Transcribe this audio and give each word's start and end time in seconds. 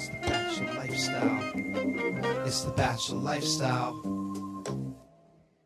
It's 0.00 0.08
the 0.08 0.16
bachelor 0.16 0.72
lifestyle. 0.78 1.52
It's 2.46 2.60
the 2.62 2.70
bachelor 2.70 3.18
lifestyle. 3.18 4.00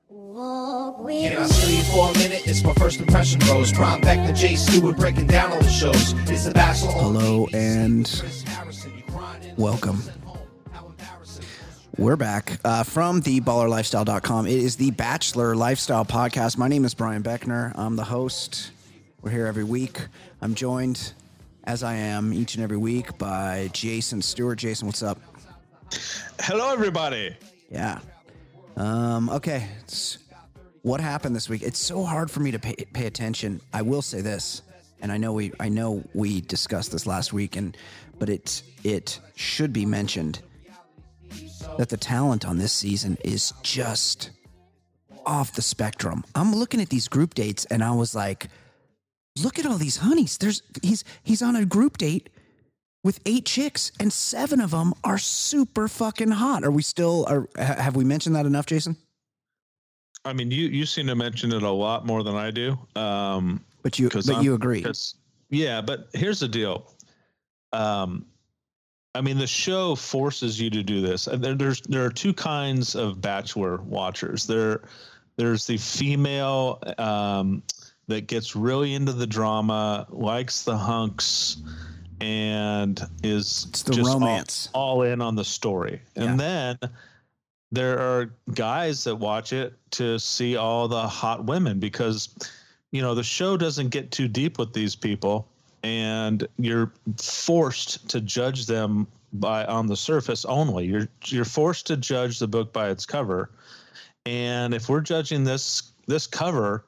Can 0.09 1.39
I 1.39 1.46
steal 1.46 1.71
you 1.71 1.83
for 1.85 2.11
a 2.11 2.14
minute? 2.14 2.45
It's 2.45 2.65
my 2.65 2.75
first 2.75 2.99
impression 2.99 3.39
rose. 3.49 3.73
Prime 3.73 4.01
Beck, 4.01 4.27
the 4.27 4.33
J 4.33 4.57
Stewart 4.57 4.97
breaking 4.97 5.29
down 5.29 5.53
all 5.53 5.61
the 5.61 5.69
shows. 5.69 6.15
It's 6.29 6.47
the 6.47 6.51
bachelor. 6.51 6.91
Hello 6.91 7.47
and 7.55 8.07
Chris 8.07 8.43
Harrison, 8.43 8.97
you 8.97 9.05
crying? 9.05 9.55
welcome. 9.57 10.02
We're 11.96 12.16
back 12.16 12.59
uh, 12.64 12.82
from 12.82 13.23
theballerlifestyle.com. 13.23 14.48
It 14.48 14.53
is 14.55 14.75
the 14.75 14.91
Bachelor 14.91 15.55
Lifestyle 15.55 16.05
Podcast. 16.05 16.59
My 16.59 16.66
name 16.66 16.85
is 16.85 16.93
Brian 16.93 17.23
Beckner. 17.23 17.71
I'm 17.77 17.95
the 17.95 18.03
host. 18.03 18.73
We're 19.23 19.30
here 19.30 19.46
every 19.46 19.62
week. 19.62 20.01
I'm 20.43 20.57
joined, 20.57 21.12
as 21.65 21.83
I 21.83 21.95
am 21.95 22.33
each 22.33 22.55
and 22.55 22.62
every 22.65 22.77
week, 22.77 23.17
by 23.19 23.70
Jason 23.73 24.20
Stewart. 24.23 24.59
Jason, 24.59 24.87
what's 24.87 25.02
up? 25.02 25.19
Hello, 26.41 26.73
everybody. 26.73 27.37
Yeah. 27.71 27.98
Um, 28.77 29.29
okay. 29.30 29.69
It's- 29.83 30.19
what 30.83 31.01
happened 31.01 31.35
this 31.35 31.48
week? 31.48 31.62
It's 31.62 31.79
so 31.79 32.05
hard 32.05 32.30
for 32.30 32.41
me 32.41 32.51
to 32.51 32.59
pay, 32.59 32.74
pay 32.93 33.07
attention. 33.07 33.59
I 33.73 33.80
will 33.80 34.02
say 34.02 34.21
this, 34.21 34.61
and 35.01 35.11
I 35.11 35.16
know 35.16 35.33
we 35.33 35.51
I 35.59 35.71
know 35.71 36.05
we 36.12 36.43
discussed 36.43 36.93
this 36.93 37.07
last 37.07 37.33
week, 37.33 37.57
and 37.57 37.74
but 38.19 38.29
it 38.29 38.62
it 38.83 39.19
should 39.35 39.73
be 39.73 39.87
mentioned 39.87 40.43
that 41.79 41.88
the 41.88 41.96
talent 41.96 42.45
on 42.45 42.59
this 42.59 42.74
season 42.74 43.16
is 43.24 43.55
just 43.62 44.30
off 45.24 45.55
the 45.55 45.62
spectrum. 45.62 46.23
I'm 46.35 46.55
looking 46.55 46.83
at 46.83 46.91
these 46.91 47.09
group 47.09 47.33
dates, 47.33 47.65
and 47.71 47.83
I 47.83 47.93
was 47.93 48.15
like, 48.15 48.49
look 49.43 49.59
at 49.59 49.66
all 49.66 49.79
these 49.79 49.97
honeys. 49.98 50.38
There's 50.38 50.62
he's 50.83 51.05
he's 51.23 51.43
on 51.43 51.56
a 51.56 51.65
group 51.65 51.98
date 51.98 52.30
with 53.02 53.20
eight 53.27 53.45
chicks, 53.45 53.93
and 54.01 54.12
seven 54.12 54.60
of 54.60 54.70
them 54.70 54.95
are 55.02 55.19
super 55.19 55.88
fucking 55.88 56.30
hot. 56.30 56.65
Are 56.65 56.71
we 56.71 56.82
still? 56.82 57.27
Are 57.29 57.49
have 57.57 57.96
we 57.96 58.05
mentioned 58.05 58.37
that 58.37 58.46
enough, 58.46 58.66
Jason? 58.66 58.96
I 60.24 60.32
mean, 60.32 60.51
you 60.51 60.66
you 60.68 60.87
seem 60.87 61.07
to 61.09 61.15
mention 61.15 61.52
it 61.52 61.62
a 61.62 61.71
lot 61.71 62.07
more 62.07 62.23
than 62.23 62.35
I 62.37 62.51
do. 62.51 62.79
Um, 62.96 63.65
But 63.82 63.99
you 63.99 64.09
but 64.09 64.28
I'm- 64.31 64.43
you 64.44 64.55
agree? 64.55 64.84
yeah, 65.50 65.81
but 65.81 66.09
here's 66.15 66.41
the 66.41 66.49
deal. 66.49 66.91
Um, 67.72 68.27
I 69.16 69.21
mean, 69.21 69.38
the 69.38 69.47
show 69.47 69.94
forces 69.94 70.60
you 70.60 70.71
to 70.71 70.82
do 70.82 71.00
this, 71.00 71.27
and 71.27 71.43
there, 71.43 71.55
there's 71.55 71.81
there 71.82 72.05
are 72.05 72.10
two 72.10 72.32
kinds 72.32 72.94
of 72.94 73.21
bachelor 73.21 73.77
watchers. 73.82 74.47
There, 74.47 74.82
there's 75.37 75.66
the 75.66 75.77
female 75.77 76.81
um, 76.99 77.62
that 78.06 78.27
gets 78.27 78.55
really 78.55 78.94
into 78.94 79.12
the 79.12 79.27
drama, 79.27 80.06
likes 80.10 80.62
the 80.62 80.77
hunks, 80.77 81.59
and 82.21 83.00
is 83.22 83.66
It's 83.69 83.83
the 83.83 83.93
just 83.93 84.09
romance. 84.09 84.69
all, 84.72 85.03
in 85.03 85.21
on 85.21 85.34
the 85.37 85.44
story. 85.44 86.00
And 86.16 86.38
then 86.38 86.78
there 87.72 87.99
are 87.99 88.31
guys 88.55 89.05
that 89.05 89.16
watch 89.16 89.53
it 89.53 89.75
to 89.91 90.19
see 90.19 90.56
all 90.56 90.88
the 90.88 91.06
hot 91.09 91.44
women 91.44 91.81
because 91.81 92.34
you 92.93 93.03
know 93.03 93.15
the 93.15 93.25
show 93.25 93.56
doesn't 93.56 93.88
get 93.88 94.11
too 94.12 94.28
deep 94.28 94.59
with 94.59 94.72
these 94.72 94.94
people 94.94 95.49
and 95.83 96.47
you're 96.56 96.93
forced 97.21 98.09
to 98.09 98.21
judge 98.21 98.66
them 98.66 99.06
by 99.33 99.65
on 99.65 99.87
the 99.87 99.97
surface 99.97 100.44
only 100.44 100.87
you're 100.87 101.09
you're 101.25 101.44
forced 101.44 101.89
to 101.89 101.97
judge 101.97 102.39
the 102.39 102.47
book 102.47 102.72
by 102.72 102.89
its 102.91 103.05
cover 103.05 103.50
and 104.25 104.72
if 104.72 104.89
we're 104.89 105.00
judging 105.00 105.43
this 105.43 105.91
this 106.06 106.28
cover 106.28 106.84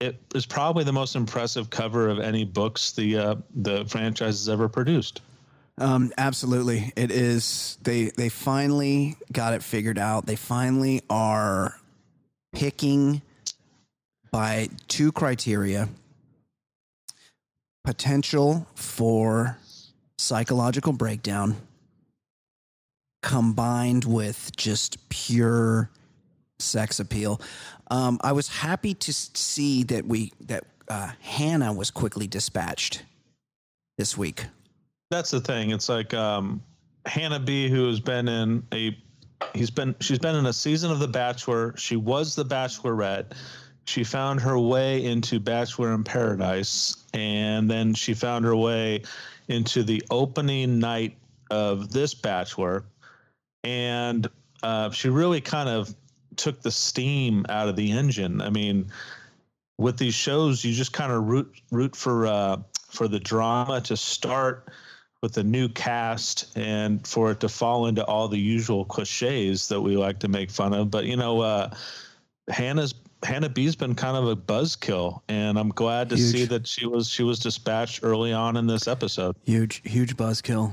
it 0.00 0.20
is 0.34 0.46
probably 0.46 0.84
the 0.84 0.92
most 0.92 1.16
impressive 1.16 1.70
cover 1.70 2.08
of 2.08 2.18
any 2.18 2.44
books 2.44 2.92
the 2.92 3.16
uh, 3.16 3.34
the 3.54 3.84
franchise 3.86 4.38
has 4.38 4.48
ever 4.48 4.68
produced 4.68 5.22
Um, 5.78 6.12
absolutely, 6.16 6.92
it 6.96 7.10
is. 7.10 7.76
They 7.82 8.10
they 8.16 8.28
finally 8.30 9.16
got 9.32 9.52
it 9.54 9.62
figured 9.62 9.98
out. 9.98 10.26
They 10.26 10.36
finally 10.36 11.02
are 11.10 11.78
picking 12.54 13.20
by 14.30 14.68
two 14.88 15.12
criteria: 15.12 15.88
potential 17.84 18.66
for 18.74 19.58
psychological 20.18 20.94
breakdown, 20.94 21.56
combined 23.22 24.04
with 24.04 24.50
just 24.56 25.08
pure 25.10 25.90
sex 26.58 26.98
appeal. 27.00 27.38
Um, 27.90 28.18
I 28.22 28.32
was 28.32 28.48
happy 28.48 28.94
to 28.94 29.12
see 29.12 29.84
that 29.84 30.06
we 30.06 30.32
that 30.40 30.64
uh, 30.88 31.12
Hannah 31.20 31.72
was 31.72 31.90
quickly 31.90 32.26
dispatched 32.26 33.04
this 33.98 34.16
week. 34.16 34.46
that's 35.10 35.30
the 35.30 35.40
thing. 35.40 35.70
It's 35.70 35.88
like 35.88 36.12
um, 36.14 36.62
Hannah 37.06 37.40
B, 37.40 37.68
who 37.68 37.88
has 37.88 38.00
been 38.00 38.28
in 38.28 38.62
a, 38.72 38.96
he's 39.54 39.70
been 39.70 39.94
she's 40.00 40.18
been 40.18 40.34
in 40.34 40.46
a 40.46 40.52
season 40.52 40.90
of 40.90 40.98
The 40.98 41.08
Bachelor. 41.08 41.74
She 41.76 41.96
was 41.96 42.34
the 42.34 42.44
Bachelorette. 42.44 43.32
She 43.84 44.02
found 44.02 44.40
her 44.40 44.58
way 44.58 45.04
into 45.04 45.38
Bachelor 45.38 45.94
in 45.94 46.02
Paradise, 46.02 47.04
and 47.14 47.70
then 47.70 47.94
she 47.94 48.14
found 48.14 48.44
her 48.44 48.56
way 48.56 49.02
into 49.48 49.84
the 49.84 50.02
opening 50.10 50.80
night 50.80 51.16
of 51.50 51.92
this 51.92 52.12
Bachelor, 52.12 52.84
and 53.62 54.28
uh, 54.64 54.90
she 54.90 55.08
really 55.08 55.40
kind 55.40 55.68
of 55.68 55.94
took 56.36 56.62
the 56.62 56.70
steam 56.70 57.46
out 57.48 57.68
of 57.68 57.76
the 57.76 57.92
engine. 57.92 58.40
I 58.40 58.50
mean, 58.50 58.86
with 59.78 59.98
these 59.98 60.14
shows, 60.14 60.64
you 60.64 60.72
just 60.72 60.92
kind 60.92 61.12
of 61.12 61.24
root 61.24 61.52
root 61.70 61.94
for 61.96 62.26
uh, 62.26 62.58
for 62.88 63.08
the 63.08 63.20
drama 63.20 63.80
to 63.82 63.96
start 63.96 64.68
with 65.22 65.36
a 65.38 65.42
new 65.42 65.68
cast 65.68 66.56
and 66.56 67.06
for 67.06 67.30
it 67.30 67.40
to 67.40 67.48
fall 67.48 67.86
into 67.86 68.04
all 68.04 68.28
the 68.28 68.38
usual 68.38 68.84
cliches 68.84 69.68
that 69.68 69.80
we 69.80 69.96
like 69.96 70.18
to 70.20 70.28
make 70.28 70.50
fun 70.50 70.72
of. 70.72 70.90
But 70.90 71.04
you 71.04 71.16
know, 71.16 71.40
uh, 71.40 71.74
Hannah's 72.48 72.94
Hannah 73.22 73.48
B's 73.48 73.74
been 73.76 73.94
kind 73.94 74.16
of 74.16 74.28
a 74.28 74.36
buzzkill, 74.36 75.20
and 75.28 75.58
I'm 75.58 75.70
glad 75.70 76.10
to 76.10 76.16
Huge. 76.16 76.32
see 76.32 76.44
that 76.46 76.66
she 76.66 76.86
was 76.86 77.08
she 77.08 77.22
was 77.22 77.38
dispatched 77.38 78.00
early 78.02 78.32
on 78.32 78.56
in 78.56 78.66
this 78.66 78.86
episode. 78.86 79.36
Huge, 79.44 79.82
huge 79.84 80.16
buzzkill. 80.16 80.72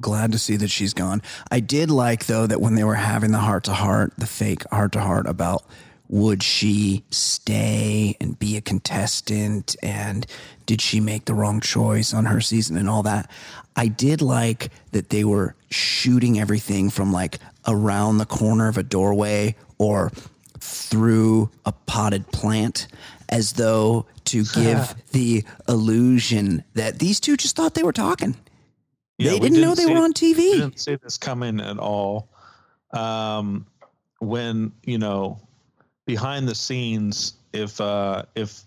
Glad 0.00 0.32
to 0.32 0.38
see 0.38 0.56
that 0.56 0.70
she's 0.70 0.92
gone. 0.92 1.22
I 1.50 1.60
did 1.60 1.90
like 1.90 2.26
though 2.26 2.46
that 2.46 2.60
when 2.60 2.74
they 2.74 2.84
were 2.84 2.94
having 2.94 3.32
the 3.32 3.38
heart 3.38 3.64
to 3.64 3.72
heart, 3.72 4.12
the 4.18 4.26
fake 4.26 4.68
heart 4.70 4.92
to 4.92 5.00
heart 5.00 5.26
about 5.26 5.64
would 6.08 6.42
she 6.42 7.02
stay 7.10 8.16
and 8.20 8.38
be 8.38 8.56
a 8.56 8.60
contestant 8.60 9.74
and 9.82 10.26
did 10.64 10.80
she 10.80 11.00
make 11.00 11.24
the 11.24 11.34
wrong 11.34 11.60
choice 11.60 12.14
on 12.14 12.26
her 12.26 12.40
season 12.40 12.76
and 12.76 12.88
all 12.88 13.02
that. 13.02 13.30
I 13.74 13.88
did 13.88 14.22
like 14.22 14.70
that 14.92 15.10
they 15.10 15.24
were 15.24 15.54
shooting 15.70 16.38
everything 16.38 16.90
from 16.90 17.12
like 17.12 17.38
around 17.66 18.18
the 18.18 18.26
corner 18.26 18.68
of 18.68 18.78
a 18.78 18.82
doorway 18.82 19.56
or 19.78 20.12
through 20.60 21.50
a 21.64 21.72
potted 21.72 22.26
plant 22.32 22.88
as 23.28 23.54
though 23.54 24.06
to 24.24 24.44
give 24.44 24.94
the 25.12 25.44
illusion 25.68 26.64
that 26.74 26.98
these 26.98 27.20
two 27.20 27.36
just 27.36 27.56
thought 27.56 27.74
they 27.74 27.82
were 27.82 27.92
talking. 27.92 28.36
Yeah, 29.18 29.32
they 29.32 29.38
we 29.38 29.48
didn't 29.48 29.62
know 29.62 29.74
they 29.74 29.86
were 29.86 29.98
on 29.98 30.12
We 30.20 30.34
TV. 30.34 30.52
didn't 30.52 30.78
see 30.80 30.96
this 30.96 31.16
coming 31.16 31.60
at 31.60 31.78
all. 31.78 32.28
Um, 32.92 33.66
when 34.18 34.72
you 34.84 34.98
know, 34.98 35.40
behind 36.04 36.48
the 36.48 36.54
scenes, 36.54 37.34
if 37.52 37.80
uh, 37.80 38.24
if 38.34 38.62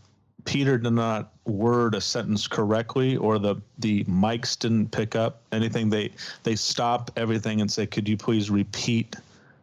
Peter 0.45 0.77
did 0.77 0.93
not 0.93 1.31
word 1.45 1.93
a 1.95 2.01
sentence 2.01 2.47
correctly 2.47 3.15
or 3.17 3.37
the 3.37 3.55
the 3.77 4.03
mics 4.05 4.57
didn't 4.57 4.91
pick 4.91 5.15
up 5.15 5.41
anything, 5.51 5.89
they 5.89 6.11
they 6.43 6.55
stop 6.55 7.11
everything 7.15 7.61
and 7.61 7.71
say, 7.71 7.85
"Could 7.85 8.09
you 8.09 8.17
please 8.17 8.49
repeat 8.49 9.15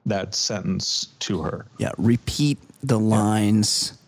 that 0.07 0.35
sentence 0.35 1.09
to 1.21 1.43
her?" 1.43 1.67
Yeah, 1.79 1.91
repeat 1.99 2.59
the 2.83 2.99
lines 2.99 3.99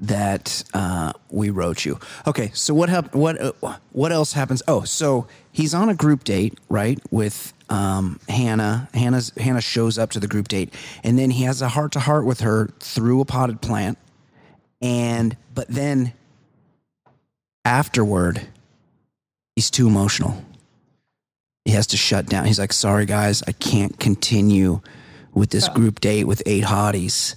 that 0.00 0.64
uh, 0.74 1.12
we 1.30 1.50
wrote 1.50 1.84
you. 1.84 1.98
Okay, 2.26 2.50
so 2.54 2.74
what 2.74 2.88
hap- 2.88 3.14
what 3.14 3.40
uh, 3.40 3.52
what 3.92 4.12
else 4.12 4.32
happens? 4.32 4.62
Oh, 4.68 4.84
so 4.84 5.26
he's 5.52 5.74
on 5.74 5.88
a 5.88 5.94
group 5.94 6.24
date, 6.24 6.58
right, 6.68 6.98
with 7.10 7.52
um, 7.68 8.20
Hannah. 8.28 8.88
Hannah's 8.94 9.32
Hannah 9.36 9.60
shows 9.60 9.98
up 9.98 10.10
to 10.10 10.20
the 10.20 10.28
group 10.28 10.48
date, 10.48 10.72
and 11.02 11.18
then 11.18 11.30
he 11.30 11.44
has 11.44 11.62
a 11.62 11.68
heart 11.68 11.92
to 11.92 12.00
heart 12.00 12.26
with 12.26 12.40
her 12.40 12.68
through 12.80 13.20
a 13.20 13.24
potted 13.24 13.60
plant, 13.60 13.98
and 14.80 15.36
but 15.54 15.68
then 15.68 16.12
afterward, 17.64 18.46
he's 19.54 19.70
too 19.70 19.86
emotional. 19.86 20.42
He 21.64 21.72
has 21.72 21.86
to 21.88 21.96
shut 21.96 22.26
down. 22.26 22.44
He's 22.46 22.58
like, 22.58 22.72
"Sorry, 22.72 23.06
guys, 23.06 23.42
I 23.46 23.52
can't 23.52 23.98
continue 23.98 24.80
with 25.36 25.50
this 25.50 25.68
group 25.68 26.00
date 26.00 26.24
with 26.24 26.42
eight 26.46 26.64
hotties. 26.64 27.34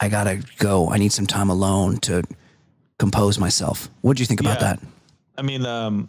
I 0.00 0.08
gotta 0.08 0.42
go. 0.58 0.90
I 0.90 0.98
need 0.98 1.12
some 1.12 1.26
time 1.26 1.50
alone 1.50 1.98
to 1.98 2.22
compose 2.98 3.38
myself." 3.38 3.90
What 4.02 4.16
do 4.16 4.22
you 4.22 4.26
think 4.26 4.40
about 4.40 4.60
Yeah. 4.60 4.74
that? 4.74 4.80
I 5.36 5.42
mean, 5.42 5.64
um, 5.66 6.08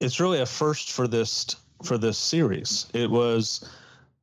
it's 0.00 0.20
really 0.20 0.40
a 0.40 0.46
first 0.46 0.90
for 0.90 1.06
this 1.08 1.56
for 1.82 1.96
this 1.98 2.18
series. 2.18 2.86
It 2.92 3.10
was 3.10 3.64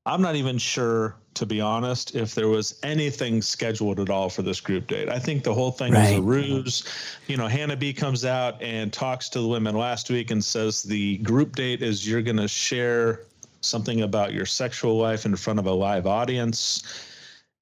I'm 0.08 0.22
not 0.22 0.38
even 0.38 0.58
sure, 0.58 1.16
to 1.34 1.46
be 1.46 1.60
honest, 1.60 2.16
if 2.16 2.34
there 2.34 2.48
was 2.48 2.80
anything 2.82 3.42
scheduled 3.42 4.00
at 4.00 4.10
all 4.10 4.30
for 4.30 4.42
this 4.42 4.62
group 4.62 4.88
date. 4.88 5.10
I 5.10 5.20
think 5.20 5.44
the 5.44 5.54
whole 5.54 5.72
thing 5.72 5.94
was 5.94 6.12
a 6.12 6.22
ruse. 6.22 6.84
You 7.28 7.36
know, 7.36 7.48
Hannah 7.48 7.76
B 7.76 7.92
comes 7.92 8.24
out 8.24 8.60
and 8.62 8.94
talks 8.94 9.28
to 9.30 9.42
the 9.42 9.48
women 9.48 9.76
last 9.76 10.10
week 10.10 10.32
and 10.32 10.42
says 10.42 10.82
the 10.82 11.18
group 11.18 11.58
date 11.58 11.82
is 11.82 12.08
you're 12.08 12.22
going 12.22 12.38
to 12.38 12.48
share 12.48 13.24
something 13.60 14.02
about 14.02 14.32
your 14.34 14.46
sexual 14.46 14.98
life 14.98 15.26
in 15.26 15.36
front 15.36 15.60
of 15.60 15.66
a 15.66 15.74
live 15.74 16.08
audience. 16.08 16.84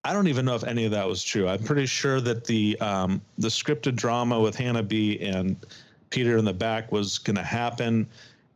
I 0.05 0.13
don't 0.13 0.27
even 0.27 0.45
know 0.45 0.53
if 0.53 0.63
any 0.63 0.85
of 0.85 0.91
that 0.91 1.07
was 1.07 1.23
true. 1.23 1.47
I'm 1.47 1.63
pretty 1.63 1.87
sure 1.87 2.21
that 2.21 2.45
the 2.45 2.79
um, 2.79 3.19
the 3.39 3.47
scripted 3.47 3.95
drama 3.95 4.39
with 4.39 4.55
Hannah 4.55 4.83
B 4.83 5.19
and 5.19 5.55
Peter 6.11 6.37
in 6.37 6.45
the 6.45 6.53
back 6.53 6.91
was 6.91 7.17
going 7.17 7.37
to 7.37 7.43
happen, 7.43 8.07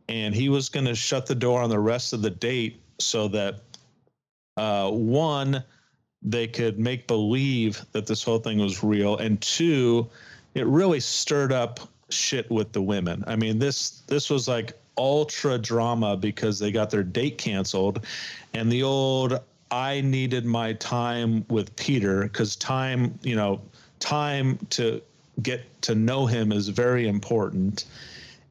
and 0.08 0.32
he 0.32 0.48
was 0.48 0.68
going 0.68 0.86
to 0.86 0.94
shut 0.94 1.26
the 1.26 1.34
door 1.34 1.60
on 1.60 1.68
the 1.68 1.80
rest 1.80 2.12
of 2.12 2.22
the 2.22 2.30
date 2.30 2.80
so 3.00 3.26
that 3.28 3.62
uh, 4.58 4.90
one 4.90 5.64
they 6.22 6.46
could 6.46 6.78
make 6.78 7.08
believe 7.08 7.84
that 7.90 8.06
this 8.06 8.22
whole 8.22 8.38
thing 8.38 8.58
was 8.58 8.84
real, 8.84 9.16
and 9.16 9.40
two, 9.40 10.08
it 10.54 10.66
really 10.66 11.00
stirred 11.00 11.52
up 11.52 11.80
shit 12.10 12.48
with 12.48 12.70
the 12.70 12.82
women. 12.82 13.24
I 13.26 13.34
mean 13.34 13.58
this 13.58 14.02
this 14.06 14.30
was 14.30 14.46
like 14.46 14.74
ultra 14.96 15.58
drama 15.58 16.16
because 16.16 16.60
they 16.60 16.70
got 16.70 16.90
their 16.90 17.02
date 17.02 17.38
canceled, 17.38 18.06
and 18.54 18.70
the 18.70 18.84
old 18.84 19.40
I 19.70 20.00
needed 20.00 20.44
my 20.44 20.72
time 20.74 21.44
with 21.48 21.74
Peter 21.76 22.22
because 22.22 22.56
time, 22.56 23.18
you 23.22 23.36
know, 23.36 23.60
time 24.00 24.58
to 24.70 25.00
get 25.42 25.60
to 25.82 25.94
know 25.94 26.26
him 26.26 26.52
is 26.52 26.68
very 26.68 27.08
important. 27.08 27.84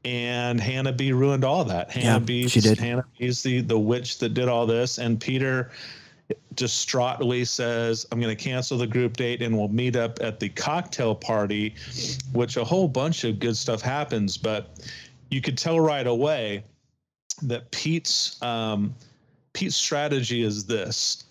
And 0.05 0.61
Hannah 0.61 0.93
B 0.93 1.11
ruined 1.11 1.43
all 1.43 1.65
that. 1.65 1.91
Hannah 1.91 2.19
Yeah, 2.19 2.19
B, 2.19 2.47
she 2.47 2.61
did. 2.61 2.77
Hannah 2.79 3.05
B 3.17 3.25
is 3.25 3.43
the 3.43 3.61
the 3.61 3.77
witch 3.77 4.19
that 4.19 4.33
did 4.33 4.47
all 4.47 4.65
this, 4.65 4.97
and 4.97 5.19
Peter 5.19 5.71
distraughtly 6.55 7.43
says, 7.43 8.05
"I'm 8.11 8.21
going 8.21 8.35
to 8.35 8.41
cancel 8.41 8.77
the 8.77 8.87
group 8.87 9.17
date, 9.17 9.41
and 9.41 9.57
we'll 9.57 9.67
meet 9.67 9.97
up 9.97 10.19
at 10.21 10.39
the 10.39 10.47
cocktail 10.49 11.15
party," 11.15 11.75
which 12.31 12.55
a 12.55 12.63
whole 12.63 12.87
bunch 12.87 13.25
of 13.25 13.39
good 13.39 13.57
stuff 13.57 13.81
happens. 13.81 14.37
But 14.37 14.79
you 15.29 15.41
could 15.41 15.57
tell 15.57 15.81
right 15.81 16.07
away 16.07 16.63
that 17.41 17.69
Pete's 17.71 18.41
um, 18.41 18.95
Pete's 19.53 19.75
strategy 19.75 20.43
is 20.43 20.65
this: 20.65 21.25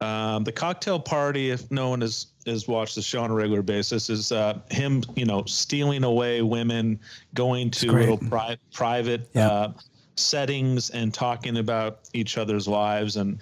um, 0.00 0.44
the 0.44 0.52
cocktail 0.52 0.98
party. 0.98 1.50
If 1.50 1.70
no 1.70 1.90
one 1.90 2.00
has 2.00 2.26
has 2.46 2.66
watched 2.66 2.94
the 2.94 3.02
show 3.02 3.22
on 3.22 3.30
a 3.30 3.34
regular 3.34 3.62
basis, 3.62 4.08
is 4.10 4.32
uh, 4.32 4.58
him, 4.70 5.02
you 5.14 5.26
know, 5.26 5.44
stealing 5.44 6.04
away 6.04 6.42
women, 6.42 6.98
going 7.34 7.70
to 7.72 7.92
little 7.92 8.16
pri- 8.18 8.56
private 8.72 9.28
Yeah. 9.34 9.48
uh, 9.48 9.72
settings 10.16 10.90
and 10.90 11.12
talking 11.14 11.58
about 11.58 12.00
each 12.12 12.38
other's 12.38 12.66
lives. 12.68 13.16
And 13.16 13.38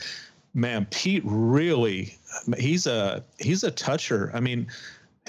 man, 0.55 0.87
Pete 0.91 1.23
really, 1.25 2.17
he's 2.59 2.87
a 2.87 3.25
he's 3.39 3.63
a 3.65 3.71
toucher. 3.71 4.31
I 4.35 4.41
mean, 4.41 4.67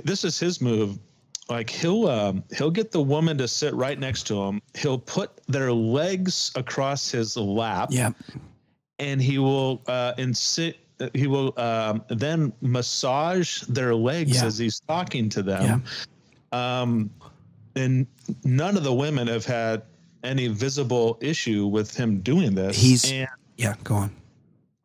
this 0.03 0.24
is 0.24 0.39
his 0.39 0.62
move. 0.62 0.97
Like 1.47 1.69
he'll 1.69 2.07
um, 2.07 2.44
he'll 2.56 2.69
get 2.71 2.92
the 2.92 3.01
woman 3.01 3.38
to 3.39 3.47
sit 3.47 3.74
right 3.74 3.97
next 4.00 4.24
to 4.27 4.39
him. 4.44 4.62
He'll 4.75 5.00
put 5.00 5.31
their 5.47 5.74
legs 5.74 6.51
across 6.56 7.09
his 7.09 7.35
lap 7.38 7.89
Yeah. 7.92 8.12
And 8.99 9.21
he 9.21 9.37
will 9.37 9.81
uh, 9.87 10.13
insit. 10.17 10.75
He 11.13 11.27
will 11.27 11.57
um, 11.57 12.03
then 12.09 12.51
massage 12.61 13.61
their 13.63 13.95
legs 13.95 14.35
Yeah. 14.35 14.45
as 14.45 14.57
he's 14.57 14.81
talking 14.81 15.29
to 15.29 15.41
them. 15.41 15.83
Um, 16.51 17.09
and 17.75 18.05
none 18.43 18.75
of 18.75 18.83
the 18.83 18.93
women 18.93 19.27
have 19.27 19.45
had 19.45 19.83
any 20.23 20.47
visible 20.47 21.17
issue 21.21 21.65
with 21.67 21.95
him 21.95 22.19
doing 22.19 22.53
this. 22.53 22.77
He's- 22.77 23.09
and 23.09 23.27
Yeah. 23.57 23.75
Go 23.83 23.95
on. 23.95 24.11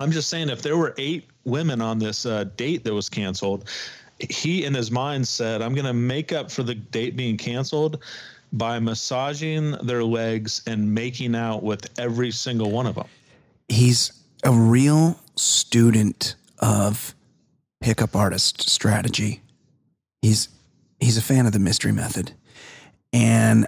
I'm 0.00 0.11
just 0.12 0.28
saying, 0.28 0.49
if 0.50 0.62
there 0.62 0.76
were 0.76 0.94
eight 0.99 1.26
women 1.44 1.81
on 1.81 1.99
this 1.99 2.26
uh, 2.26 2.44
date 2.56 2.84
that 2.84 2.93
was 2.94 3.08
canceled, 3.08 3.69
he 4.19 4.64
in 4.64 4.75
his 4.75 4.90
mind 4.90 5.26
said, 5.26 5.62
"I'm 5.62 5.72
going 5.75 5.87
to 5.87 5.93
make 5.93 6.32
up 6.32 6.50
for 6.50 6.62
the 6.62 6.75
date 6.75 7.16
being 7.16 7.37
canceled." 7.37 8.02
By 8.52 8.78
massaging 8.78 9.72
their 9.82 10.05
legs 10.05 10.62
and 10.69 10.94
making 10.94 11.34
out 11.34 11.64
with 11.64 11.88
every 11.99 12.31
single 12.31 12.70
one 12.70 12.87
of 12.87 12.94
them. 12.94 13.06
He's 13.69 14.12
a 14.44 14.52
real 14.52 15.19
student 15.37 16.37
of 16.58 17.14
pickup 17.81 18.14
artist 18.16 18.69
strategy. 18.69 19.43
He's 20.22 20.49
he's 21.00 21.19
a 21.19 21.22
fan 21.22 21.46
of 21.46 21.52
the 21.52 21.58
mystery 21.58 21.93
method. 21.93 22.32
And 23.12 23.66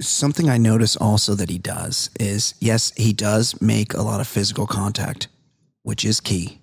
something 0.00 0.48
I 0.48 0.58
notice 0.58 0.96
also 0.96 1.34
that 1.34 1.48
he 1.48 1.58
does 1.58 2.10
is 2.20 2.54
yes, 2.60 2.92
he 2.96 3.12
does 3.12 3.60
make 3.60 3.94
a 3.94 4.02
lot 4.02 4.20
of 4.20 4.26
physical 4.26 4.66
contact, 4.66 5.28
which 5.82 6.04
is 6.04 6.20
key. 6.20 6.60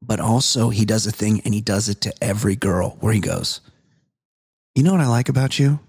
But 0.00 0.20
also 0.20 0.70
he 0.70 0.84
does 0.84 1.06
a 1.06 1.12
thing 1.12 1.40
and 1.44 1.54
he 1.54 1.60
does 1.60 1.88
it 1.88 2.00
to 2.02 2.12
every 2.22 2.54
girl 2.56 2.96
where 3.00 3.12
he 3.12 3.20
goes, 3.20 3.60
"You 4.74 4.82
know 4.82 4.92
what 4.92 5.00
I 5.00 5.08
like 5.08 5.28
about 5.28 5.58
you?" 5.58 5.80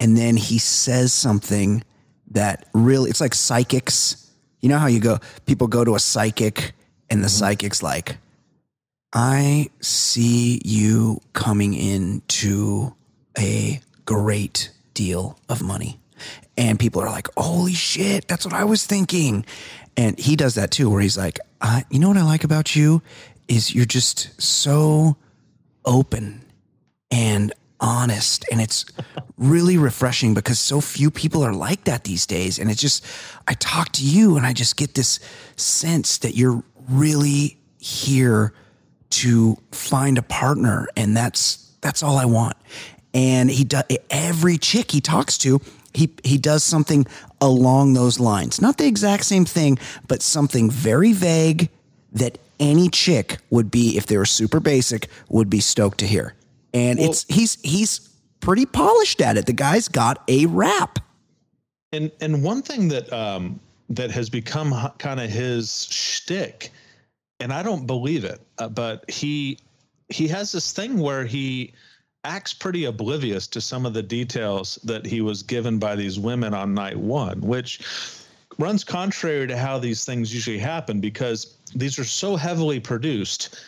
And 0.00 0.16
then 0.16 0.36
he 0.36 0.58
says 0.58 1.12
something 1.12 1.82
that 2.30 2.68
really 2.72 3.10
it's 3.10 3.20
like 3.20 3.34
psychics. 3.34 4.27
You 4.60 4.68
know 4.68 4.78
how 4.78 4.86
you 4.86 5.00
go 5.00 5.18
people 5.46 5.66
go 5.66 5.84
to 5.84 5.94
a 5.94 6.00
psychic 6.00 6.72
and 7.10 7.22
the 7.24 7.28
psychic's 7.28 7.82
like, 7.82 8.18
I 9.12 9.68
see 9.80 10.60
you 10.64 11.20
coming 11.32 11.74
into 11.74 12.94
a 13.38 13.80
great 14.04 14.70
deal 14.94 15.38
of 15.48 15.62
money. 15.62 15.98
And 16.56 16.78
people 16.78 17.00
are 17.00 17.08
like, 17.08 17.28
holy 17.36 17.72
shit, 17.72 18.26
that's 18.26 18.44
what 18.44 18.54
I 18.54 18.64
was 18.64 18.84
thinking. 18.84 19.46
And 19.96 20.18
he 20.18 20.36
does 20.36 20.56
that 20.56 20.70
too, 20.70 20.90
where 20.90 21.00
he's 21.00 21.16
like, 21.16 21.38
uh, 21.60 21.82
you 21.90 21.98
know 21.98 22.08
what 22.08 22.16
I 22.16 22.22
like 22.22 22.44
about 22.44 22.74
you 22.74 23.02
is 23.46 23.74
you're 23.74 23.86
just 23.86 24.40
so 24.40 25.16
open 25.84 26.44
and 27.10 27.52
honest. 27.80 28.44
And 28.50 28.60
it's 28.60 28.84
really 29.36 29.78
refreshing 29.78 30.34
because 30.34 30.58
so 30.58 30.80
few 30.80 31.10
people 31.10 31.42
are 31.42 31.52
like 31.52 31.84
that 31.84 32.04
these 32.04 32.26
days. 32.26 32.58
And 32.58 32.70
it's 32.70 32.80
just, 32.80 33.04
I 33.46 33.54
talk 33.54 33.92
to 33.92 34.04
you 34.04 34.36
and 34.36 34.46
I 34.46 34.52
just 34.52 34.76
get 34.76 34.94
this 34.94 35.20
sense 35.56 36.18
that 36.18 36.36
you're 36.36 36.62
really 36.88 37.58
here 37.78 38.52
to 39.10 39.56
find 39.72 40.18
a 40.18 40.22
partner. 40.22 40.88
And 40.96 41.16
that's, 41.16 41.72
that's 41.80 42.02
all 42.02 42.18
I 42.18 42.24
want. 42.24 42.56
And 43.14 43.50
he 43.50 43.64
does 43.64 43.84
every 44.10 44.58
chick 44.58 44.90
he 44.90 45.00
talks 45.00 45.38
to, 45.38 45.60
he, 45.94 46.10
he 46.22 46.36
does 46.36 46.62
something 46.62 47.06
along 47.40 47.94
those 47.94 48.20
lines. 48.20 48.60
Not 48.60 48.76
the 48.76 48.86
exact 48.86 49.24
same 49.24 49.44
thing, 49.44 49.78
but 50.06 50.22
something 50.22 50.70
very 50.70 51.12
vague 51.12 51.70
that 52.12 52.38
any 52.60 52.88
chick 52.88 53.38
would 53.50 53.70
be, 53.70 53.96
if 53.96 54.06
they 54.06 54.18
were 54.18 54.26
super 54.26 54.60
basic, 54.60 55.08
would 55.28 55.48
be 55.48 55.60
stoked 55.60 55.98
to 55.98 56.06
hear 56.06 56.34
and 56.74 56.98
it's 56.98 57.24
he's 57.28 57.60
he's 57.62 58.08
pretty 58.40 58.66
polished 58.66 59.20
at 59.20 59.36
it. 59.36 59.46
The 59.46 59.52
guy's 59.52 59.88
got 59.88 60.22
a 60.28 60.46
rap. 60.46 60.98
And 61.92 62.10
and 62.20 62.42
one 62.42 62.62
thing 62.62 62.88
that 62.88 63.12
um 63.12 63.60
that 63.90 64.10
has 64.10 64.28
become 64.28 64.74
kind 64.98 65.20
of 65.20 65.30
his 65.30 65.86
shtick, 65.90 66.70
and 67.40 67.52
I 67.52 67.62
don't 67.62 67.86
believe 67.86 68.24
it, 68.24 68.40
uh, 68.58 68.68
but 68.68 69.08
he 69.10 69.58
he 70.08 70.28
has 70.28 70.52
this 70.52 70.72
thing 70.72 70.98
where 70.98 71.24
he 71.24 71.72
acts 72.24 72.52
pretty 72.52 72.84
oblivious 72.84 73.46
to 73.46 73.60
some 73.60 73.86
of 73.86 73.94
the 73.94 74.02
details 74.02 74.78
that 74.84 75.06
he 75.06 75.20
was 75.20 75.42
given 75.42 75.78
by 75.78 75.94
these 75.94 76.18
women 76.18 76.52
on 76.52 76.74
night 76.74 76.96
one, 76.96 77.40
which 77.40 77.80
runs 78.58 78.82
contrary 78.84 79.46
to 79.46 79.56
how 79.56 79.78
these 79.78 80.04
things 80.04 80.34
usually 80.34 80.58
happen 80.58 81.00
because 81.00 81.56
these 81.74 81.98
are 81.98 82.04
so 82.04 82.36
heavily 82.36 82.80
produced. 82.80 83.60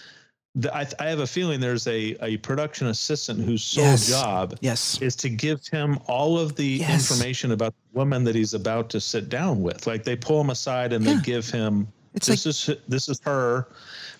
That 0.56 0.74
I, 0.74 0.86
I 0.98 1.08
have 1.08 1.20
a 1.20 1.26
feeling 1.26 1.60
there's 1.60 1.86
a, 1.86 2.16
a 2.24 2.36
production 2.38 2.88
assistant 2.88 3.44
whose 3.44 3.62
sole 3.62 3.84
Yes. 3.84 4.08
job 4.08 4.58
Yes. 4.60 4.98
is 5.00 5.14
to 5.16 5.28
give 5.28 5.64
him 5.68 5.98
all 6.08 6.38
of 6.40 6.56
the 6.56 6.66
Yes. 6.66 6.90
information 7.08 7.52
about 7.52 7.72
the 7.92 7.98
woman 7.98 8.24
that 8.24 8.34
he's 8.34 8.52
about 8.54 8.90
to 8.90 9.00
sit 9.00 9.28
down 9.28 9.62
with. 9.62 9.86
Like 9.86 10.02
they 10.02 10.16
pull 10.16 10.40
him 10.40 10.50
aside 10.50 10.92
and 10.92 11.04
Yeah. 11.04 11.14
they 11.14 11.20
give 11.20 11.48
him 11.48 11.86
It's 12.14 12.26
this 12.26 12.46
is 12.46 12.68
this 12.88 13.08
is 13.08 13.20
her, 13.24 13.68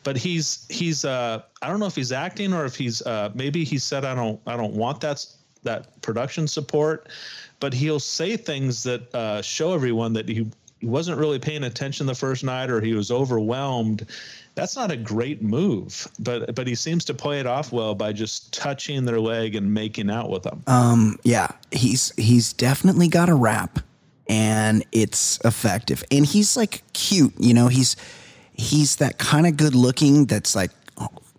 but 0.05 0.17
he's 0.17 0.67
he's 0.69 1.05
uh 1.05 1.43
I 1.63 1.67
don't 1.69 1.81
know 1.81 1.87
if 1.87 1.97
he's 1.97 2.13
acting 2.13 2.53
or 2.53 2.65
if 2.65 2.77
he's 2.77 3.03
uh 3.03 3.31
maybe 3.35 3.65
he 3.65 3.79
said 3.79 4.05
I 4.05 4.15
don't 4.15 4.41
I 4.47 4.57
don't 4.57 4.75
want 4.75 5.01
that 5.01 5.27
that 5.65 6.01
production 6.01 6.47
support, 6.47 7.09
but 7.59 7.75
he'll 7.75 7.99
say 8.01 8.37
things 8.37 8.85
that 8.85 9.13
uh, 9.15 9.43
show 9.43 9.75
everyone 9.75 10.13
that 10.13 10.29
he 10.29 10.47
he 10.79 10.87
wasn't 10.87 11.19
really 11.19 11.39
paying 11.41 11.65
attention 11.65 12.07
the 12.07 12.15
first 12.15 12.45
night 12.45 12.71
or 12.71 12.81
he 12.81 12.95
was 12.95 13.11
overwhelmed. 13.11 14.07
That's 14.55 14.77
not 14.77 14.91
a 14.91 14.97
great 14.97 15.43
move, 15.43 16.09
but 16.19 16.55
but 16.55 16.67
he 16.67 16.75
seems 16.75 17.05
to 17.07 17.15
play 17.15 17.41
it 17.41 17.47
off 17.47 17.73
well 17.73 17.95
by 17.95 18.13
just 18.13 18.53
touching 18.53 19.05
their 19.05 19.21
leg 19.21 19.55
and 19.55 19.73
making 19.73 20.11
out 20.11 20.29
with 20.29 20.43
them. 20.43 20.63
Um, 20.67 21.19
yeah, 21.23 21.53
he's 21.71 22.13
he's 22.17 22.53
definitely 22.53 23.09
got 23.09 23.29
a 23.29 23.35
rap, 23.35 23.79
and 24.29 24.85
it's 24.93 25.39
effective. 25.45 26.05
And 26.11 26.27
he's 26.27 26.57
like 26.57 26.83
cute, 26.93 27.33
you 27.39 27.55
know. 27.55 27.69
He's 27.69 27.97
he's 28.53 28.97
that 28.97 29.19
kind 29.19 29.47
of 29.47 29.57
good 29.57 29.75
looking. 29.75 30.27
That's 30.27 30.55
like 30.55 30.73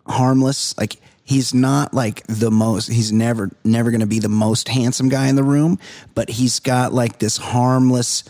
harmless. 0.07 0.77
Like 0.77 0.97
he's 1.23 1.53
not 1.53 1.93
like 1.93 2.25
the 2.27 2.51
most. 2.51 2.87
He's 2.87 3.11
never 3.11 3.51
never 3.63 3.91
going 3.91 4.01
to 4.01 4.07
be 4.07 4.19
the 4.19 4.29
most 4.29 4.69
handsome 4.69 5.09
guy 5.09 5.27
in 5.27 5.35
the 5.35 5.43
room, 5.43 5.79
but 6.15 6.29
he's 6.29 6.59
got 6.59 6.93
like 6.93 7.19
this 7.19 7.37
harmless 7.37 8.23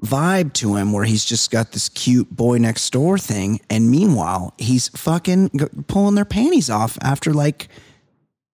vibe 0.00 0.52
to 0.54 0.76
him 0.76 0.92
where 0.92 1.04
he's 1.04 1.24
just 1.24 1.50
got 1.50 1.72
this 1.72 1.88
cute 1.90 2.30
boy 2.34 2.58
next 2.58 2.90
door 2.90 3.18
thing. 3.18 3.60
And 3.68 3.90
meanwhile 3.90 4.54
he's 4.58 4.88
fucking 4.88 5.50
g- 5.56 5.66
pulling 5.88 6.14
their 6.14 6.24
panties 6.24 6.70
off 6.70 6.98
after 7.02 7.32
like 7.32 7.68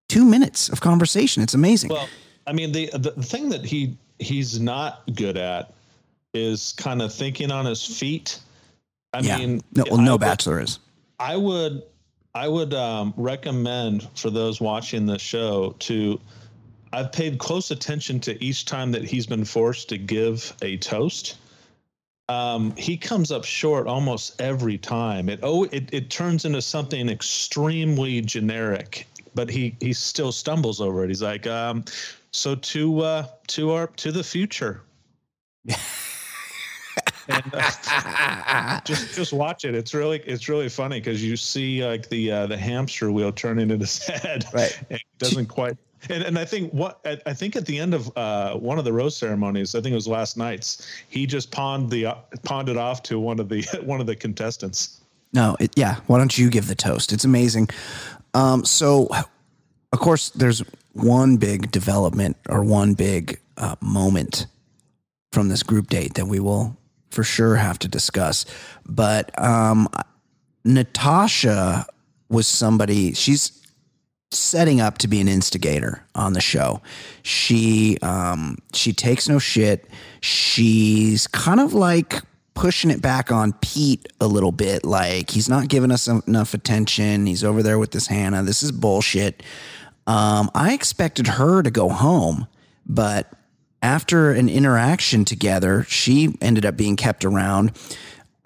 2 0.08 0.24
minutes 0.24 0.68
of 0.68 0.80
conversation. 0.80 1.42
It's 1.42 1.54
amazing. 1.54 1.90
Well, 1.90 2.08
I 2.46 2.52
mean, 2.52 2.72
the 2.72 2.90
the 2.94 3.10
thing 3.22 3.48
that 3.50 3.64
he 3.64 3.96
he's 4.18 4.60
not 4.60 5.02
good 5.14 5.36
at 5.36 5.72
is 6.34 6.72
kind 6.76 7.02
of 7.02 7.12
thinking 7.12 7.50
on 7.50 7.66
his 7.66 7.84
feet. 7.84 8.40
I 9.12 9.20
yeah. 9.20 9.38
mean, 9.38 9.62
no 9.74 9.84
well 9.90 10.00
I 10.00 10.04
no 10.04 10.12
would- 10.16 10.62
is. 10.62 10.78
I 11.18 11.36
would 11.36 11.82
I 12.34 12.48
would 12.48 12.74
um, 12.74 13.14
recommend 13.16 14.08
for 14.14 14.30
those 14.30 14.60
watching 14.60 15.06
the 15.06 15.18
show 15.18 15.74
to 15.80 16.20
I've 16.92 17.12
paid 17.12 17.38
close 17.38 17.70
attention 17.70 18.20
to 18.20 18.42
each 18.42 18.64
time 18.64 18.92
that 18.92 19.04
he's 19.04 19.26
been 19.26 19.44
forced 19.44 19.88
to 19.90 19.98
give 19.98 20.54
a 20.62 20.76
toast. 20.78 21.36
Um, 22.28 22.74
he 22.76 22.96
comes 22.96 23.30
up 23.30 23.44
short 23.44 23.86
almost 23.86 24.40
every 24.40 24.78
time. 24.78 25.28
It 25.28 25.40
oh 25.42 25.64
it, 25.64 25.88
it 25.92 26.10
turns 26.10 26.44
into 26.44 26.60
something 26.60 27.08
extremely 27.08 28.20
generic, 28.20 29.06
but 29.34 29.48
he 29.48 29.76
he 29.80 29.92
still 29.92 30.32
stumbles 30.32 30.80
over 30.80 31.04
it. 31.04 31.08
He's 31.08 31.22
like, 31.22 31.46
um, 31.46 31.84
so 32.32 32.56
to 32.56 33.00
uh, 33.00 33.26
to 33.48 33.72
our 33.72 33.86
to 33.88 34.10
the 34.10 34.24
future. 34.24 34.82
and, 37.28 37.44
uh, 37.52 38.80
just 38.84 39.14
just 39.14 39.32
watch 39.32 39.64
it. 39.64 39.76
It's 39.76 39.94
really 39.94 40.18
it's 40.26 40.48
really 40.48 40.68
funny 40.68 40.98
because 40.98 41.22
you 41.22 41.36
see 41.36 41.84
like 41.84 42.08
the 42.08 42.32
uh, 42.32 42.46
the 42.46 42.56
hamster 42.56 43.12
wheel 43.12 43.30
turning 43.30 43.70
in 43.70 43.78
his 43.78 43.98
head. 44.06 44.46
Right. 44.52 44.76
And 44.90 44.98
it 44.98 45.18
doesn't 45.18 45.46
quite. 45.46 45.76
And, 46.08 46.22
and 46.22 46.38
I 46.38 46.44
think 46.44 46.72
what 46.72 47.00
I 47.04 47.32
think 47.32 47.56
at 47.56 47.66
the 47.66 47.78
end 47.78 47.94
of 47.94 48.16
uh, 48.16 48.54
one 48.54 48.78
of 48.78 48.84
the 48.84 48.92
rose 48.92 49.16
ceremonies, 49.16 49.74
I 49.74 49.80
think 49.80 49.92
it 49.92 49.96
was 49.96 50.08
last 50.08 50.36
night's, 50.36 50.86
he 51.08 51.26
just 51.26 51.50
pawned 51.50 51.90
the 51.90 52.06
uh, 52.06 52.14
pawned 52.44 52.68
it 52.68 52.76
off 52.76 53.02
to 53.04 53.18
one 53.18 53.40
of 53.40 53.48
the 53.48 53.62
one 53.84 54.00
of 54.00 54.06
the 54.06 54.16
contestants. 54.16 55.00
No, 55.32 55.56
it, 55.60 55.72
yeah. 55.76 55.96
Why 56.06 56.18
don't 56.18 56.36
you 56.36 56.50
give 56.50 56.68
the 56.68 56.74
toast? 56.74 57.12
It's 57.12 57.24
amazing. 57.24 57.68
Um, 58.34 58.64
so, 58.64 59.08
of 59.92 59.98
course, 59.98 60.30
there's 60.30 60.62
one 60.92 61.36
big 61.36 61.70
development 61.70 62.36
or 62.48 62.62
one 62.62 62.94
big 62.94 63.38
uh, 63.56 63.76
moment 63.80 64.46
from 65.32 65.48
this 65.48 65.62
group 65.62 65.88
date 65.88 66.14
that 66.14 66.26
we 66.26 66.40
will 66.40 66.76
for 67.10 67.22
sure 67.22 67.56
have 67.56 67.78
to 67.80 67.88
discuss. 67.88 68.46
But 68.86 69.38
um, 69.42 69.88
Natasha 70.64 71.86
was 72.28 72.46
somebody. 72.46 73.12
She's 73.14 73.65
setting 74.30 74.80
up 74.80 74.98
to 74.98 75.08
be 75.08 75.20
an 75.20 75.28
instigator 75.28 76.04
on 76.14 76.32
the 76.32 76.40
show. 76.40 76.82
She 77.22 77.98
um 78.02 78.58
she 78.72 78.92
takes 78.92 79.28
no 79.28 79.38
shit. 79.38 79.88
She's 80.20 81.26
kind 81.26 81.60
of 81.60 81.74
like 81.74 82.22
pushing 82.54 82.90
it 82.90 83.02
back 83.02 83.30
on 83.30 83.52
Pete 83.54 84.06
a 84.20 84.26
little 84.26 84.52
bit 84.52 84.84
like 84.84 85.30
he's 85.30 85.48
not 85.48 85.68
giving 85.68 85.90
us 85.90 86.08
enough 86.08 86.54
attention. 86.54 87.26
He's 87.26 87.44
over 87.44 87.62
there 87.62 87.78
with 87.78 87.92
this 87.92 88.06
Hannah. 88.06 88.42
This 88.42 88.62
is 88.62 88.72
bullshit. 88.72 89.42
Um 90.06 90.50
I 90.54 90.72
expected 90.72 91.26
her 91.28 91.62
to 91.62 91.70
go 91.70 91.88
home, 91.88 92.46
but 92.84 93.32
after 93.82 94.32
an 94.32 94.48
interaction 94.48 95.24
together, 95.24 95.84
she 95.84 96.36
ended 96.40 96.66
up 96.66 96.76
being 96.76 96.96
kept 96.96 97.24
around. 97.24 97.72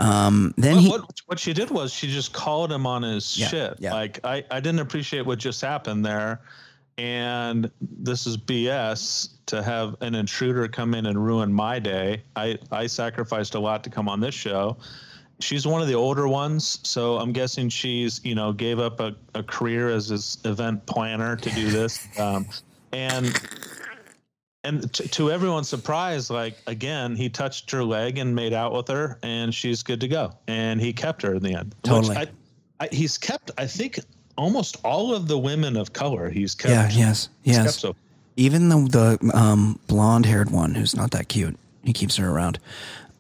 Um 0.01 0.55
then 0.57 0.77
What, 0.77 0.83
he 0.83 0.89
what 0.91 1.21
what 1.27 1.39
she 1.39 1.53
did 1.53 1.71
was 1.71 1.93
she 1.93 2.09
just 2.09 2.33
called 2.33 2.73
him 2.73 2.87
on 2.87 3.03
his 3.03 3.37
Yeah, 3.37 3.49
shit. 3.49 3.75
yeah. 3.79 3.93
Like 3.95 4.19
I 4.25 4.45
I 4.51 4.59
didn't 4.61 4.81
appreciate 4.81 5.27
what 5.27 5.39
just 5.39 5.61
happened 5.61 6.05
there, 6.05 6.41
and 6.99 7.71
this 7.81 8.27
is 8.27 8.37
BS 8.37 9.29
to 9.47 9.63
have 9.63 9.97
an 10.01 10.15
intruder 10.15 10.69
come 10.69 10.95
in 10.95 11.07
and 11.07 11.23
ruin 11.23 11.53
my 11.53 11.79
day. 11.79 12.23
I 12.37 12.59
I 12.73 12.87
sacrificed 12.87 13.55
a 13.55 13.61
lot 13.61 13.85
to 13.85 13.91
come 13.91 14.09
on 14.09 14.21
this 14.21 14.35
show. 14.35 14.77
She's 15.41 15.67
one 15.67 15.81
of 15.81 15.89
the 15.89 15.95
older 15.95 16.29
ones, 16.29 16.81
so 16.83 17.17
I'm 17.19 17.33
guessing 17.33 17.69
she's 17.69 18.21
you 18.25 18.35
know 18.35 18.53
gave 18.53 18.79
up 18.79 19.01
a, 19.01 19.15
a 19.35 19.43
career 19.43 19.89
as 19.89 20.09
this 20.09 20.39
event 20.45 20.85
planner 20.87 21.37
to 21.37 21.51
do 21.51 21.71
this, 21.71 22.07
um, 22.19 22.47
and 22.93 23.27
and 24.65 24.93
t- 24.93 25.09
to 25.09 25.31
everyone's 25.31 25.69
surprise, 25.69 26.31
like 26.31 26.57
again, 26.67 27.17
he 27.17 27.29
touched 27.29 27.71
her 27.71 27.83
leg 27.83 28.19
and 28.19 28.35
made 28.35 28.53
out 28.53 28.73
with 28.73 28.89
her, 28.89 29.19
and 29.23 29.55
she's 29.55 29.83
good 29.83 30.01
to 30.01 30.09
go. 30.09 30.33
And 30.47 30.81
he 30.81 30.93
kept 30.93 31.23
her 31.23 31.35
in 31.35 31.43
the 31.43 31.55
end. 31.55 31.75
Totally. 31.83 32.17
I, 32.17 32.27
I, 32.81 32.89
he's 32.93 33.19
kept, 33.19 33.51
I 33.59 33.67
think, 33.67 34.01
almost 34.37 34.77
all 34.85 35.15
of 35.15 35.29
the 35.29 35.39
women 35.39 35.77
of 35.77 35.93
color. 35.93 36.31
He's 36.31 36.55
kept. 36.55 36.73
Yeah, 36.73 36.89
yes. 36.91 37.29
Yes. 37.43 37.79
so 37.79 37.97
Even 38.37 38.69
the 38.69 39.19
the 39.21 39.37
um, 39.37 39.79
blonde 39.87 40.27
haired 40.27 40.51
one 40.51 40.75
who's 40.75 40.95
not 40.95 41.11
that 41.13 41.29
cute, 41.29 41.59
he 41.83 41.93
keeps 41.93 42.17
her 42.17 42.31
around. 42.31 42.59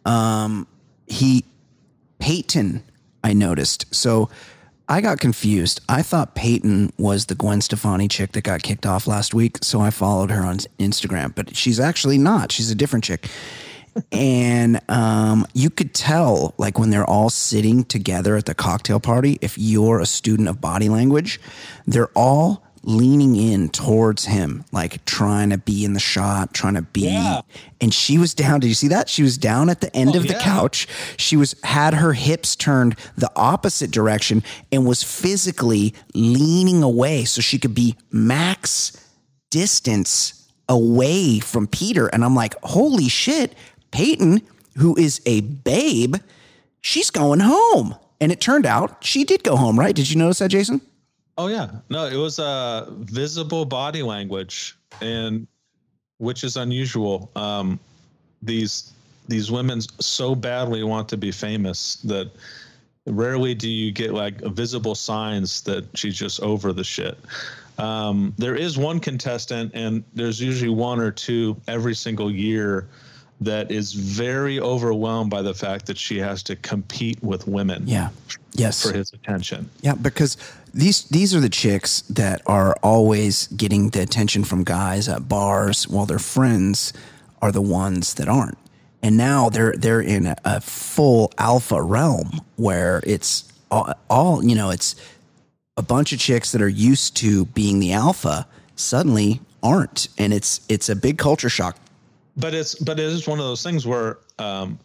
Um, 0.04 0.66
he 1.06 1.44
Peyton, 2.18 2.82
I 3.25 3.32
noticed. 3.32 3.92
So 3.94 4.30
I 4.90 5.00
got 5.00 5.20
confused. 5.20 5.80
I 5.88 6.02
thought 6.02 6.35
Peyton 6.35 6.92
was 6.99 7.26
the 7.26 7.37
Gwen 7.37 7.61
Stefani 7.61 8.09
chick 8.09 8.32
that 8.32 8.42
got 8.42 8.64
kicked 8.64 8.85
off 8.85 9.06
last 9.06 9.32
week, 9.32 9.59
so 9.62 9.80
I 9.80 9.90
followed 9.90 10.32
her 10.32 10.42
on 10.42 10.59
Instagram. 10.80 11.32
But 11.32 11.56
she's 11.56 11.78
actually 11.78 12.18
not. 12.18 12.50
She's 12.50 12.73
a 12.73 12.75
different 12.75 13.04
chick. 13.04 13.28
and 14.12 14.80
um, 14.88 15.47
you 15.54 15.70
could 15.70 15.94
tell, 15.94 16.54
like 16.59 16.76
when 16.76 16.90
they're 16.90 17.09
all 17.09 17.30
sitting 17.30 17.85
together 17.85 18.35
at 18.35 18.47
the 18.47 18.54
cocktail 18.54 18.99
party, 18.99 19.38
if 19.40 19.56
you're 19.56 20.00
a 20.00 20.06
student 20.06 20.49
of 20.49 20.61
body 20.61 20.88
language, 20.88 21.40
they're 21.87 22.11
all 22.16 22.64
leaning 22.82 23.37
in 23.37 23.68
towards 23.68 24.25
him, 24.25 24.64
like 24.72 25.04
trying 25.04 25.50
to 25.50 25.58
be 25.58 25.84
in 25.84 25.92
the 25.92 26.00
shot, 26.00 26.54
trying 26.54 26.75
to 26.75 26.82
be. 26.82 27.02
Yeah. 27.02 27.42
And 27.80 27.92
she 27.92 28.16
was 28.16 28.32
down. 28.34 28.60
Did 28.60 28.68
you 28.68 28.75
see 28.75 28.88
that? 28.88 29.08
She 29.08 29.22
was 29.22 29.37
down 29.37 29.68
at 29.68 29.80
the 29.82 29.94
end 29.94 30.12
Oh, 30.14 30.18
of 30.18 30.22
the 30.26 30.32
yeah. 30.34 30.42
couch. 30.42 30.88
She 31.18 31.37
was 31.37 31.54
had 31.62 31.94
her 31.94 32.12
hips 32.14 32.56
turned 32.56 32.96
the 33.16 33.30
opposite 33.37 33.90
direction 33.90 34.42
and 34.72 34.87
was 34.87 35.02
physically 35.02 35.94
leaning 36.14 36.82
away 36.82 37.25
so 37.25 37.40
she 37.42 37.58
could 37.58 37.75
be 37.75 37.96
max 38.10 38.96
distance 39.50 40.49
away 40.68 41.38
from 41.40 41.66
Peter. 41.66 42.06
And 42.06 42.25
I'm 42.25 42.34
like, 42.34 42.54
holy 42.62 43.08
shit, 43.08 43.54
Peyton, 43.90 44.40
who 44.76 44.96
is 44.96 45.20
a 45.26 45.40
babe, 45.42 46.16
she's 46.80 47.10
going 47.10 47.40
home. 47.40 47.94
And 48.20 48.30
it 48.30 48.40
turned 48.40 48.66
out 48.66 49.02
she 49.04 49.25
did 49.25 49.42
go 49.42 49.56
home, 49.56 49.78
right? 49.78 49.94
Did 49.94 50.10
you 50.10 50.16
notice 50.16 50.38
that, 50.38 50.50
Jason? 50.50 50.80
Oh 51.40 51.47
yeah, 51.47 51.70
no, 51.88 52.04
it 52.04 52.18
was 52.18 52.38
uh, 52.38 52.87
visible 52.90 53.64
body 53.64 54.02
language, 54.02 54.76
and 55.00 55.47
which 56.18 56.44
is 56.44 56.59
unusual. 56.59 57.30
Um, 57.35 57.80
these 58.42 58.92
these 59.26 59.50
women 59.50 59.80
so 59.80 60.35
badly 60.35 60.82
want 60.82 61.09
to 61.09 61.16
be 61.16 61.32
famous 61.32 61.97
that 62.04 62.30
rarely 63.06 63.54
do 63.54 63.70
you 63.70 63.90
get 63.90 64.12
like 64.12 64.38
visible 64.42 64.94
signs 64.94 65.62
that 65.62 65.87
she's 65.97 66.14
just 66.14 66.40
over 66.40 66.75
the 66.75 66.85
shit. 66.85 67.16
Um, 67.78 68.35
there 68.37 68.54
is 68.54 68.76
one 68.76 69.00
contestant, 69.00 69.70
and 69.73 70.04
there's 70.12 70.42
usually 70.42 70.68
one 70.68 71.00
or 71.00 71.11
two 71.11 71.56
every 71.66 71.94
single 71.94 72.30
year 72.30 72.87
that 73.40 73.70
is 73.70 73.92
very 73.92 74.61
overwhelmed 74.61 75.30
by 75.30 75.40
the 75.42 75.54
fact 75.54 75.87
that 75.87 75.97
she 75.97 76.18
has 76.18 76.42
to 76.44 76.56
compete 76.56 77.23
with 77.23 77.47
women 77.47 77.85
Yeah. 77.87 78.11
Yes. 78.52 78.82
for 78.82 78.92
his 78.97 79.12
attention. 79.12 79.70
Yeah, 79.80 79.94
because 79.94 80.37
these 80.75 81.04
these 81.04 81.35
are 81.35 81.40
the 81.40 81.49
chicks 81.49 82.02
that 82.02 82.42
are 82.47 82.76
always 82.82 83.47
getting 83.49 83.90
the 83.90 84.02
attention 84.02 84.44
from 84.44 84.64
guys 84.64 85.09
at 85.09 85.28
bars, 85.28 85.88
while 85.88 86.06
their 86.06 86.18
friends 86.18 86.92
are 87.40 87.50
the 87.52 87.62
ones 87.62 88.14
that 88.14 88.28
aren't. 88.28 88.59
And 89.02 89.16
now 89.16 89.49
they're 89.49 89.75
they're 89.76 90.02
in 90.02 90.26
a, 90.26 90.37
a 90.44 90.61
full 90.61 91.32
alpha 91.38 91.80
realm 91.80 92.40
where 92.56 93.02
it's 93.06 93.44
all, 93.70 93.92
all 94.11 94.44
you 94.44 94.54
know. 94.54 94.70
It's 94.70 94.94
a 95.76 95.82
bunch 95.82 96.12
of 96.12 96.18
chicks 96.18 96.52
that 96.52 96.61
are 96.61 96.68
used 96.68 97.16
to 97.18 97.47
being 97.47 97.80
the 97.80 97.92
alpha 97.92 98.47
suddenly 98.76 99.40
aren't, 99.62 100.09
and 100.18 100.35
it's 100.35 100.61
it's 100.68 100.88
a 100.90 100.97
big 100.97 101.16
culture 101.16 101.49
shock. 101.49 101.78
But 102.37 102.54
it's 102.54 102.75
but 102.75 102.99
it 102.99 103.06
is 103.06 103.26
one 103.26 103.38
of 103.38 103.44
those 103.44 103.62
things 103.62 103.87
where 103.87 104.18
um, 104.38 104.78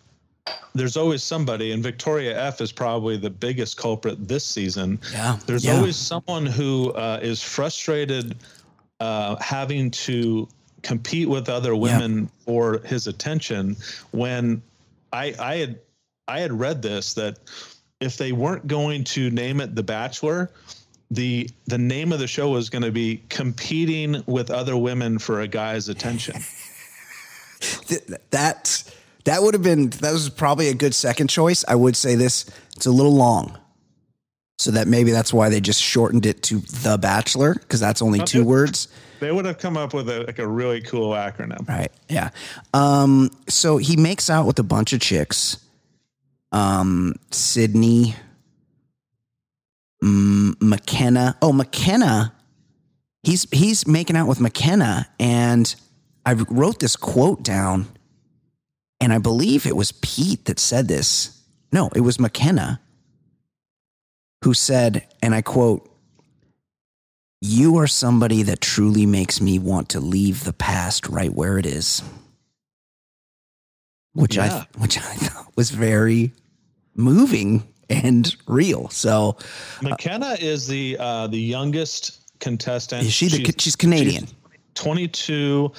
there's 0.73 0.97
always 0.97 1.23
somebody, 1.23 1.71
and 1.71 1.81
Victoria 1.81 2.39
F 2.39 2.61
is 2.61 2.71
probably 2.71 3.17
the 3.17 3.29
biggest 3.29 3.77
culprit 3.77 4.27
this 4.27 4.45
season. 4.45 4.99
Yeah, 5.11 5.37
there's 5.45 5.65
yeah. 5.65 5.75
always 5.75 5.95
someone 5.95 6.45
who 6.45 6.91
uh, 6.91 7.19
is 7.21 7.41
frustrated 7.41 8.35
uh, 8.99 9.35
having 9.37 9.91
to 9.91 10.47
compete 10.83 11.27
with 11.27 11.49
other 11.49 11.75
women 11.75 12.29
for 12.45 12.79
his 12.79 13.07
attention. 13.07 13.75
When 14.11 14.61
I 15.13 15.33
I 15.39 15.55
had 15.55 15.79
I 16.27 16.39
had 16.39 16.53
read 16.53 16.81
this 16.81 17.13
that 17.15 17.39
if 17.99 18.17
they 18.17 18.31
weren't 18.31 18.67
going 18.67 19.03
to 19.03 19.29
name 19.31 19.61
it 19.61 19.75
The 19.75 19.83
Bachelor. 19.83 20.51
The 21.11 21.47
the 21.67 21.77
name 21.77 22.11
of 22.11 22.19
the 22.19 22.27
show 22.27 22.49
was 22.49 22.71
going 22.71 22.81
to 22.81 22.91
be 22.91 23.21
competing 23.29 24.23
with 24.25 24.49
other 24.49 24.75
women 24.75 25.19
for 25.19 25.41
a 25.41 25.47
guy's 25.47 25.87
attention. 25.87 26.35
Th- 27.87 28.03
that 28.31 28.83
that 29.25 29.41
would 29.41 29.53
have 29.53 29.63
been 29.63 29.89
that 29.89 30.11
was 30.11 30.29
probably 30.29 30.69
a 30.69 30.73
good 30.73 30.93
second 30.95 31.27
choice. 31.29 31.63
I 31.67 31.75
would 31.75 31.95
say 31.95 32.15
this 32.15 32.45
it's 32.75 32.85
a 32.85 32.91
little 32.91 33.13
long. 33.13 33.57
So 34.57 34.71
that 34.71 34.87
maybe 34.87 35.11
that's 35.11 35.33
why 35.33 35.49
they 35.49 35.59
just 35.59 35.81
shortened 35.81 36.25
it 36.25 36.41
to 36.43 36.59
The 36.59 36.97
Bachelor 36.97 37.55
because 37.55 37.81
that's 37.81 38.01
only 38.01 38.19
two 38.19 38.39
Okay. 38.39 38.47
words. 38.47 38.87
They 39.19 39.31
would 39.31 39.43
have 39.45 39.57
come 39.57 39.75
up 39.75 39.93
with 39.93 40.09
a, 40.09 40.21
like 40.23 40.39
a 40.39 40.47
really 40.47 40.79
cool 40.81 41.11
acronym. 41.11 41.67
Right. 41.67 41.91
Yeah. 42.09 42.29
Um, 42.73 43.31
so 43.49 43.75
he 43.77 43.97
makes 43.97 44.29
out 44.29 44.45
with 44.45 44.57
a 44.59 44.63
bunch 44.63 44.93
of 44.93 45.01
chicks. 45.01 45.57
Um, 46.53 47.15
Sydney, 47.31 48.15
mm, 50.03 50.55
McKenna. 50.61 51.37
Oh, 51.41 51.51
McKenna. 51.51 52.33
He's 53.23 53.47
he's 53.51 53.87
making 53.87 54.15
out 54.15 54.27
with 54.27 54.39
McKenna, 54.39 55.07
and 55.19 55.73
I 56.25 56.33
wrote 56.33 56.79
this 56.79 56.95
quote 56.95 57.43
down, 57.43 57.87
and 58.99 59.13
I 59.13 59.19
believe 59.19 59.65
it 59.65 59.75
was 59.75 59.91
Pete 59.91 60.45
that 60.45 60.59
said 60.59 60.87
this. 60.87 61.41
No, 61.71 61.89
it 61.95 62.01
was 62.01 62.19
McKenna 62.19 62.81
who 64.43 64.53
said, 64.53 65.07
and 65.21 65.33
I 65.33 65.41
quote, 65.41 65.89
you 67.41 67.77
are 67.77 67.87
somebody 67.87 68.43
that 68.43 68.61
truly 68.61 69.05
makes 69.05 69.41
me 69.41 69.59
want 69.59 69.89
to 69.89 69.99
leave 69.99 70.43
the 70.43 70.53
past 70.53 71.07
right 71.07 71.33
where 71.33 71.57
it 71.57 71.65
is. 71.65 72.01
Which 74.13 74.37
Yeah. 74.37 74.63
I 74.63 74.67
which 74.79 74.97
I 74.97 75.01
thought 75.01 75.51
was 75.55 75.71
very 75.71 76.31
moving 76.95 77.63
and 77.89 78.35
real. 78.47 78.89
So 78.89 79.37
McKenna 79.81 80.37
is 80.39 80.67
the 80.67 80.97
uh, 80.99 81.27
the 81.27 81.39
youngest 81.39 82.39
contestant. 82.39 83.05
is 83.05 83.13
she 83.13 83.27
the, 83.27 83.53
she's, 83.57 83.75
Canadian. 83.75 84.27
22 84.75 85.71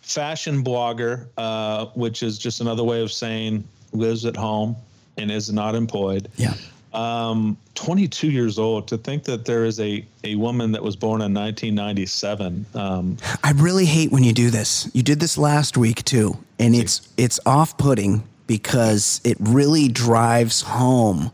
fashion 0.00 0.64
blogger, 0.64 1.26
uh, 1.36 1.86
which 1.94 2.22
is 2.22 2.38
just 2.38 2.60
another 2.60 2.84
way 2.84 3.02
of 3.02 3.12
saying 3.12 3.64
lives 3.92 4.24
at 4.24 4.36
home 4.36 4.76
and 5.16 5.30
is 5.30 5.52
not 5.52 5.74
employed. 5.74 6.28
yeah. 6.36 6.54
Um, 6.92 7.56
22 7.74 8.30
years 8.30 8.56
old. 8.56 8.86
To 8.86 8.96
think 8.96 9.24
that 9.24 9.44
there 9.46 9.64
is 9.64 9.80
a, 9.80 10.04
a 10.22 10.36
woman 10.36 10.70
that 10.72 10.82
was 10.84 10.94
born 10.94 11.22
in 11.22 11.34
1997. 11.34 12.66
Um, 12.72 13.16
I 13.42 13.50
really 13.50 13.84
hate 13.84 14.12
when 14.12 14.22
you 14.22 14.32
do 14.32 14.48
this. 14.50 14.88
You 14.94 15.02
did 15.02 15.18
this 15.18 15.36
last 15.36 15.76
week 15.76 16.04
too, 16.04 16.38
and 16.60 16.72
it's 16.72 17.08
it's 17.16 17.40
off-putting 17.44 18.22
because 18.46 19.20
it 19.24 19.36
really 19.40 19.88
drives 19.88 20.62
home 20.62 21.32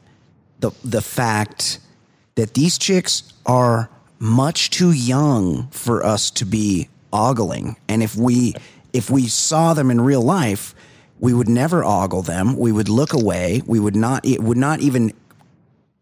the 0.60 0.70
the 0.82 1.02
fact 1.02 1.78
that 2.36 2.54
these 2.54 2.78
chicks 2.78 3.30
are 3.44 3.90
much 4.18 4.70
too 4.70 4.92
young 4.92 5.68
for 5.68 6.04
us 6.04 6.30
to 6.30 6.46
be 6.46 6.88
ogling. 7.12 7.76
And 7.88 8.02
if 8.02 8.16
we 8.16 8.54
if 8.92 9.10
we 9.10 9.28
saw 9.28 9.74
them 9.74 9.90
in 9.90 10.00
real 10.00 10.22
life, 10.22 10.74
we 11.18 11.32
would 11.34 11.48
never 11.48 11.84
ogle 11.84 12.22
them. 12.22 12.56
We 12.56 12.72
would 12.72 12.88
look 12.88 13.12
away. 13.12 13.62
We 13.66 13.78
would 13.78 13.96
not 13.96 14.24
it 14.24 14.42
would 14.42 14.56
not 14.58 14.80
even 14.80 15.12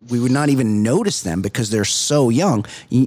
we 0.09 0.21
would 0.21 0.33
not 0.33 0.49
even 0.49 0.83
notice 0.83 1.23
them 1.23 1.43
because 1.43 1.71
they're 1.71 1.85
so 1.85 2.31
young. 2.31 2.65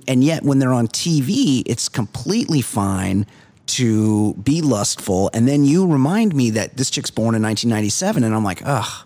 And 0.08 0.24
yet, 0.24 0.44
when 0.44 0.60
they're 0.60 0.74
on 0.74 0.88
TV, 0.88 1.64
it's 1.66 1.90
completely 1.90 2.62
fine 2.62 3.26
to 3.68 4.34
be 4.36 4.62
lustful. 4.62 5.30
And 5.34 5.48
then 5.48 5.64
you 5.64 5.88
remind 5.88 6.36
me 6.36 6.50
that 6.52 6.78
this 6.78 6.90
chick's 6.90 7.10
born 7.10 7.34
in 7.34 7.42
1997, 7.42 8.24
and 8.24 8.36
I'm 8.36 8.44
like, 8.44 8.62
ugh, 8.66 9.06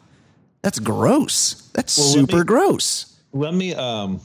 that's 0.62 0.80
gross. 0.80 1.70
That's 1.74 1.98
let 1.98 2.14
super 2.14 2.38
me- 2.40 2.44
gross. 2.44 3.16
let 3.32 3.54
me 3.54 3.74
um, 3.76 4.20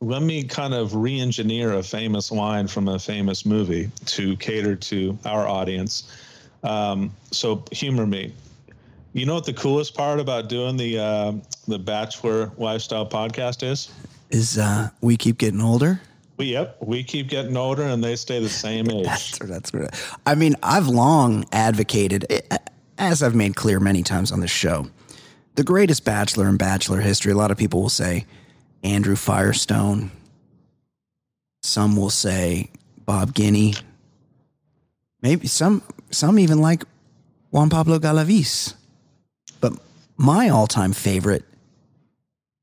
let 0.00 0.22
me 0.22 0.44
kind 0.44 0.74
of 0.74 0.94
re-engineer 0.94 1.74
a 1.74 1.82
famous 1.82 2.30
line 2.30 2.66
from 2.68 2.88
a 2.88 2.98
famous 2.98 3.46
movie 3.46 3.90
to 4.04 4.36
cater 4.36 4.76
to 4.76 5.18
our 5.24 5.46
audience. 5.46 6.12
Um, 6.62 7.14
so 7.30 7.64
humor 7.72 8.06
me. 8.06 8.32
You 9.14 9.24
know 9.24 9.34
what 9.34 9.46
the 9.46 9.54
coolest 9.54 9.94
part 9.94 10.20
about 10.20 10.50
doing 10.50 10.76
the 10.76 10.98
uh, 10.98 11.32
the 11.66 11.78
Bachelor 11.78 12.52
Lifestyle 12.58 13.08
podcast 13.08 13.62
is? 13.62 13.90
Is 14.28 14.58
uh, 14.58 14.90
we 15.00 15.16
keep 15.16 15.38
getting 15.38 15.62
older? 15.62 16.02
We 16.36 16.46
yep, 16.46 16.76
we 16.82 17.02
keep 17.02 17.28
getting 17.28 17.56
older 17.56 17.82
and 17.82 18.04
they 18.04 18.16
stay 18.16 18.40
the 18.40 18.48
same 18.50 18.90
age. 18.90 19.06
That's 19.06 19.38
that's 19.38 19.72
I 20.26 20.34
mean. 20.34 20.54
I've 20.62 20.88
long 20.88 21.46
advocated, 21.50 22.26
as 22.98 23.22
I've 23.22 23.34
made 23.34 23.56
clear 23.56 23.80
many 23.80 24.02
times 24.02 24.30
on 24.32 24.40
this 24.40 24.50
show, 24.50 24.90
the 25.54 25.64
greatest 25.64 26.04
bachelor 26.04 26.46
in 26.46 26.58
bachelor 26.58 27.00
history. 27.00 27.32
A 27.32 27.36
lot 27.36 27.50
of 27.50 27.56
people 27.56 27.80
will 27.80 27.88
say 27.88 28.26
Andrew 28.86 29.16
Firestone. 29.16 30.12
Some 31.62 31.96
will 31.96 32.10
say 32.10 32.70
Bob 33.04 33.34
Guiney. 33.34 33.80
Maybe 35.22 35.48
some 35.48 35.82
some 36.10 36.38
even 36.38 36.60
like 36.60 36.84
Juan 37.50 37.68
Pablo 37.68 37.98
Galavis. 37.98 38.74
But 39.60 39.72
my 40.16 40.48
all-time 40.48 40.92
favorite 40.92 41.44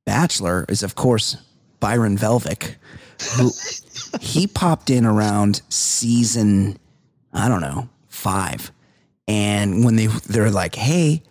bachelor 0.05 0.65
is, 0.69 0.81
of 0.81 0.95
course, 0.95 1.37
Byron 1.79 2.17
Velvick, 2.17 2.75
who 3.35 3.51
he 4.21 4.47
popped 4.47 4.89
in 4.89 5.05
around 5.05 5.61
season, 5.69 6.79
I 7.33 7.49
don't 7.49 7.61
know, 7.61 7.89
five. 8.07 8.71
And 9.27 9.83
when 9.83 9.97
they 9.97 10.07
they're 10.07 10.51
like, 10.51 10.75
hey, 10.75 11.23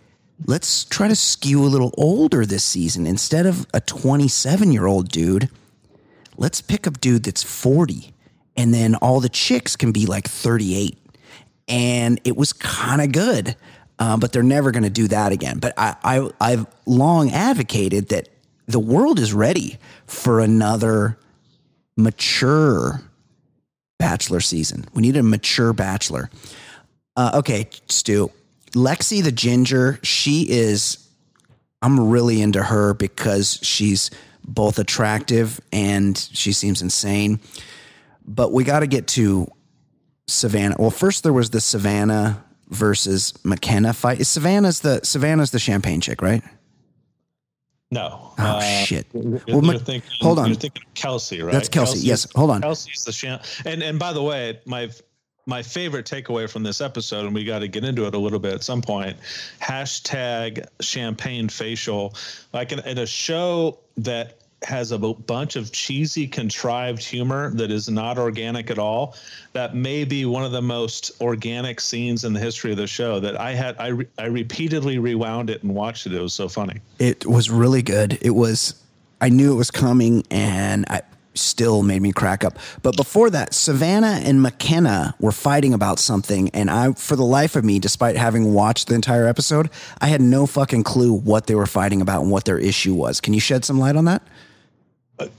let's 0.45 0.85
try 0.85 1.07
to 1.07 1.15
skew 1.15 1.63
a 1.63 1.67
little 1.67 1.93
older 1.97 2.45
this 2.45 2.63
season. 2.63 3.05
Instead 3.07 3.45
of 3.45 3.65
a 3.73 3.81
27 3.81 4.71
year 4.71 4.85
old 4.85 5.09
dude, 5.09 5.49
let's 6.37 6.61
pick 6.61 6.87
a 6.87 6.91
dude 6.91 7.23
that's 7.23 7.43
40. 7.43 8.13
And 8.55 8.73
then 8.73 8.95
all 8.95 9.19
the 9.19 9.29
chicks 9.29 9.75
can 9.75 9.91
be 9.91 10.05
like 10.05 10.27
38. 10.27 10.97
And 11.67 12.19
it 12.23 12.35
was 12.35 12.53
kind 12.53 13.01
of 13.01 13.11
good. 13.11 13.55
Uh, 13.99 14.17
but 14.17 14.33
they're 14.33 14.43
never 14.43 14.71
going 14.71 14.83
to 14.83 14.89
do 14.89 15.07
that 15.07 15.31
again. 15.31 15.59
But 15.59 15.73
I, 15.77 15.95
I, 16.03 16.29
I've 16.41 16.65
long 16.85 17.31
advocated 17.31 18.09
that 18.09 18.29
the 18.67 18.79
world 18.79 19.19
is 19.19 19.33
ready 19.33 19.77
for 20.07 20.39
another 20.39 21.17
mature 21.95 23.01
bachelor 23.99 24.41
season. 24.41 24.85
We 24.93 25.01
need 25.03 25.15
a 25.15 25.23
mature 25.23 25.73
bachelor. 25.73 26.29
Uh, 27.15 27.31
okay, 27.35 27.69
Stu. 27.87 28.31
Lexi 28.73 29.23
the 29.23 29.31
ginger, 29.31 29.99
she 30.03 30.47
is. 30.49 30.97
I'm 31.81 32.09
really 32.09 32.41
into 32.41 32.63
her 32.63 32.93
because 32.93 33.59
she's 33.61 34.09
both 34.45 34.79
attractive 34.79 35.59
and 35.71 36.17
she 36.17 36.53
seems 36.53 36.81
insane. 36.81 37.39
But 38.25 38.51
we 38.51 38.63
got 38.63 38.79
to 38.79 38.87
get 38.87 39.07
to 39.09 39.47
Savannah. 40.27 40.75
Well, 40.79 40.91
first 40.91 41.23
there 41.23 41.33
was 41.33 41.49
the 41.49 41.59
Savannah 41.59 42.43
versus 42.69 43.33
McKenna 43.43 43.93
fight. 43.93 44.19
Is 44.21 44.29
Savannah's 44.29 44.79
the 44.79 45.01
Savannah's 45.03 45.51
the 45.51 45.59
champagne 45.59 46.01
chick, 46.01 46.21
right? 46.21 46.41
No. 47.91 48.33
Oh, 48.39 48.43
uh, 48.43 48.59
shit. 48.61 49.05
You're, 49.13 49.41
Well, 49.47 49.63
you're 49.63 49.77
thinking, 49.77 50.09
hold 50.19 50.39
on. 50.39 50.47
You're 50.47 50.55
thinking 50.55 50.83
Kelsey, 50.95 51.43
right? 51.43 51.51
That's 51.51 51.69
Kelsey. 51.69 51.99
Yes, 51.99 52.27
hold 52.33 52.49
on. 52.49 52.61
Kelsey's 52.61 53.03
the 53.03 53.11
champ. 53.11 53.43
And 53.65 53.83
and 53.83 53.99
by 53.99 54.13
the 54.13 54.23
way, 54.23 54.59
my 54.65 54.89
my 55.45 55.61
favorite 55.61 56.05
takeaway 56.05 56.49
from 56.49 56.63
this 56.63 56.81
episode, 56.81 57.25
and 57.25 57.35
we 57.35 57.43
got 57.43 57.59
to 57.59 57.67
get 57.67 57.83
into 57.83 58.05
it 58.05 58.15
a 58.15 58.17
little 58.17 58.39
bit 58.39 58.53
at 58.53 58.63
some 58.63 58.81
point. 58.81 59.17
Hashtag 59.61 60.65
champagne 60.81 61.49
facial, 61.49 62.13
like 62.53 62.71
in, 62.71 62.79
in 62.79 62.99
a 62.99 63.05
show 63.05 63.79
that 63.97 64.39
has 64.63 64.93
a 64.93 64.97
bunch 64.97 65.57
of 65.57 65.71
cheesy, 65.73 66.25
contrived 66.25 67.03
humor 67.03 67.51
that 67.51 67.69
is 67.69 67.89
not 67.89 68.17
organic 68.17 68.71
at 68.71 68.79
all. 68.79 69.15
That 69.51 69.75
may 69.75 70.05
be 70.05 70.25
one 70.25 70.45
of 70.45 70.53
the 70.53 70.61
most 70.61 71.11
organic 71.19 71.81
scenes 71.81 72.23
in 72.23 72.31
the 72.31 72.39
history 72.39 72.71
of 72.71 72.77
the 72.77 72.87
show. 72.87 73.19
That 73.19 73.37
I 73.39 73.51
had, 73.51 73.75
I 73.77 73.87
re, 73.87 74.07
I 74.17 74.25
repeatedly 74.27 74.99
rewound 74.99 75.49
it 75.49 75.63
and 75.63 75.75
watched 75.75 76.05
it. 76.05 76.13
It 76.13 76.21
was 76.21 76.33
so 76.33 76.47
funny. 76.47 76.79
It 76.99 77.25
was 77.25 77.49
really 77.49 77.81
good. 77.81 78.17
It 78.21 78.31
was, 78.31 78.75
I 79.19 79.27
knew 79.27 79.51
it 79.51 79.57
was 79.57 79.71
coming 79.71 80.23
and 80.31 80.85
I 80.89 81.01
still 81.35 81.83
made 81.83 82.01
me 82.01 82.11
crack 82.11 82.43
up. 82.43 82.57
But 82.81 82.95
before 82.95 83.29
that, 83.31 83.53
Savannah 83.53 84.21
and 84.23 84.41
McKenna 84.41 85.15
were 85.19 85.31
fighting 85.31 85.73
about 85.73 85.99
something. 85.99 86.49
And 86.49 86.69
I, 86.69 86.93
for 86.93 87.15
the 87.15 87.25
life 87.25 87.55
of 87.55 87.63
me, 87.63 87.79
despite 87.79 88.15
having 88.15 88.53
watched 88.53 88.87
the 88.87 88.95
entire 88.95 89.27
episode, 89.27 89.69
I 90.01 90.07
had 90.07 90.21
no 90.21 90.45
fucking 90.45 90.83
clue 90.83 91.13
what 91.13 91.47
they 91.47 91.55
were 91.55 91.65
fighting 91.65 92.01
about 92.01 92.21
and 92.21 92.31
what 92.31 92.45
their 92.45 92.59
issue 92.59 92.93
was. 92.93 93.21
Can 93.21 93.33
you 93.33 93.39
shed 93.39 93.65
some 93.65 93.79
light 93.79 93.95
on 93.95 94.05
that? 94.05 94.21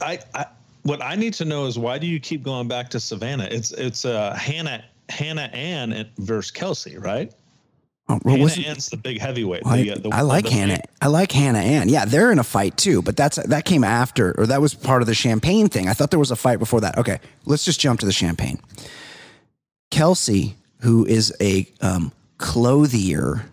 I, 0.00 0.20
I 0.34 0.46
what 0.84 1.02
I 1.02 1.16
need 1.16 1.34
to 1.34 1.44
know 1.44 1.66
is 1.66 1.78
why 1.78 1.98
do 1.98 2.06
you 2.06 2.20
keep 2.20 2.42
going 2.42 2.68
back 2.68 2.90
to 2.90 3.00
Savannah? 3.00 3.48
It's 3.50 3.72
it's 3.72 4.04
uh 4.04 4.34
Hannah 4.34 4.84
Hannah 5.08 5.50
Ann 5.52 6.08
versus 6.18 6.50
Kelsey, 6.50 6.96
right? 6.96 7.32
Oh, 8.06 8.20
well, 8.22 8.36
Hannah 8.36 8.68
Ann's 8.68 8.88
the 8.88 8.98
big 8.98 9.18
heavyweight. 9.18 9.62
I, 9.64 9.82
the, 9.82 9.90
uh, 9.92 9.98
the, 9.98 10.08
I 10.10 10.20
like 10.20 10.46
Hannah. 10.46 10.80
I 11.00 11.06
like 11.06 11.32
Hannah 11.32 11.58
Ann. 11.58 11.88
Yeah, 11.88 12.04
they're 12.04 12.30
in 12.30 12.38
a 12.38 12.44
fight 12.44 12.76
too, 12.76 13.00
but 13.00 13.16
that's 13.16 13.36
that 13.36 13.64
came 13.64 13.82
after, 13.82 14.38
or 14.38 14.46
that 14.46 14.60
was 14.60 14.74
part 14.74 15.00
of 15.00 15.06
the 15.06 15.14
champagne 15.14 15.68
thing. 15.68 15.88
I 15.88 15.94
thought 15.94 16.10
there 16.10 16.18
was 16.18 16.30
a 16.30 16.36
fight 16.36 16.58
before 16.58 16.82
that. 16.82 16.98
Okay, 16.98 17.18
let's 17.46 17.64
just 17.64 17.80
jump 17.80 18.00
to 18.00 18.06
the 18.06 18.12
champagne. 18.12 18.60
Kelsey, 19.90 20.56
who 20.80 21.06
is 21.06 21.34
a 21.40 21.66
um, 21.80 22.12
clothier, 22.36 23.46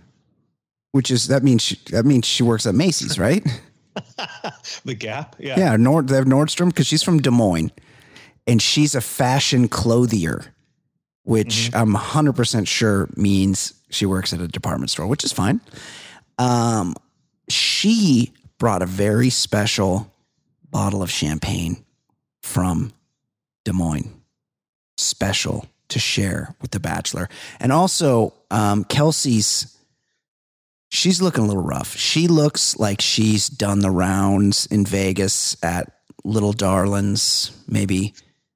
which 0.91 1.11
is 1.11 1.27
that 1.27 1.43
means 1.43 1.61
she, 1.61 1.79
that 1.91 2.05
means 2.05 2.25
she 2.25 2.43
works 2.43 2.65
at 2.65 2.75
Macy's, 2.75 3.17
right? 3.17 3.45
The 4.85 4.93
Gap. 4.95 5.35
Yeah. 5.39 5.57
yeah, 5.57 5.77
Nord 5.77 6.07
they 6.07 6.15
have 6.15 6.25
Nordstrom 6.25 6.69
because 6.69 6.87
she's 6.87 7.03
from 7.03 7.21
Des 7.21 7.31
Moines, 7.31 7.71
and 8.47 8.61
she's 8.61 8.95
a 8.95 9.01
fashion 9.01 9.67
clothier, 9.67 10.53
which 11.23 11.71
I'm 11.73 11.93
100 11.93 12.33
percent 12.33 12.67
sure 12.67 13.09
means 13.15 13.73
she 13.91 14.05
works 14.05 14.33
at 14.33 14.41
a 14.41 14.47
department 14.47 14.89
store, 14.89 15.07
which 15.07 15.23
is 15.23 15.31
fine. 15.31 15.61
Um, 16.37 16.95
she 17.49 18.33
brought 18.57 18.81
a 18.81 18.85
very 18.85 19.29
special 19.29 20.11
bottle 20.69 21.03
of 21.03 21.11
champagne 21.11 21.83
from 22.41 22.93
Des 23.65 23.73
Moines, 23.73 24.09
special 24.97 25.65
to 25.89 25.99
share 25.99 26.55
with 26.61 26.71
the 26.71 26.79
Bachelor, 26.79 27.29
and 27.59 27.71
also 27.71 28.33
um, 28.49 28.83
Kelsey's. 28.85 29.77
She's 30.93 31.21
looking 31.21 31.45
a 31.45 31.47
little 31.47 31.63
rough. 31.63 31.95
She 31.95 32.27
looks 32.27 32.77
like 32.77 32.99
she's 32.99 33.47
done 33.47 33.79
the 33.79 33.89
rounds 33.91 34.65
in 34.65 34.85
Vegas 34.85 35.55
at 35.63 35.89
Little 36.25 36.51
Darlings, 36.51 37.51
maybe 37.65 38.13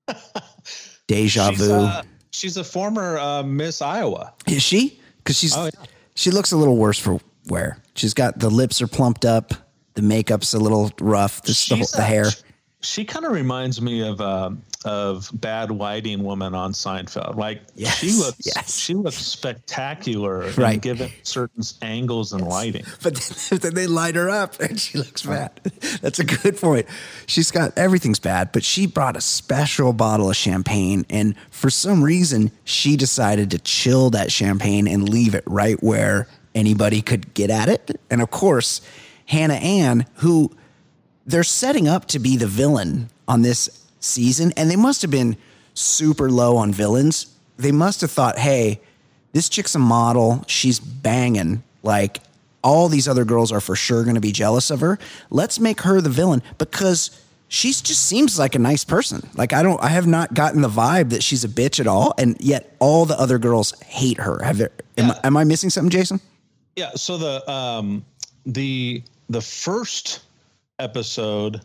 deja 1.08 1.50
she's, 1.52 1.60
vu. 1.60 1.74
uh, 1.74 2.02
she's 2.32 2.58
a 2.58 2.64
former 2.66 3.18
uh, 3.18 3.42
Miss 3.44 3.82
Iowa. 3.82 4.34
Is 4.48 4.62
she? 4.62 5.00
Because 5.26 5.38
she's 5.38 5.58
Oh, 5.58 5.66
yeah. 5.66 5.72
she 6.14 6.30
looks 6.32 6.52
a 6.52 6.58
little 6.58 6.78
worse 6.78 7.00
for 7.00 7.20
wear. 7.48 7.80
She's 7.96 8.14
got 8.14 8.40
the 8.40 8.50
lips 8.50 8.82
are 8.82 8.88
plumped 8.88 9.26
up, 9.26 9.54
the 9.96 10.02
makeup's 10.04 10.54
a 10.54 10.60
little 10.60 10.92
rough, 11.02 11.42
this, 11.42 11.68
the, 11.68 11.76
the 11.96 12.04
hair. 12.04 12.30
She, 12.32 12.38
she 12.82 13.06
kind 13.06 13.26
of 13.26 13.32
reminds 13.32 13.82
me 13.82 14.02
of 14.08 14.22
um 14.22 14.62
of 14.86 15.30
bad 15.34 15.72
whiting 15.72 16.24
woman 16.24 16.54
on 16.56 16.72
Seinfeld. 16.72 17.36
Like 17.36 17.62
Yes, 17.76 17.98
she 17.98 18.12
looks 18.12 18.40
yes. 18.46 18.78
she 18.78 18.94
looks 18.94 19.18
spectacular, 19.18 20.50
Right. 20.52 20.82
given 20.82 21.12
certain 21.24 21.64
angles 21.82 22.32
and 22.34 22.48
lighting. 22.48 22.86
But 23.04 23.16
then, 23.16 23.60
then 23.60 23.74
they 23.74 23.88
light 23.88 24.16
her 24.16 24.30
up 24.30 24.60
and 24.60 24.80
she 24.80 24.98
looks 24.98 25.24
bad. 25.24 25.52
That's 26.02 26.20
a 26.20 26.24
good 26.24 26.58
point. 26.58 26.86
She's 27.26 27.52
got 27.52 27.78
everything's 27.78 28.20
bad, 28.20 28.52
but 28.52 28.64
she 28.64 28.86
brought 28.88 29.18
a 29.18 29.22
special 29.22 29.92
bottle 29.92 30.30
of 30.30 30.36
champagne. 30.36 31.06
And 31.10 31.36
for 31.50 31.70
some 31.70 32.04
reason, 32.04 32.52
she 32.64 32.96
decided 32.96 33.52
to 33.52 33.60
chill 33.60 34.10
that 34.12 34.32
champagne 34.32 34.88
and 34.88 35.10
leave 35.10 35.34
it 35.36 35.44
right 35.48 35.82
where 35.84 36.28
anybody 36.54 37.02
could 37.02 37.34
get 37.34 37.50
at 37.50 37.68
it. 37.70 38.00
And 38.10 38.22
of 38.22 38.30
course, 38.32 38.82
Hannah 39.26 39.56
Ann, 39.56 40.06
who 40.16 40.56
they're 41.26 41.44
setting 41.44 41.88
up 41.88 42.06
to 42.10 42.20
be 42.20 42.38
the 42.38 42.48
villain 42.48 43.10
on 43.28 43.42
this 43.42 43.82
season, 44.06 44.54
and 44.56 44.70
they 44.70 44.76
must 44.76 45.02
have 45.02 45.12
been 45.12 45.36
super 45.74 46.30
low 46.32 46.58
on 46.58 46.72
villains. 46.72 47.28
They 47.58 47.72
must 47.72 48.02
have 48.02 48.12
thought, 48.12 48.38
hey, 48.38 48.80
this 49.34 49.50
chick's 49.50 49.76
a 49.76 49.80
model. 49.80 50.44
She's 50.48 50.80
banging. 50.80 51.64
Like 51.84 52.20
all 52.64 52.88
these 52.90 53.08
other 53.08 53.26
girls 53.26 53.52
are 53.52 53.62
for 53.62 53.76
sure 53.76 54.04
going 54.04 54.16
to 54.16 54.22
be 54.22 54.32
jealous 54.32 54.70
of 54.72 54.80
her. 54.82 54.98
Let's 55.30 55.60
make 55.60 55.82
her 55.82 56.02
the 56.02 56.10
villain 56.10 56.42
because 56.58 57.22
she 57.48 57.70
just 57.70 58.06
seems 58.06 58.40
like 58.40 58.56
a 58.56 58.60
nice 58.60 58.84
person. 58.84 59.30
Like 59.36 59.54
I 59.54 59.62
don't, 59.62 59.82
I 59.84 59.90
have 59.90 60.08
not 60.08 60.34
gotten 60.34 60.62
the 60.62 60.70
vibe 60.70 61.12
that 61.12 61.22
she's 61.22 61.44
a 61.44 61.48
bitch 61.48 61.80
at 61.80 61.88
all, 61.88 62.14
and 62.18 62.36
yet 62.40 62.76
all 62.80 63.06
the 63.06 63.20
other 63.20 63.38
girls 63.38 63.80
hate 63.82 64.20
her. 64.20 64.42
Have 64.44 64.58
there? 64.58 64.72
Am, 64.98 65.08
Yeah. 65.10 65.20
am 65.24 65.38
I 65.38 65.44
missing 65.44 65.70
something, 65.70 65.92
Jason? 65.92 66.20
Yeah. 66.76 66.92
So 66.96 67.18
the 67.18 67.50
um 67.50 68.04
the 68.46 69.04
the 69.30 69.42
first 69.42 70.22
episode, 70.80 71.62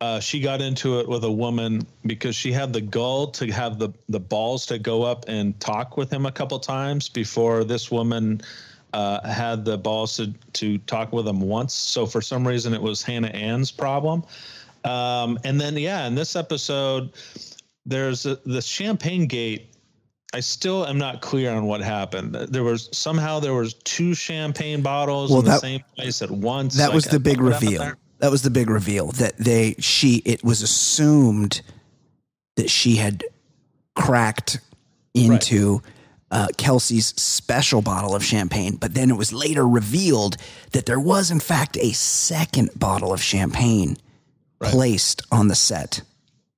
uh, 0.00 0.20
she 0.20 0.40
got 0.40 0.60
into 0.60 1.00
it 1.00 1.08
with 1.08 1.24
a 1.24 1.30
woman 1.30 1.86
because 2.06 2.36
she 2.36 2.52
had 2.52 2.72
the 2.72 2.80
gall 2.80 3.26
to 3.28 3.50
have 3.50 3.78
the 3.78 3.90
the 4.08 4.20
balls 4.20 4.64
to 4.66 4.78
go 4.78 5.02
up 5.02 5.24
and 5.28 5.58
talk 5.60 5.96
with 5.96 6.10
him 6.10 6.26
a 6.26 6.32
couple 6.32 6.58
times 6.60 7.08
before 7.08 7.64
this 7.64 7.90
woman 7.90 8.40
uh, 8.92 9.26
had 9.28 9.64
the 9.64 9.76
balls 9.76 10.16
to 10.16 10.32
to 10.52 10.78
talk 10.78 11.12
with 11.12 11.26
him 11.26 11.40
once. 11.40 11.74
So 11.74 12.06
for 12.06 12.20
some 12.20 12.46
reason, 12.46 12.74
it 12.74 12.80
was 12.82 13.02
Hannah 13.02 13.28
Ann's 13.28 13.72
problem. 13.72 14.22
Um, 14.84 15.38
and 15.44 15.60
then 15.60 15.76
yeah, 15.76 16.06
in 16.06 16.14
this 16.14 16.36
episode, 16.36 17.10
there's 17.84 18.24
a, 18.24 18.36
the 18.46 18.62
Champagne 18.62 19.26
Gate. 19.26 19.74
I 20.34 20.40
still 20.40 20.86
am 20.86 20.98
not 20.98 21.22
clear 21.22 21.50
on 21.50 21.64
what 21.64 21.80
happened. 21.80 22.34
There 22.34 22.62
was 22.62 22.88
somehow 22.92 23.40
there 23.40 23.54
was 23.54 23.74
two 23.74 24.14
champagne 24.14 24.82
bottles 24.82 25.30
Well, 25.30 25.40
in 25.40 25.46
the 25.46 25.58
same 25.58 25.82
place 25.96 26.20
at 26.20 26.30
once. 26.30 26.76
That 26.76 26.88
Like, 26.88 26.94
was 26.94 27.06
the 27.06 27.18
big 27.18 27.40
reveal. 27.40 27.80
there? 27.80 27.96
That 28.18 28.30
was 28.30 28.42
the 28.42 28.50
big 28.50 28.68
reveal 28.68 29.12
that 29.12 29.36
they 29.38 29.74
she 29.78 30.22
it 30.24 30.42
was 30.42 30.62
assumed 30.62 31.62
that 32.56 32.68
she 32.68 32.96
had 32.96 33.24
cracked 33.94 34.60
into 35.14 35.82
uh, 36.30 36.48
Kelsey's 36.56 37.06
special 37.20 37.80
bottle 37.80 38.14
of 38.14 38.22
champagne, 38.22 38.76
but 38.76 38.94
then 38.94 39.10
it 39.10 39.16
was 39.16 39.32
later 39.32 39.66
revealed 39.66 40.36
that 40.72 40.86
there 40.86 41.00
was 41.00 41.30
in 41.30 41.40
fact 41.40 41.76
a 41.78 41.92
second 41.92 42.70
bottle 42.76 43.12
of 43.12 43.22
champagne 43.22 43.96
placed 44.60 45.22
on 45.30 45.48
the 45.48 45.54
set. 45.54 46.02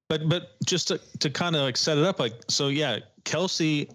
But 0.09 0.29
but 0.29 0.57
just 0.66 0.88
to, 0.88 1.01
to 1.20 1.31
kind 1.31 1.55
of 1.55 1.62
like 1.62 1.77
set 1.77 1.99
it 1.99 2.05
up, 2.05 2.18
like 2.18 2.35
so, 2.49 2.68
yeah. 2.68 2.99
Kelsey, 3.25 3.88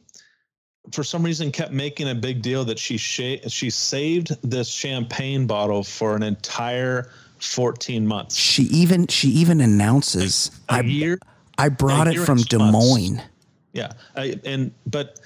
for 0.94 1.04
some 1.04 1.24
reason, 1.24 1.52
kept 1.52 1.74
making 1.74 2.10
a 2.10 2.16
big 2.16 2.42
deal 2.42 2.64
that 2.66 2.80
she 2.80 2.96
sha- 2.96 3.48
she 3.48 3.70
saved 3.70 4.38
this 4.50 4.70
champagne 4.70 5.46
bottle 5.46 5.84
for 5.84 6.16
an 6.16 6.24
entire 6.24 7.12
fourteen 7.46 8.06
months. 8.08 8.36
She 8.36 8.64
even 8.64 9.08
she 9.08 9.30
even 9.30 9.62
announces 9.62 10.52
A 10.70 10.74
I 10.76 10.80
year, 10.82 11.20
I 11.58 11.70
brought 11.70 12.08
it 12.08 12.18
from 12.20 12.38
Des 12.40 12.58
months. 12.58 12.74
Moines. 12.74 13.22
yeah. 13.74 13.94
I, 14.16 14.40
and 14.46 14.72
but 14.86 15.20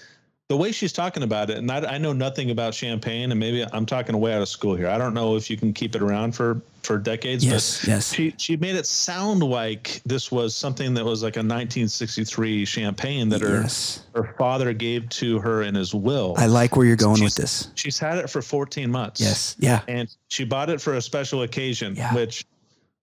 the 0.50 0.58
way 0.58 0.72
she's 0.72 0.92
talking 0.92 1.22
about 1.22 1.52
it, 1.52 1.60
and 1.60 1.72
I, 1.72 1.78
I 1.94 1.98
know 2.00 2.12
nothing 2.12 2.50
about 2.50 2.74
champagne, 2.74 3.30
and 3.32 3.40
maybe 3.40 3.64
I'm 3.72 3.86
talking 3.86 4.20
way 4.20 4.34
out 4.34 4.42
of 4.42 4.50
school 4.50 4.76
here. 4.76 4.88
I 4.90 4.98
don't 4.98 5.14
know 5.14 5.36
if 5.36 5.48
you 5.48 5.56
can 5.58 5.74
keep 5.74 5.96
it 5.96 6.02
around 6.02 6.32
for 6.36 6.60
for 6.82 6.98
decades. 6.98 7.46
Yes, 7.46 7.82
but 7.82 7.88
yes. 7.88 8.14
She 8.14 8.34
she 8.38 8.58
made 8.58 8.76
it 8.76 8.88
sound 8.88 9.44
like 9.44 10.02
this 10.08 10.32
was 10.32 10.56
something 10.56 10.96
that 10.96 11.06
was 11.06 11.22
like 11.22 11.36
a 11.36 11.46
1963 11.46 12.66
champagne 12.66 13.30
that 13.30 13.42
her 13.42 13.62
Yes. 13.62 14.02
her 14.16 14.34
father 14.40 14.74
gave 14.74 15.08
to 15.10 15.38
her 15.38 15.62
in 15.62 15.76
his 15.76 15.94
will. 15.94 16.34
I 16.38 16.48
like 16.48 16.76
where 16.76 16.86
you're 16.88 16.96
going 16.96 17.24
with 17.24 17.36
this. 17.36 17.70
She's 17.76 18.00
had 18.00 18.18
it 18.18 18.28
for 18.28 18.42
14 18.42 18.90
months. 18.90 19.22
Yes. 19.22 19.56
Yeah. 19.60 19.82
And 19.88 20.10
she 20.30 20.46
bought 20.46 20.72
it 20.72 20.82
for 20.82 20.96
a 20.96 21.02
special 21.02 21.44
occasion, 21.44 21.96
Yeah. 21.96 22.16
which 22.16 22.44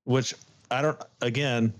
which 0.02 0.34
I 0.68 0.82
don't 0.82 1.00
again, 1.20 1.72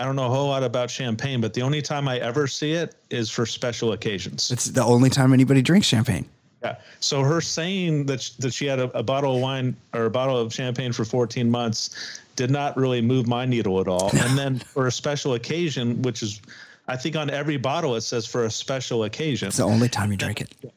I 0.00 0.04
don't 0.04 0.16
know 0.16 0.24
a 0.24 0.30
whole 0.30 0.48
lot 0.48 0.62
about 0.62 0.90
champagne, 0.90 1.42
but 1.42 1.52
the 1.52 1.60
only 1.60 1.82
time 1.82 2.08
I 2.08 2.18
ever 2.20 2.46
see 2.46 2.72
it 2.72 2.94
is 3.10 3.28
for 3.28 3.44
special 3.44 3.92
occasions. 3.92 4.50
It's 4.50 4.64
the 4.64 4.82
only 4.82 5.10
time 5.10 5.34
anybody 5.34 5.60
drinks 5.60 5.86
champagne. 5.86 6.24
Yeah. 6.62 6.76
So 7.00 7.22
her 7.22 7.42
saying 7.42 8.06
that 8.06 8.22
sh- 8.22 8.30
that 8.38 8.54
she 8.54 8.64
had 8.64 8.78
a, 8.78 8.84
a 8.96 9.02
bottle 9.02 9.36
of 9.36 9.42
wine 9.42 9.76
or 9.92 10.06
a 10.06 10.10
bottle 10.10 10.38
of 10.38 10.54
champagne 10.54 10.92
for 10.92 11.04
14 11.04 11.50
months 11.50 12.18
did 12.34 12.50
not 12.50 12.78
really 12.78 13.02
move 13.02 13.26
my 13.26 13.44
needle 13.44 13.78
at 13.78 13.88
all. 13.88 14.10
And 14.16 14.38
then 14.38 14.58
for 14.74 14.86
a 14.86 14.92
special 14.92 15.34
occasion, 15.34 16.00
which 16.00 16.22
is 16.22 16.40
I 16.88 16.96
think 16.96 17.14
on 17.14 17.28
every 17.28 17.58
bottle 17.58 17.94
it 17.94 18.00
says 18.00 18.26
for 18.26 18.46
a 18.46 18.50
special 18.50 19.04
occasion. 19.04 19.48
It's 19.48 19.58
the 19.58 19.64
only 19.64 19.90
time 19.90 20.10
you 20.10 20.16
drink 20.16 20.40
it. 20.40 20.72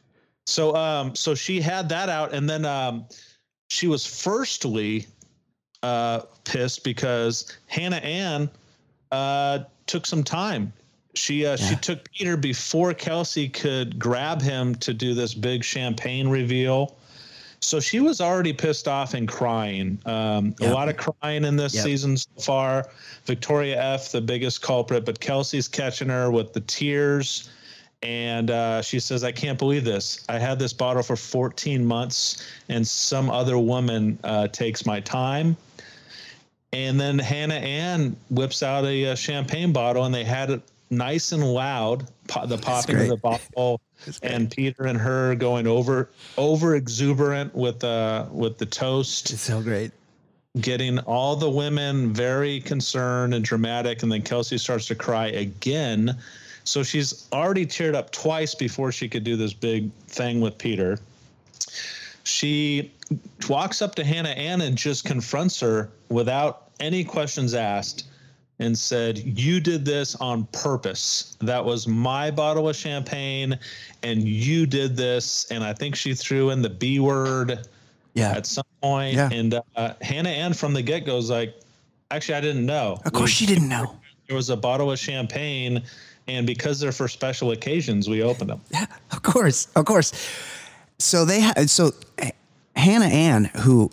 So 0.47 0.75
um 0.75 1.15
so 1.15 1.33
she 1.33 1.61
had 1.61 1.87
that 1.89 2.09
out 2.09 2.33
and 2.33 2.49
then 2.49 2.65
um 2.65 3.05
she 3.69 3.87
was 3.87 4.05
firstly 4.05 5.07
uh 5.81 6.23
pissed 6.43 6.83
because 6.83 7.57
Hannah 7.67 7.97
Ann 7.97 8.49
uh 9.13 9.59
took 9.85 10.05
some 10.05 10.23
time. 10.23 10.73
She 11.15 11.45
uh 11.45 11.55
she 11.55 11.75
took 11.75 12.09
Peter 12.11 12.35
before 12.35 12.93
Kelsey 12.93 13.47
could 13.47 13.99
grab 13.99 14.41
him 14.41 14.75
to 14.75 14.93
do 14.93 15.13
this 15.13 15.33
big 15.33 15.63
champagne 15.63 16.27
reveal. 16.27 16.95
So 17.59 17.79
she 17.79 18.01
was 18.01 18.19
already 18.19 18.51
pissed 18.51 18.89
off 18.89 19.13
and 19.13 19.25
crying. 19.27 19.97
Um, 20.05 20.53
Yep. 20.59 20.69
A 20.69 20.73
lot 20.73 20.89
of 20.89 20.97
crying 20.97 21.45
in 21.45 21.55
this 21.55 21.73
Yep. 21.73 21.83
season 21.85 22.17
so 22.17 22.29
far. 22.41 22.89
Victoria 23.25 23.81
F, 23.81 24.11
the 24.11 24.19
biggest 24.19 24.61
culprit, 24.61 25.05
but 25.05 25.19
Kelsey's 25.21 25.69
catching 25.69 26.09
her 26.09 26.29
with 26.29 26.51
the 26.51 26.59
tears 26.61 27.49
and 28.03 28.51
uh, 28.51 28.81
she 28.81 28.99
says, 28.99 29.23
"I 29.23 29.31
can't 29.31 29.57
believe 29.57 29.85
this. 29.85 30.25
I 30.27 30.37
had 30.37 30.59
this 30.59 30.73
bottle 30.73 31.01
for 31.03 31.15
14 31.15 31.85
months, 31.85 32.43
and 32.67 32.85
some 32.85 33.29
other 33.29 33.57
woman 33.57 34.19
uh, 34.25 34.49
takes 34.49 34.85
my 34.85 34.99
time." 34.99 35.55
And 36.73 36.99
then 36.99 37.19
Hannah 37.19 37.53
Ann 37.53 38.15
whips 38.29 38.63
out 38.63 38.83
a, 38.85 39.11
uh 39.11 39.15
champagne 39.15 39.71
bottle, 39.71 40.05
and 40.05 40.13
they 40.13 40.23
had 40.23 40.49
it 40.49 40.61
nice 40.89 41.31
and 41.31 41.43
loud, 41.43 42.07
po- 42.27 42.45
the 42.45 42.57
popping 42.57 42.97
of 42.97 43.07
the 43.07 43.17
bottle, 43.17 43.81
and 44.23 44.49
Peter 44.49 44.83
and 44.83 44.97
her 44.97 45.35
going 45.35 45.67
over 45.67 46.09
over 46.37 46.75
exuberant 46.75 47.53
with 47.53 47.83
uh 47.83 48.25
with 48.31 48.57
the 48.57 48.65
toast. 48.65 49.29
So 49.37 49.61
great. 49.61 49.91
getting 50.61 50.99
all 50.99 51.35
the 51.35 51.49
women 51.49 52.13
very 52.13 52.59
concerned 52.61 53.33
and 53.33 53.43
dramatic 53.43 54.03
and 54.03 54.11
then 54.11 54.21
kelsey 54.21 54.57
starts 54.57 54.87
to 54.87 54.95
cry 54.95 55.27
again. 55.27 56.17
So 56.65 56.81
she's 56.81 57.27
already 57.33 57.65
teared 57.65 57.93
up 57.93 58.11
twice 58.11 58.55
before 58.55 58.91
she 58.91 59.09
could 59.09 59.23
do 59.23 59.35
this 59.35 59.53
big 59.53 59.91
thing 60.07 60.41
with 60.41 60.57
peter 60.57 60.97
she 62.23 62.91
walks 63.49 63.81
up 63.81 63.95
to 63.95 64.03
hannah 64.03 64.29
ann 64.29 64.61
and 64.61 64.77
just 64.77 65.05
confronts 65.05 65.59
her 65.59 65.89
without 66.09 66.69
any 66.79 67.03
questions 67.03 67.53
asked 67.53 68.05
and 68.59 68.77
said 68.77 69.17
you 69.17 69.59
did 69.59 69.83
this 69.83 70.15
on 70.15 70.45
purpose 70.53 71.35
that 71.41 71.63
was 71.63 71.87
my 71.87 72.31
bottle 72.31 72.69
of 72.69 72.75
champagne 72.75 73.57
and 74.03 74.23
you 74.23 74.65
did 74.65 74.95
this 74.95 75.45
and 75.51 75.63
i 75.63 75.73
think 75.73 75.95
she 75.95 76.13
threw 76.13 76.49
in 76.51 76.61
the 76.61 76.69
b 76.69 76.99
word 76.99 77.67
Yeah. 78.13 78.31
at 78.31 78.45
some 78.45 78.63
point. 78.81 79.15
Yeah. 79.15 79.29
And 79.31 79.59
uh, 79.75 79.93
Hannah 80.01 80.29
Ann 80.29 80.53
from 80.53 80.73
the 80.73 80.83
get 80.83 81.03
go 81.03 81.17
is 81.17 81.31
like, 81.31 81.55
actually, 82.11 82.35
I 82.35 82.41
didn't 82.41 82.65
know. 82.67 82.99
Of 83.05 83.11
course 83.11 83.31
she 83.31 83.47
didn't 83.47 83.67
know. 83.69 83.95
There 84.27 84.35
was 84.35 84.51
a 84.51 84.55
bottle 84.55 84.91
of 84.91 84.99
champagne, 84.99 85.81
and 86.27 86.45
because 86.45 86.79
they're 86.79 86.91
for 86.91 87.07
special 87.07 87.51
occasions, 87.51 88.07
we 88.07 88.21
opened 88.21 88.51
them. 88.51 88.61
Yeah, 88.69 88.85
of 89.11 89.23
course, 89.23 89.67
of 89.75 89.85
course. 89.85 90.13
So 90.99 91.25
they 91.25 91.39
had 91.41 91.69
so 91.69 91.91
H- 92.19 92.33
Hannah 92.75 93.05
Ann, 93.05 93.45
who 93.45 93.91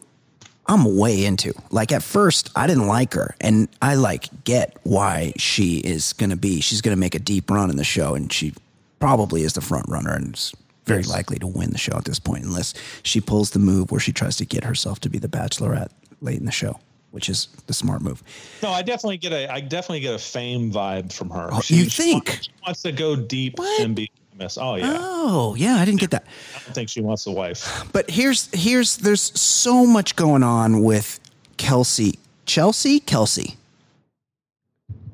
I'm 0.67 0.97
way 0.97 1.25
into. 1.25 1.53
Like 1.71 1.93
at 1.93 2.03
first, 2.03 2.51
I 2.55 2.67
didn't 2.67 2.87
like 2.87 3.15
her, 3.15 3.35
and 3.41 3.69
I 3.83 3.95
like 3.95 4.45
get 4.45 4.77
why 4.85 5.33
she 5.37 5.79
is 5.79 6.13
going 6.13 6.31
to 6.31 6.37
be. 6.37 6.61
She's 6.61 6.81
going 6.81 6.97
to 6.97 7.01
make 7.01 7.15
a 7.15 7.19
deep 7.19 7.51
run 7.51 7.71
in 7.71 7.77
the 7.77 7.85
show, 7.85 8.15
and 8.15 8.33
she 8.33 8.55
probably 9.01 9.43
is 9.43 9.55
the 9.55 9.61
front 9.61 9.87
runner, 9.89 10.15
and 10.15 10.35
is 10.35 10.53
very 10.87 11.03
likely 11.05 11.39
to 11.39 11.47
win 11.47 11.71
the 11.71 11.79
show 11.79 11.97
at 11.97 12.05
this 12.05 12.19
point, 12.19 12.45
unless 12.45 12.75
she 13.03 13.21
pulls 13.21 13.51
the 13.51 13.59
move 13.59 13.91
where 13.91 14.01
she 14.01 14.13
tries 14.13 14.37
to 14.37 14.45
get 14.45 14.65
herself 14.65 15.01
to 15.01 15.09
be 15.11 15.19
the 15.19 15.29
Bachelorette 15.29 15.91
late 16.21 16.39
in 16.39 16.45
the 16.47 16.53
show, 16.53 16.79
which 17.11 17.29
is 17.29 17.49
the 17.67 17.73
smart 17.73 18.03
move. 18.03 18.23
No, 18.63 18.71
I 18.71 18.83
definitely 18.83 19.19
get 19.19 19.33
a 19.33 19.53
I 19.53 19.61
definitely 19.61 20.01
get 20.01 20.15
a 20.15 20.19
fame 20.19 20.71
vibe 20.71 21.13
from 21.13 21.31
her. 21.31 21.49
Oh, 21.51 21.63
you 21.67 21.85
think? 21.87 22.29
wants, 22.29 22.45
she 22.45 22.51
wants 22.67 22.83
to 22.83 22.93
go 22.93 23.17
deep 23.17 23.59
What? 23.59 23.81
and 23.83 23.97
be 23.97 24.11
famous. 24.41 24.59
Oh 24.59 24.75
yeah. 24.77 24.97
Oh 25.01 25.55
yeah, 25.57 25.77
I 25.77 25.85
didn't 25.85 26.01
get 26.01 26.11
that. 26.11 26.25
I 26.57 26.61
don't 26.65 26.75
think 26.75 26.89
she 26.89 27.01
wants 27.01 27.27
a 27.27 27.31
wife. 27.31 27.85
But 27.93 28.11
here's 28.11 28.49
here's 28.53 28.97
there's 28.99 29.39
so 29.39 29.87
much 29.87 30.17
going 30.17 30.43
on 30.43 30.83
with 30.83 31.21
Kelsey, 31.57 32.19
Chelsea, 32.47 33.01
Kelsey. 33.01 33.57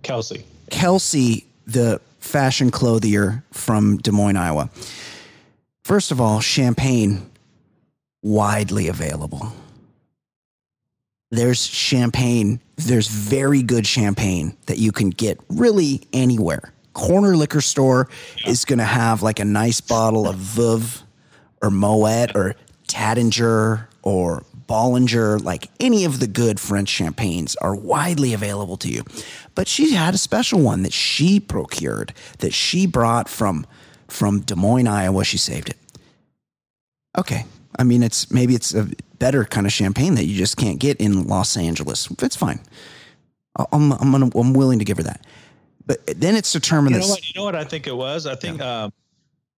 Kelsey. 0.02 0.44
Kelsey, 0.70 1.46
the 1.66 2.00
fashion 2.20 2.70
clothier 2.70 3.42
from 3.52 3.98
Des 3.98 4.12
Moines, 4.12 4.36
Iowa. 4.36 4.70
First 5.84 6.10
of 6.10 6.20
all, 6.20 6.40
champagne 6.40 7.28
widely 8.22 8.88
available. 8.88 9.52
There's 11.30 11.64
champagne, 11.64 12.60
there's 12.76 13.08
very 13.08 13.62
good 13.62 13.86
champagne 13.86 14.56
that 14.66 14.78
you 14.78 14.92
can 14.92 15.10
get 15.10 15.40
really 15.48 16.06
anywhere. 16.12 16.72
Corner 16.96 17.36
liquor 17.36 17.60
store 17.60 18.08
is 18.46 18.64
going 18.64 18.78
to 18.78 18.84
have 18.84 19.22
like 19.22 19.38
a 19.38 19.44
nice 19.44 19.82
bottle 19.82 20.26
of 20.26 20.36
Veuve 20.36 21.02
or 21.60 21.70
Moet 21.70 22.34
or 22.34 22.54
Taittinger 22.88 23.86
or 24.02 24.44
Bollinger, 24.66 25.44
like 25.44 25.68
any 25.78 26.06
of 26.06 26.20
the 26.20 26.26
good 26.26 26.58
French 26.58 26.88
champagnes 26.88 27.54
are 27.56 27.76
widely 27.76 28.32
available 28.32 28.78
to 28.78 28.88
you. 28.88 29.02
But 29.54 29.68
she 29.68 29.92
had 29.92 30.14
a 30.14 30.18
special 30.18 30.60
one 30.60 30.84
that 30.84 30.94
she 30.94 31.38
procured 31.38 32.14
that 32.38 32.54
she 32.54 32.86
brought 32.86 33.28
from 33.28 33.66
from 34.08 34.40
Des 34.40 34.56
Moines, 34.56 34.88
Iowa. 34.88 35.22
She 35.22 35.36
saved 35.36 35.68
it. 35.68 35.76
Okay. 37.18 37.44
I 37.78 37.84
mean, 37.84 38.02
it's 38.02 38.30
maybe 38.30 38.54
it's 38.54 38.72
a 38.72 38.88
better 39.18 39.44
kind 39.44 39.66
of 39.66 39.72
champagne 39.72 40.14
that 40.14 40.24
you 40.24 40.34
just 40.34 40.56
can't 40.56 40.78
get 40.78 40.96
in 40.96 41.26
Los 41.26 41.58
Angeles. 41.58 42.08
It's 42.22 42.36
fine. 42.36 42.60
I'm 43.70 43.92
I'm 43.92 44.12
gonna, 44.12 44.30
I'm 44.34 44.54
willing 44.54 44.78
to 44.78 44.84
give 44.86 44.96
her 44.96 45.02
that. 45.02 45.26
But 45.86 46.04
then 46.20 46.34
it's 46.34 46.52
determined 46.52 46.96
You 46.96 47.00
know 47.02 47.08
what? 47.08 47.26
You 47.26 47.40
know 47.40 47.44
what 47.44 47.54
I 47.54 47.64
think 47.64 47.86
it 47.86 47.96
was? 47.96 48.26
I 48.26 48.34
think 48.34 48.60
um, 48.60 48.92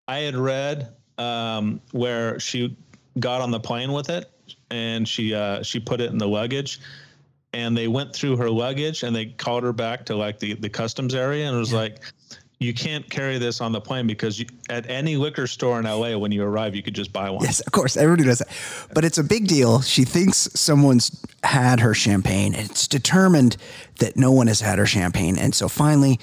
I 0.08 0.20
had 0.20 0.36
read 0.36 0.94
um, 1.18 1.82
where 1.92 2.40
she 2.40 2.76
got 3.20 3.42
on 3.42 3.52
the 3.52 3.60
plane 3.60 3.94
with 3.94 4.10
it, 4.10 4.30
and 4.70 5.08
she 5.08 5.34
uh, 5.34 5.64
she 5.64 5.80
put 5.80 6.02
it 6.02 6.12
in 6.12 6.18
the 6.18 6.28
luggage, 6.28 6.82
and 7.54 7.78
they 7.78 7.88
went 7.88 8.14
through 8.14 8.36
her 8.38 8.50
luggage, 8.50 9.04
and 9.04 9.16
they 9.16 9.28
called 9.28 9.64
her 9.64 9.74
back 9.74 10.06
to 10.08 10.16
like 10.16 10.40
the 10.40 10.54
the 10.56 10.70
customs 10.70 11.16
area, 11.16 11.48
and 11.48 11.56
it 11.56 11.60
was 11.60 11.74
like. 11.74 12.02
You 12.60 12.74
can't 12.74 13.08
carry 13.08 13.38
this 13.38 13.62
on 13.62 13.72
the 13.72 13.80
plane 13.80 14.08
because 14.08 14.40
you, 14.40 14.48
at 14.70 14.90
any 14.90 15.16
liquor 15.16 15.46
store 15.46 15.78
in 15.80 15.86
LA, 15.86 16.18
when 16.18 16.32
you 16.32 16.42
arrive, 16.44 16.76
you 16.76 16.82
could 16.82 16.96
just 16.96 17.14
buy 17.14 17.30
one. 17.30 17.44
Yes, 17.44 17.60
of 17.60 17.72
course, 17.72 17.96
everybody 17.96 18.28
does 18.28 18.40
that. 18.40 18.48
But 18.96 19.06
it's 19.06 19.20
a 19.20 19.24
big 19.24 19.48
deal. 19.48 19.82
She 19.82 20.04
thinks 20.04 20.50
someone's 20.56 21.24
had 21.44 21.80
her 21.82 21.94
champagne, 21.94 22.56
and 22.56 22.68
it's 22.70 22.88
determined 22.88 23.58
that 24.00 24.18
no 24.18 24.32
one 24.32 24.48
has 24.48 24.62
had 24.62 24.80
her 24.80 24.88
champagne. 24.88 25.38
And 25.38 25.54
so 25.54 25.68
finally, 25.70 26.20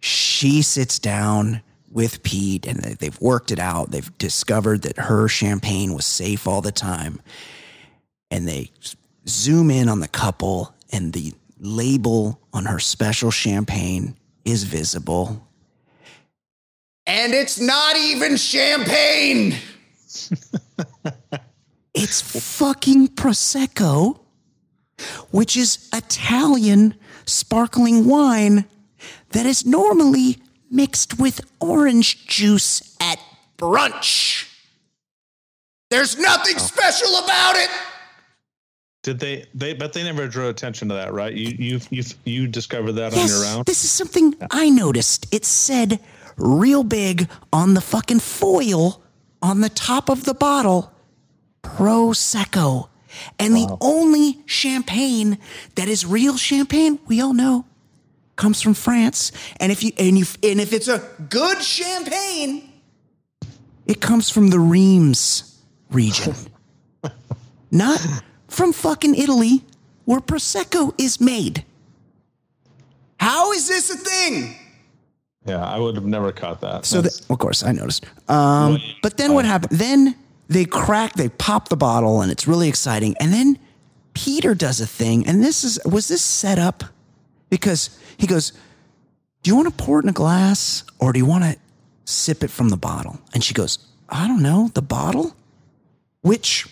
she 0.00 0.62
sits 0.62 0.98
down 0.98 1.62
with 1.88 2.24
Pete, 2.24 2.66
and 2.66 2.80
they- 2.82 2.94
they've 2.94 3.20
worked 3.20 3.52
it 3.52 3.60
out. 3.60 3.92
They've 3.92 4.18
discovered 4.18 4.82
that 4.82 4.98
her 4.98 5.28
champagne 5.28 5.94
was 5.94 6.04
safe 6.04 6.48
all 6.48 6.62
the 6.62 6.72
time. 6.72 7.20
And 8.28 8.48
they 8.48 8.70
zoom 9.28 9.70
in 9.70 9.88
on 9.88 10.00
the 10.00 10.08
couple, 10.08 10.74
and 10.90 11.12
the 11.12 11.32
label 11.60 12.40
on 12.52 12.64
her 12.64 12.80
special 12.80 13.30
champagne 13.30 14.16
is 14.44 14.64
visible. 14.64 15.46
And 17.10 17.34
it's 17.34 17.58
not 17.60 17.96
even 17.96 18.36
champagne. 18.36 19.56
It's 21.92 22.20
fucking 22.58 23.08
Prosecco, 23.08 24.20
which 25.32 25.56
is 25.56 25.88
Italian 25.92 26.94
sparkling 27.26 28.06
wine 28.06 28.64
that 29.30 29.44
is 29.44 29.66
normally 29.66 30.38
mixed 30.70 31.18
with 31.18 31.40
orange 31.58 32.26
juice 32.26 32.96
at 33.00 33.18
brunch. 33.58 34.48
There's 35.90 36.16
nothing 36.16 36.54
oh. 36.56 36.62
special 36.62 37.18
about 37.24 37.56
it. 37.56 37.70
Did 39.02 39.18
they? 39.18 39.46
They 39.54 39.74
but 39.74 39.92
they 39.92 40.04
never 40.04 40.28
drew 40.28 40.48
attention 40.48 40.88
to 40.90 40.94
that, 40.94 41.12
right? 41.12 41.32
You 41.32 41.56
you 41.58 41.80
you 41.90 42.04
you 42.24 42.46
discovered 42.46 42.92
that 42.92 43.14
on 43.14 43.26
your 43.26 43.44
own. 43.46 43.64
this 43.66 43.82
is 43.82 43.90
something 43.90 44.34
I 44.50 44.68
noticed. 44.68 45.34
It 45.34 45.44
said 45.44 46.00
real 46.36 46.84
big 46.84 47.28
on 47.52 47.74
the 47.74 47.80
fucking 47.80 48.20
foil 48.20 49.02
on 49.42 49.60
the 49.60 49.68
top 49.68 50.08
of 50.08 50.24
the 50.24 50.34
bottle 50.34 50.92
Prosecco. 51.62 52.88
And 53.38 53.54
the 53.54 53.76
only 53.80 54.38
champagne 54.46 55.38
that 55.74 55.88
is 55.88 56.06
real 56.06 56.36
champagne, 56.36 57.00
we 57.06 57.20
all 57.20 57.34
know, 57.34 57.64
comes 58.36 58.62
from 58.62 58.74
France. 58.74 59.32
And 59.58 59.72
if 59.72 59.82
you 59.82 59.92
and 59.98 60.16
you 60.16 60.24
and 60.42 60.60
if 60.60 60.72
it's 60.72 60.88
a 60.88 61.02
good 61.28 61.60
champagne, 61.60 62.72
it 63.86 64.00
comes 64.00 64.30
from 64.30 64.50
the 64.50 64.60
Reims 64.60 65.60
region. 65.90 66.34
Not 67.72 68.00
from 68.48 68.72
fucking 68.72 69.16
Italy 69.16 69.64
where 70.04 70.20
Prosecco 70.20 70.94
is 70.98 71.20
made. 71.20 71.64
How 73.18 73.52
is 73.52 73.68
this 73.68 73.90
a 73.90 73.96
thing? 73.96 74.56
Yeah, 75.46 75.64
I 75.64 75.78
would 75.78 75.94
have 75.94 76.04
never 76.04 76.32
caught 76.32 76.60
that. 76.60 76.84
So, 76.84 77.00
the, 77.00 77.24
of 77.30 77.38
course, 77.38 77.62
I 77.62 77.72
noticed. 77.72 78.04
Um, 78.28 78.78
but 79.02 79.16
then 79.16 79.32
what 79.32 79.44
happened? 79.46 79.78
Then 79.78 80.14
they 80.48 80.64
crack, 80.64 81.14
they 81.14 81.28
pop 81.30 81.68
the 81.68 81.76
bottle, 81.76 82.20
and 82.20 82.30
it's 82.30 82.46
really 82.46 82.68
exciting. 82.68 83.14
And 83.20 83.32
then 83.32 83.58
Peter 84.12 84.54
does 84.54 84.80
a 84.80 84.86
thing, 84.86 85.26
and 85.26 85.42
this 85.42 85.64
is 85.64 85.78
was 85.84 86.08
this 86.08 86.22
set 86.22 86.58
up? 86.58 86.84
Because 87.48 87.98
he 88.18 88.26
goes, 88.26 88.52
"Do 89.42 89.50
you 89.50 89.56
want 89.56 89.68
to 89.68 89.84
pour 89.84 89.98
it 90.00 90.04
in 90.04 90.10
a 90.10 90.12
glass, 90.12 90.84
or 90.98 91.12
do 91.12 91.18
you 91.18 91.26
want 91.26 91.44
to 91.44 91.56
sip 92.04 92.44
it 92.44 92.50
from 92.50 92.68
the 92.68 92.76
bottle?" 92.76 93.18
And 93.32 93.42
she 93.42 93.54
goes, 93.54 93.78
"I 94.08 94.28
don't 94.28 94.42
know, 94.42 94.70
the 94.74 94.82
bottle," 94.82 95.34
which 96.20 96.66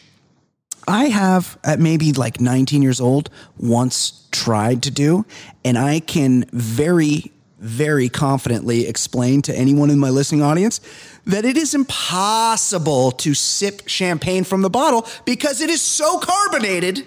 I 0.86 1.06
have 1.06 1.58
at 1.64 1.80
maybe 1.80 2.12
like 2.12 2.40
19 2.40 2.82
years 2.82 3.00
old 3.00 3.30
once 3.56 4.26
tried 4.30 4.82
to 4.84 4.90
do, 4.90 5.24
and 5.64 5.78
I 5.78 6.00
can 6.00 6.44
very, 6.52 7.30
very 7.58 8.08
confidently 8.08 8.86
explain 8.86 9.42
to 9.42 9.54
anyone 9.54 9.90
in 9.90 9.98
my 9.98 10.10
listening 10.10 10.42
audience 10.42 10.80
that 11.24 11.44
it 11.44 11.56
is 11.56 11.74
impossible 11.74 13.10
to 13.12 13.34
sip 13.34 13.82
champagne 13.86 14.44
from 14.44 14.62
the 14.62 14.70
bottle 14.70 15.06
because 15.24 15.60
it 15.60 15.68
is 15.68 15.82
so 15.82 16.18
carbonated, 16.18 17.06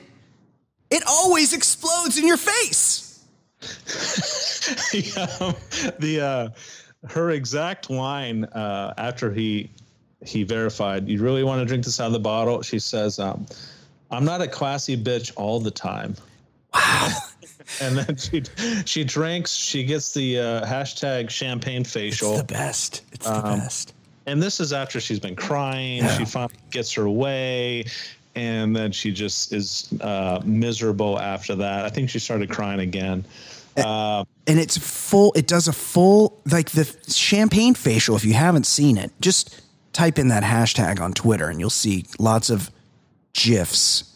it 0.90 1.04
always 1.08 1.54
explodes 1.54 2.18
in 2.18 2.28
your 2.28 2.38
face. 2.38 3.08
yeah, 4.94 5.54
the 6.00 6.20
uh, 6.22 6.50
her 7.08 7.32
exact 7.32 7.90
line 7.90 8.46
uh, 8.46 8.94
after 8.98 9.32
he 9.32 9.70
he 10.26 10.44
verified, 10.44 11.08
"You 11.08 11.22
really 11.22 11.44
want 11.44 11.62
to 11.62 11.66
drink 11.66 11.86
this 11.86 12.00
out 12.00 12.08
of 12.08 12.14
the 12.14 12.20
bottle?" 12.20 12.62
She 12.62 12.80
says, 12.80 13.20
um, 13.20 13.46
"I'm 14.10 14.26
not 14.26 14.42
a 14.42 14.48
classy 14.48 14.98
bitch 14.98 15.32
all 15.36 15.60
the 15.60 15.72
time." 15.72 16.16
Wow. 16.74 17.10
And 17.80 17.98
then 17.98 18.16
she 18.16 18.44
she 18.86 19.04
drinks. 19.04 19.54
She 19.54 19.84
gets 19.84 20.14
the 20.14 20.40
uh, 20.40 20.66
hashtag 20.66 21.30
champagne 21.30 21.84
facial. 21.84 22.32
It's 22.32 22.42
the 22.42 22.54
best. 22.54 23.04
It's 23.12 23.26
the 23.28 23.42
best. 23.42 23.94
and 24.26 24.42
this 24.42 24.60
is 24.60 24.74
after 24.74 25.00
she's 25.00 25.20
been 25.20 25.36
crying. 25.36 26.08
She 26.18 26.26
finally 26.26 26.54
gets 26.72 26.92
her 26.94 27.08
way, 27.10 27.86
and 28.36 28.76
then 28.76 28.92
she 28.92 29.12
just 29.12 29.54
is 29.54 29.90
uh, 30.02 30.42
miserable 30.44 31.20
after 31.20 31.56
that. 31.56 31.86
I 31.86 31.90
think 31.90 32.10
she 32.10 32.20
started 32.20 32.50
crying 32.50 32.80
again. 32.80 33.26
Uh, 33.78 34.26
and 34.48 34.60
it's 34.60 34.78
full 34.78 35.32
it 35.34 35.48
does 35.48 35.70
a 35.70 35.74
full 35.74 36.38
like 36.52 36.72
the 36.72 36.84
champagne 37.08 37.74
facial 37.74 38.18
if 38.18 38.26
you 38.26 38.34
haven't 38.34 38.66
seen 38.66 38.98
it 38.98 39.12
just 39.22 39.62
type 39.94 40.20
in 40.20 40.28
that 40.28 40.44
hashtag 40.44 41.00
on 41.00 41.14
twitter 41.14 41.48
and 41.48 41.58
you'll 41.58 41.70
see 41.70 42.04
lots 42.20 42.50
of 42.50 42.70
gifs 43.32 44.11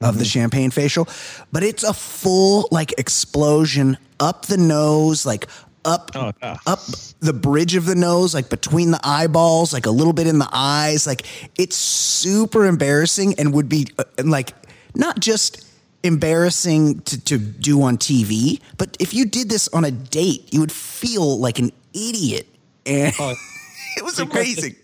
of 0.00 0.16
the 0.18 0.24
champagne 0.24 0.70
facial 0.70 1.08
but 1.50 1.64
it's 1.64 1.82
a 1.82 1.92
full 1.92 2.68
like 2.70 2.94
explosion 2.98 3.96
up 4.20 4.46
the 4.46 4.56
nose 4.56 5.26
like 5.26 5.48
up 5.84 6.10
Oh, 6.14 6.32
yeah. 6.40 6.56
up 6.66 6.78
the 7.18 7.32
bridge 7.32 7.74
of 7.74 7.84
the 7.84 7.96
nose 7.96 8.32
like 8.32 8.48
between 8.48 8.92
the 8.92 9.00
eyeballs 9.02 9.72
like 9.72 9.86
a 9.86 9.90
little 9.90 10.12
bit 10.12 10.28
in 10.28 10.38
the 10.38 10.48
eyes 10.52 11.04
like 11.06 11.26
it's 11.58 11.74
super 11.76 12.64
embarrassing 12.66 13.34
and 13.40 13.52
would 13.54 13.68
be 13.68 13.88
uh, 13.98 14.04
like 14.24 14.52
not 14.94 15.18
just 15.18 15.64
embarrassing 16.04 17.00
to, 17.02 17.20
to 17.24 17.38
do 17.38 17.82
on 17.82 17.96
TV, 17.98 18.60
but 18.76 18.96
if 19.00 19.12
you 19.14 19.24
did 19.26 19.48
this 19.50 19.68
on 19.68 19.84
a 19.84 19.90
date, 19.90 20.52
you 20.54 20.60
would 20.60 20.70
feel 20.72 21.38
like 21.38 21.58
an 21.58 21.70
idiot. 21.92 22.46
And 22.86 23.12
Oh, 23.18 23.34
it 23.96 24.04
was 24.04 24.14
because 24.16 24.32
amazing. 24.32 24.72
It, 24.72 24.78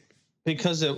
because 0.44 0.83
it 0.83 0.94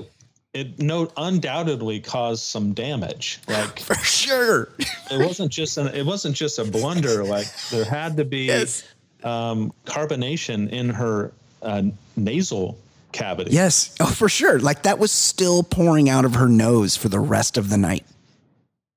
it 0.61 0.79
no 0.81 1.11
undoubtedly 1.17 2.01
caused 2.01 2.43
some 2.45 2.73
damage. 2.73 3.39
Like 3.49 3.81
For 3.89 3.95
sure. 3.97 4.69
it 5.11 5.19
wasn't 5.25 5.53
just 5.53 5.77
an, 5.79 5.89
it 5.89 6.05
wasn't 6.07 6.35
just 6.37 6.59
a 6.59 6.65
blunder. 6.65 7.25
Like 7.25 7.47
there 7.71 7.85
had 7.85 8.17
to 8.17 8.25
be 8.25 8.45
Yes. 8.47 8.83
um, 9.23 9.73
carbonation 9.85 10.69
in 10.71 10.91
her 10.91 11.33
uh, 11.63 11.83
nasal 12.17 12.79
cavity. 13.13 13.51
Yes. 13.53 13.95
Oh, 14.01 14.07
for 14.07 14.29
sure. 14.29 14.59
Like 14.59 14.83
that 14.85 14.99
was 14.99 15.13
still 15.13 15.63
pouring 15.63 16.09
out 16.09 16.25
of 16.25 16.35
her 16.35 16.49
nose 16.49 16.97
for 16.97 17.09
the 17.09 17.21
rest 17.21 17.57
of 17.59 17.71
the 17.71 17.77
night. 17.79 18.05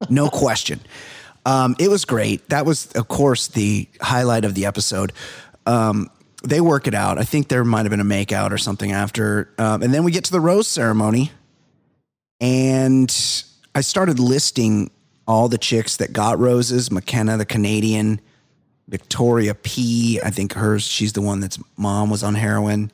No 0.10 0.30
question. 0.32 0.80
Um, 1.46 1.76
it 1.80 1.90
was 1.90 2.06
great. 2.06 2.48
That 2.50 2.66
was, 2.66 2.92
of 2.94 3.08
course, 3.08 3.48
the 3.48 3.88
highlight 4.02 4.46
of 4.46 4.56
the 4.56 4.66
episode. 4.66 5.14
Um, 5.66 6.10
they 6.44 6.62
work 6.62 6.86
it 6.88 6.94
out. 6.94 7.18
I 7.18 7.24
think 7.24 7.48
there 7.48 7.64
might 7.64 7.82
have 7.86 7.90
been 7.90 8.00
a 8.00 8.04
makeout 8.06 8.52
or 8.52 8.58
something 8.58 8.92
after. 8.92 9.50
Um, 9.58 9.82
and 9.82 9.94
then 9.94 10.04
we 10.04 10.12
get 10.12 10.26
to 10.26 10.32
the 10.32 10.40
rose 10.40 10.68
ceremony. 10.68 11.32
And 12.40 13.14
I 13.76 13.82
started 13.82 14.20
listing 14.20 14.92
all 15.28 15.48
the 15.50 15.58
chicks 15.58 15.98
that 15.98 16.14
got 16.14 16.40
roses 16.40 16.92
McKenna, 16.92 17.38
the 17.38 17.46
Canadian, 17.46 18.20
Victoria 18.88 19.54
P. 19.54 20.20
I 20.24 20.32
think 20.32 20.54
hers, 20.54 20.84
she's 20.84 21.14
the 21.14 21.22
one 21.22 21.40
that's 21.40 21.60
mom 21.78 22.10
was 22.10 22.24
on 22.24 22.36
heroin. 22.36 22.92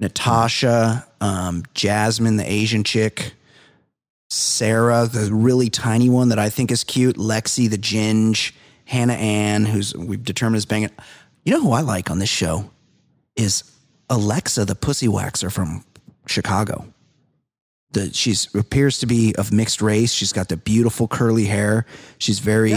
Natasha, 0.00 1.06
um, 1.20 1.62
Jasmine, 1.72 2.36
the 2.36 2.50
Asian 2.50 2.84
chick, 2.84 3.32
Sarah, 4.28 5.06
the 5.06 5.32
really 5.32 5.70
tiny 5.70 6.10
one 6.10 6.28
that 6.28 6.38
I 6.38 6.50
think 6.50 6.70
is 6.70 6.84
cute, 6.84 7.16
Lexi, 7.16 7.70
the 7.70 7.78
Ginge, 7.78 8.52
Hannah 8.84 9.14
Ann, 9.14 9.64
who's 9.64 9.94
we've 9.94 10.22
determined 10.22 10.58
is 10.58 10.66
banging. 10.66 10.90
You 11.44 11.52
know 11.52 11.62
who 11.62 11.72
I 11.72 11.80
like 11.80 12.10
on 12.10 12.18
this 12.18 12.28
show 12.28 12.70
is 13.36 13.64
Alexa, 14.10 14.64
the 14.64 14.74
pussy 14.74 15.06
waxer 15.06 15.50
from 15.50 15.84
Chicago. 16.26 16.86
The 17.96 18.12
she's 18.12 18.54
appears 18.54 18.98
to 18.98 19.06
be 19.06 19.34
of 19.36 19.52
mixed 19.52 19.80
race. 19.80 20.12
She's 20.12 20.32
got 20.32 20.50
the 20.50 20.56
beautiful 20.58 21.08
curly 21.08 21.46
hair. 21.46 21.86
She's 22.18 22.38
very. 22.40 22.74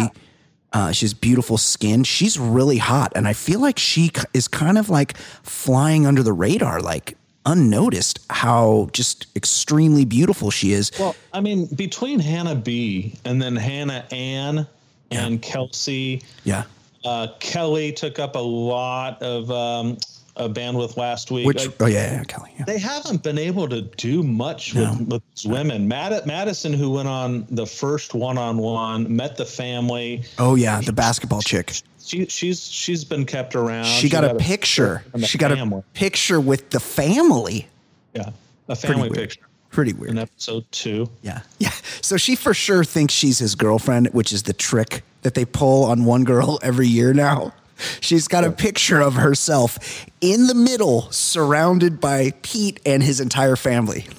Uh, 0.72 0.92
she's 0.92 1.16
beautiful 1.16 1.58
skin. 1.58 2.04
She's 2.04 2.38
really 2.38 2.78
hot, 2.78 3.12
and 3.16 3.28
I 3.28 3.34
feel 3.34 3.60
like 3.60 3.80
she 3.80 4.12
is 4.36 4.48
kind 4.48 4.78
of 4.78 4.88
like 4.88 5.18
flying 5.18 6.06
under 6.06 6.22
the 6.22 6.32
radar, 6.32 6.80
like 6.80 7.18
unnoticed. 7.46 8.20
How 8.30 8.88
just 8.94 9.26
extremely 9.36 10.06
beautiful 10.06 10.52
she 10.52 10.72
is. 10.72 10.92
Well, 11.00 11.16
I 11.34 11.42
mean, 11.42 11.66
between 11.76 12.20
Hannah 12.20 12.54
B 12.54 13.16
and 13.26 13.42
then 13.42 13.56
Hannah 13.56 14.06
Ann 14.12 14.68
and 15.10 15.42
Kelsey, 15.42 16.22
Yeah, 16.44 16.66
uh, 17.04 17.30
Kelly 17.40 17.92
took 17.92 18.20
up 18.20 18.36
a 18.36 18.40
lot 18.40 19.22
of 19.24 19.50
um, 19.52 19.98
uh, 20.40 20.48
bandwidth 20.48 20.98
last 20.98 21.30
week. 21.32 21.46
which 21.46 21.66
Like, 21.68 21.76
oh 21.82 21.86
yeah, 21.86 22.14
yeah 22.14 22.24
Kelly. 22.24 22.52
Yeah. 22.58 22.66
they 22.66 22.80
haven't 22.80 23.22
been 23.24 23.38
able 23.38 23.68
to 23.70 23.82
do 23.82 24.24
much 24.24 24.74
with, 24.74 25.02
with 25.08 25.22
these 25.36 25.46
women. 25.46 25.88
Mad- 25.88 26.26
Madison, 26.26 26.74
who 26.74 26.92
went 26.92 27.08
on 27.08 27.46
the 27.52 27.66
first 27.66 28.14
one-on-one, 28.16 29.14
met 29.16 29.38
the 29.38 29.46
family. 29.46 30.24
Oh 30.38 30.56
yeah, 30.56 30.82
the 30.82 30.94
basketball 30.94 31.42
chick. 31.42 31.74
She, 32.04 32.26
she's 32.26 32.66
she's 32.66 33.04
been 33.04 33.26
kept 33.26 33.56
around. 33.56 33.86
She 33.86 34.10
got 34.10 34.24
a 34.24 34.34
picture. 34.36 35.04
She 35.26 35.38
got 35.38 35.52
a 35.52 35.84
picture 35.94 36.40
with 36.40 36.72
the 36.72 36.80
family. 36.80 37.68
yeah, 38.14 38.32
a 38.68 38.76
family 38.76 39.10
picture 39.12 39.42
Pretty 39.70 39.94
weird. 39.94 40.12
in 40.12 40.18
episode 40.18 40.66
two. 40.72 41.10
Yeah. 41.22 41.42
Yeah. 41.60 41.70
So 42.02 42.16
she 42.18 42.36
for 42.36 42.54
sure 42.54 42.84
thinks 42.86 43.14
she's 43.14 43.40
his 43.40 43.54
girlfriend, 43.56 44.08
which 44.14 44.32
is 44.32 44.44
the 44.44 44.54
trick 44.54 45.04
that 45.22 45.34
they 45.34 45.44
pull 45.46 45.84
on 45.84 46.06
one 46.06 46.24
girl 46.24 46.58
every 46.64 46.88
year 46.88 47.14
now. 47.14 47.54
She's 48.00 48.28
got 48.28 48.44
a 48.44 48.52
picture 48.52 49.02
of 49.02 49.16
herself 49.16 50.06
in 50.22 50.48
the 50.48 50.56
middle, 50.56 51.12
surrounded 51.12 52.00
by 52.00 52.32
Pete 52.42 52.80
and 52.86 53.04
his 53.04 53.20
entire 53.20 53.56
family. 53.56 54.08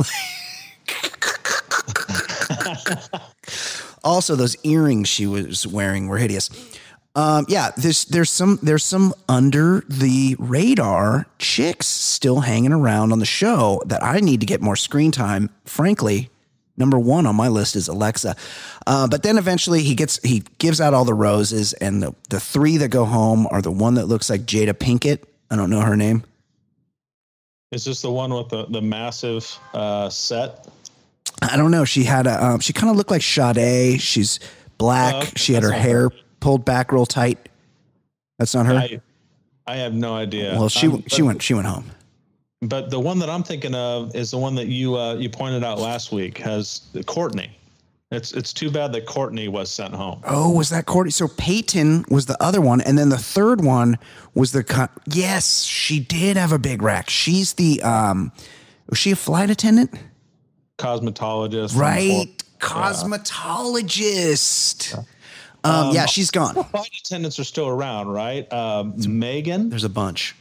also, 4.05 4.35
those 4.35 4.57
earrings 4.65 5.09
she 5.09 5.27
was 5.27 5.67
wearing 5.67 6.09
were 6.09 6.19
hideous. 6.19 6.51
Um, 7.17 7.45
yeah, 7.49 7.71
there's 7.77 8.05
there's 8.05 8.31
some 8.31 8.59
there's 8.63 8.85
some 8.85 9.15
under 9.29 9.85
the 9.89 10.37
radar 10.39 11.27
chicks 11.39 11.87
still 11.87 12.41
hanging 12.41 12.73
around 12.73 13.13
on 13.13 13.19
the 13.19 13.27
show 13.27 13.83
that 13.87 14.03
I 14.03 14.21
need 14.21 14.41
to 14.41 14.47
get 14.47 14.61
more 14.61 14.77
screen 14.77 15.11
time. 15.11 15.51
Frankly, 15.65 16.31
number 16.81 16.99
one 16.99 17.27
on 17.27 17.37
my 17.37 17.47
list 17.47 17.77
is 17.77 17.87
Alexa. 17.87 18.35
Uh, 18.87 19.07
but 19.07 19.23
then 19.23 19.39
eventually 19.39 19.83
he 19.85 19.95
gets 19.95 20.21
he 20.25 20.43
gives 20.59 20.81
out 20.81 20.93
all 20.95 21.05
the 21.05 21.15
roses, 21.15 21.73
and 21.75 22.03
the 22.03 22.13
the 22.31 22.41
three 22.41 22.77
that 22.79 22.89
go 22.89 23.05
home 23.05 23.47
are 23.53 23.63
the 23.63 23.71
one 23.71 23.95
that 23.95 24.07
looks 24.07 24.29
like 24.29 24.41
Jada 24.43 24.73
Pinkett. 24.75 25.23
I 25.51 25.57
don't 25.57 25.71
know 25.71 25.81
her 25.83 25.97
name. 25.97 26.25
Is 27.71 27.85
this 27.85 28.03
the 28.03 28.11
one 28.11 28.35
with 28.35 28.49
the 28.49 28.67
the 28.67 28.83
massive 28.83 29.57
uh, 29.73 30.09
set? 30.11 30.67
I 31.43 31.57
don't 31.57 31.71
know. 31.71 31.85
She 31.85 32.03
had 32.05 32.27
a 32.27 32.45
um, 32.45 32.59
she 32.61 32.73
kind 32.73 32.91
of 32.91 32.97
looked 32.97 33.11
like 33.13 33.23
Sade. 33.23 34.01
She's 34.01 34.41
black. 34.79 35.15
Oh, 35.15 35.19
okay. 35.19 35.31
She 35.37 35.53
had 35.55 35.63
her 35.63 35.69
That's 35.71 35.79
not 35.79 35.89
hair 35.89 36.03
her. 36.09 36.11
pulled 36.41 36.65
back 36.65 36.91
real 36.93 37.07
tight. 37.07 37.39
That's 38.39 38.55
not 38.55 38.67
her. 38.67 38.75
I 38.75 39.01
I 39.67 39.77
have 39.77 39.95
no 39.95 40.15
idea. 40.15 40.57
well, 40.59 40.69
she 40.69 40.89
Um, 40.89 41.05
she 41.07 41.23
went 41.23 41.43
she 41.43 41.55
went 41.55 41.67
home. 41.69 41.91
But 42.63 42.91
the 42.91 43.01
one 43.01 43.19
that 43.21 43.31
I'm 43.31 43.43
thinking 43.43 43.75
of 43.75 44.15
is 44.15 44.31
the 44.31 44.37
one 44.39 44.55
that 44.57 44.67
you 44.67 44.95
uh, 44.97 45.15
you 45.15 45.31
pointed 45.31 45.65
out 45.65 45.79
last 45.79 46.13
week 46.13 46.37
has 46.39 46.83
Courtney. 47.07 47.57
It's 48.11 48.33
it's 48.33 48.53
too 48.53 48.71
bad 48.71 48.93
that 48.93 49.07
Courtney 49.07 49.49
was 49.49 49.71
sent 49.71 49.95
home. 49.95 50.21
Oh, 50.27 50.51
was 50.51 50.69
that 50.71 50.85
Courtney? 50.85 51.11
So 51.13 51.27
Peyton 51.29 52.05
was 52.11 52.27
the 52.27 52.37
other 52.43 52.61
one, 52.61 52.83
and 52.83 52.99
then 52.99 53.09
the 53.09 53.17
third 53.17 53.65
one 53.65 53.97
was 54.35 54.53
the. 54.53 54.63
Co- 54.63 54.89
yes, 55.07 55.63
she 55.63 56.01
did 56.01 56.37
have 56.37 56.53
a 56.53 56.59
big 56.59 56.83
rack. 56.83 57.09
She's 57.09 57.55
the. 57.55 57.81
um 57.83 58.31
Was 58.89 58.99
she 58.99 59.11
a 59.13 59.17
flight 59.17 59.49
attendant? 59.49 59.95
Cosmetologist, 60.79 61.79
Right, 61.79 62.27
cosmetologist. 62.59 64.99
Um, 65.63 65.95
yeah, 65.95 66.07
she's 66.07 66.31
gone. 66.31 66.55
Flight 66.55 66.91
attendants 67.05 67.39
are 67.39 67.45
still 67.45 67.69
around, 67.69 68.09
right? 68.09 68.51
Um, 68.53 68.95
Megan, 68.97 69.69
There's 69.69 69.85
a 69.85 69.91
bunch. 69.91 70.35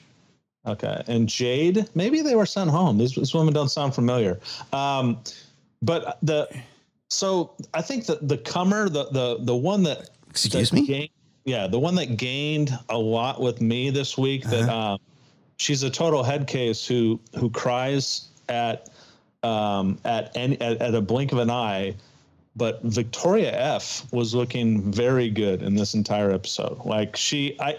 Okay, 0.65 1.03
and 1.07 1.27
Jade. 1.29 1.87
Maybe 1.95 2.21
they 2.21 2.35
were 2.35 2.45
sent 2.45 2.69
home. 2.69 2.97
These, 2.97 3.15
these 3.15 3.33
women 3.33 3.53
don't 3.53 3.69
sound 3.69 3.95
familiar. 3.95 4.39
Um, 4.73 5.19
but 5.81 6.17
the 6.23 6.47
so 7.09 7.53
I 7.73 7.81
think 7.81 8.05
that 8.07 8.27
the 8.27 8.37
comer, 8.37 8.89
the 8.89 9.05
the 9.11 9.37
the 9.41 9.55
one 9.55 9.83
that 9.83 10.09
Excuse 10.29 10.69
that 10.69 10.75
me? 10.75 10.85
gained- 10.87 11.09
yeah, 11.45 11.65
the 11.67 11.79
one 11.79 11.95
that 11.95 12.17
gained 12.17 12.77
a 12.89 12.97
lot 12.97 13.41
with 13.41 13.61
me 13.61 13.89
this 13.89 14.17
week. 14.17 14.43
That 14.43 14.69
Uh-huh. 14.69 14.93
um, 14.93 14.99
she's 15.57 15.81
a 15.83 15.89
total 15.89 16.21
head 16.23 16.45
case 16.47 16.85
who 16.85 17.19
who 17.37 17.49
cries 17.49 18.27
at 18.49 18.89
um, 19.41 19.97
at, 20.05 20.35
any, 20.35 20.59
at 20.61 20.81
at 20.81 20.93
a 20.93 21.01
blink 21.01 21.31
of 21.31 21.37
an 21.39 21.49
eye. 21.49 21.95
But 22.55 22.83
Victoria 22.83 23.51
F 23.53 24.05
was 24.11 24.35
looking 24.35 24.91
very 24.91 25.29
good 25.29 25.61
in 25.63 25.75
this 25.75 25.93
entire 25.93 26.31
episode. 26.31 26.83
Like 26.83 27.15
she, 27.15 27.55
I, 27.61 27.77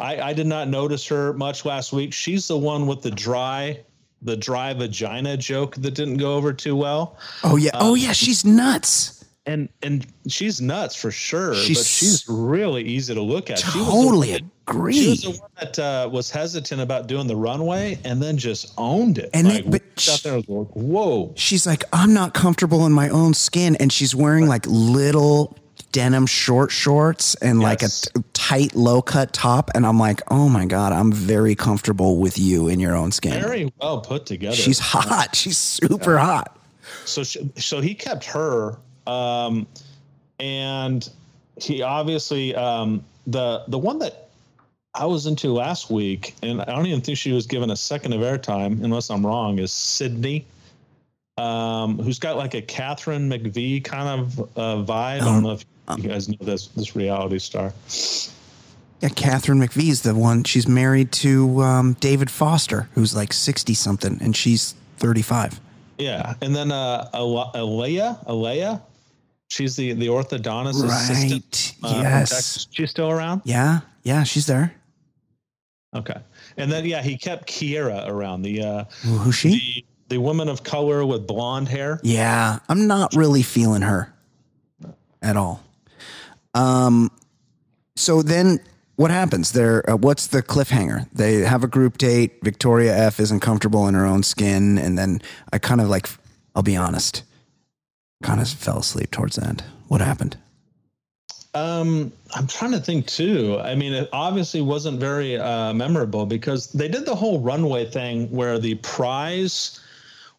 I, 0.00 0.30
I 0.30 0.32
did 0.32 0.46
not 0.46 0.68
notice 0.68 1.06
her 1.08 1.32
much 1.34 1.64
last 1.64 1.92
week. 1.92 2.12
She's 2.12 2.48
the 2.48 2.56
one 2.58 2.86
with 2.86 3.02
the 3.02 3.10
dry, 3.10 3.80
the 4.22 4.36
dry 4.36 4.72
vagina 4.72 5.36
joke 5.36 5.76
that 5.76 5.92
didn't 5.94 6.16
go 6.16 6.34
over 6.34 6.52
too 6.52 6.74
well 6.76 7.16
Oh 7.44 7.56
yeah. 7.56 7.70
Oh 7.74 7.94
yeah. 7.94 8.12
She's 8.12 8.44
nuts. 8.44 9.24
and 9.46 9.68
and 9.82 10.06
she's 10.28 10.60
nuts 10.60 10.94
for 10.96 11.10
sure. 11.10 11.54
She's 11.54 11.78
but 11.78 11.86
she's 11.86 12.24
really 12.28 12.82
easy 12.82 13.14
to 13.14 13.22
look 13.22 13.50
at. 13.50 13.58
She 13.58 13.78
was 13.78 13.86
the 13.86 13.92
Totally 13.92 14.32
agree. 14.68 14.94
She 14.94 15.08
was 15.10 15.22
the 15.22 15.30
one 15.30 15.50
that 15.60 15.78
uh, 15.78 16.08
was 16.12 16.30
hesitant 16.30 16.80
about 16.80 17.06
doing 17.06 17.26
the 17.26 17.36
runway, 17.36 17.98
and 18.04 18.22
then 18.22 18.36
just 18.36 18.72
owned 18.78 19.18
it. 19.18 19.30
And 19.34 19.48
like, 19.48 19.62
then- 19.64 19.70
but 19.70 20.08
out 20.10 20.22
there 20.22 20.36
like, 20.36 20.46
whoa! 20.46 21.32
she's 21.36 21.66
like, 21.66 21.84
I'm 21.92 22.12
not 22.12 22.34
comfortable 22.34 22.86
in 22.86 22.92
my 22.92 23.08
own 23.08 23.34
skin, 23.34 23.76
and 23.76 23.92
she's 23.92 24.14
wearing 24.14 24.46
like 24.46 24.64
little 24.66 25.56
denim 25.92 26.26
short 26.26 26.70
shorts 26.70 27.34
and 27.36 27.60
like 27.60 27.82
a 27.82 27.88
tight 28.32 28.74
low 28.74 29.02
cut 29.02 29.32
top, 29.32 29.70
and 29.74 29.86
I'm 29.86 29.98
like, 29.98 30.22
oh 30.30 30.48
my 30.48 30.66
god, 30.66 30.92
I'm 30.92 31.12
very 31.12 31.54
comfortable 31.54 32.18
with 32.18 32.38
you 32.38 32.68
in 32.68 32.80
your 32.80 32.96
own 32.96 33.12
skin. 33.12 33.40
Very 33.40 33.72
well 33.80 34.00
put 34.00 34.26
together. 34.26 34.56
She's 34.56 34.78
hot. 34.78 35.34
She's 35.34 35.58
super 35.58 36.18
hot. 36.18 36.56
so 37.04 37.22
she, 37.22 37.50
so 37.56 37.80
he 37.80 37.94
kept 37.94 38.24
her, 38.26 38.76
um, 39.06 39.66
and 40.38 41.08
he 41.56 41.82
obviously 41.82 42.54
um, 42.54 43.04
the 43.26 43.64
the 43.68 43.78
one 43.78 43.98
that 44.00 44.28
I 44.94 45.06
was 45.06 45.26
into 45.26 45.52
last 45.52 45.90
week, 45.90 46.34
and 46.42 46.60
I 46.60 46.64
don't 46.64 46.86
even 46.86 47.00
think 47.00 47.16
she 47.18 47.32
was 47.32 47.46
given 47.46 47.70
a 47.70 47.76
second 47.76 48.12
of 48.12 48.20
airtime, 48.20 48.82
unless 48.82 49.10
I'm 49.10 49.24
wrong, 49.24 49.58
is 49.58 49.72
Sydney. 49.72 50.46
Um, 51.36 51.98
who's 51.98 52.18
got 52.18 52.36
like 52.36 52.54
a 52.54 52.60
Katharine 52.60 53.30
McPhee 53.30 53.82
kind 53.82 54.20
of 54.20 54.40
uh, 54.58 54.84
vibe? 54.84 54.90
I 54.90 55.18
don't 55.20 55.42
know 55.42 55.52
if 55.52 55.64
you 55.98 56.08
guys 56.08 56.28
know 56.28 56.36
this 56.40 56.68
this 56.68 56.94
reality 56.96 57.38
star. 57.38 57.72
Yeah, 59.00 59.08
Katharine 59.08 59.60
McPhee's 59.60 60.02
the 60.02 60.14
one. 60.14 60.44
She's 60.44 60.68
married 60.68 61.10
to 61.12 61.62
um, 61.62 61.94
David 62.00 62.30
Foster, 62.30 62.88
who's 62.94 63.14
like 63.16 63.32
sixty 63.32 63.74
something, 63.74 64.18
and 64.20 64.36
she's 64.36 64.74
thirty 64.98 65.22
five. 65.22 65.60
Yeah, 65.98 66.34
and 66.42 66.54
then 66.54 66.70
uh, 66.72 67.08
Al- 67.14 67.50
Alea, 67.54 68.18
Alea, 68.26 68.82
she's 69.48 69.76
the 69.76 69.92
the 69.94 70.06
orthodontist 70.08 70.84
assistant. 70.84 71.74
Right. 71.82 71.90
uh, 71.96 72.00
yes. 72.02 72.66
She's 72.70 72.90
still 72.90 73.10
around. 73.10 73.42
Yeah. 73.44 73.80
Yeah. 74.02 74.22
She's 74.24 74.46
there. 74.46 74.74
Okay, 75.96 76.20
and 76.56 76.70
then 76.70 76.84
yeah, 76.84 77.02
he 77.02 77.16
kept 77.18 77.48
Kiera 77.48 78.06
around 78.06 78.42
the 78.42 78.62
uh, 78.62 78.84
Who- 79.02 79.18
Who's 79.18 79.34
she? 79.34 79.48
the 80.08 80.14
the 80.16 80.18
woman 80.20 80.48
of 80.48 80.62
color 80.62 81.04
with 81.06 81.26
blonde 81.26 81.68
hair. 81.68 82.00
Yeah, 82.02 82.58
I'm 82.68 82.86
not 82.86 83.14
really 83.14 83.42
feeling 83.42 83.82
her 83.82 84.12
at 85.22 85.36
all. 85.36 85.62
Um, 86.54 87.10
so 87.96 88.22
then 88.22 88.60
what 88.96 89.10
happens? 89.10 89.52
There, 89.52 89.88
uh, 89.88 89.96
what's 89.96 90.26
the 90.26 90.42
cliffhanger? 90.42 91.08
They 91.12 91.36
have 91.36 91.64
a 91.64 91.68
group 91.68 91.98
date. 91.98 92.42
Victoria 92.42 92.94
F 92.96 93.18
isn't 93.20 93.40
comfortable 93.40 93.88
in 93.88 93.94
her 93.94 94.04
own 94.04 94.22
skin, 94.22 94.78
and 94.78 94.98
then 94.98 95.22
I 95.52 95.58
kind 95.58 95.80
of 95.80 95.88
like, 95.88 96.08
I'll 96.54 96.62
be 96.62 96.76
honest, 96.76 97.22
kind 98.22 98.40
of 98.40 98.48
fell 98.48 98.78
asleep 98.78 99.10
towards 99.10 99.36
the 99.36 99.46
end. 99.46 99.64
What 99.88 100.00
happened? 100.00 100.36
Um, 101.54 102.12
I'm 102.34 102.46
trying 102.46 102.72
to 102.72 102.78
think 102.78 103.06
too. 103.06 103.58
I 103.60 103.74
mean, 103.74 103.92
it 103.92 104.08
obviously 104.12 104.60
wasn't 104.60 105.00
very 105.00 105.36
uh, 105.36 105.72
memorable 105.72 106.26
because 106.26 106.70
they 106.72 106.86
did 106.86 107.06
the 107.06 107.14
whole 107.14 107.40
runway 107.40 107.86
thing 107.86 108.30
where 108.30 108.58
the 108.58 108.76
prize 108.76 109.80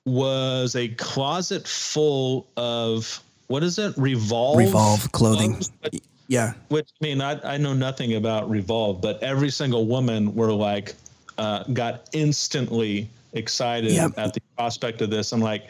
was 0.06 0.76
a 0.76 0.88
closet 0.90 1.68
full 1.68 2.48
of 2.56 3.22
what 3.52 3.64
is 3.64 3.78
it? 3.78 3.94
Revolve. 3.98 4.58
Revolve 4.58 5.12
clothing. 5.12 5.62
but- 5.82 5.94
Yeah, 6.28 6.54
Which 6.70 6.88
I 7.02 7.06
mean, 7.06 7.22
I, 7.22 7.40
I 7.44 7.58
know 7.58 7.74
nothing 7.74 8.16
about 8.16 8.50
Revolve, 8.50 9.02
but 9.02 9.22
every 9.22 9.50
single 9.52 9.86
woman 9.86 10.34
were 10.34 10.54
like, 10.54 10.96
uh, 11.38 11.64
got 11.74 12.08
instantly 12.14 13.10
excited 13.34 13.92
Yep. 13.92 14.12
at 14.18 14.34
the 14.34 14.42
prospect 14.58 15.02
of 15.02 15.10
this. 15.10 15.34
I'm 15.34 15.42
like, 15.42 15.70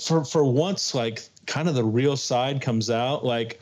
for 0.00 0.24
for 0.24 0.44
once, 0.44 0.94
like 0.94 1.22
kind 1.46 1.68
of 1.68 1.74
the 1.74 1.84
real 1.84 2.16
side 2.16 2.60
comes 2.60 2.88
out. 2.90 3.24
Like, 3.24 3.60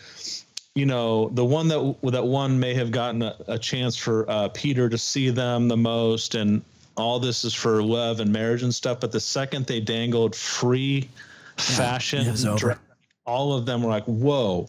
you 0.75 0.85
know, 0.87 1.29
the 1.31 1.45
one 1.45 1.67
that 1.69 1.97
that 2.05 2.25
one 2.25 2.59
may 2.61 2.75
have 2.75 2.91
gotten 2.91 3.23
a, 3.23 3.35
a 3.49 3.59
chance 3.59 3.97
for 3.97 4.29
uh, 4.31 4.49
Peter 4.53 4.89
to 4.91 4.99
see 4.99 5.31
them 5.31 5.67
the 5.69 5.77
most, 5.77 6.35
and 6.35 6.63
all 6.97 7.19
this 7.19 7.45
is 7.45 7.55
for 7.55 7.83
love 7.83 8.21
and 8.21 8.31
marriage 8.33 8.63
and 8.63 8.75
stuff. 8.75 9.01
But 9.01 9.13
the 9.13 9.21
second 9.21 9.67
they 9.67 9.81
dangled 9.81 10.37
free 10.37 11.09
fashion, 11.57 12.29
over. 12.29 12.57
dress, 12.59 12.79
all 13.27 13.55
of 13.55 13.67
them 13.67 13.83
were 13.83 13.91
like, 13.91 14.05
"Whoa, 14.05 14.69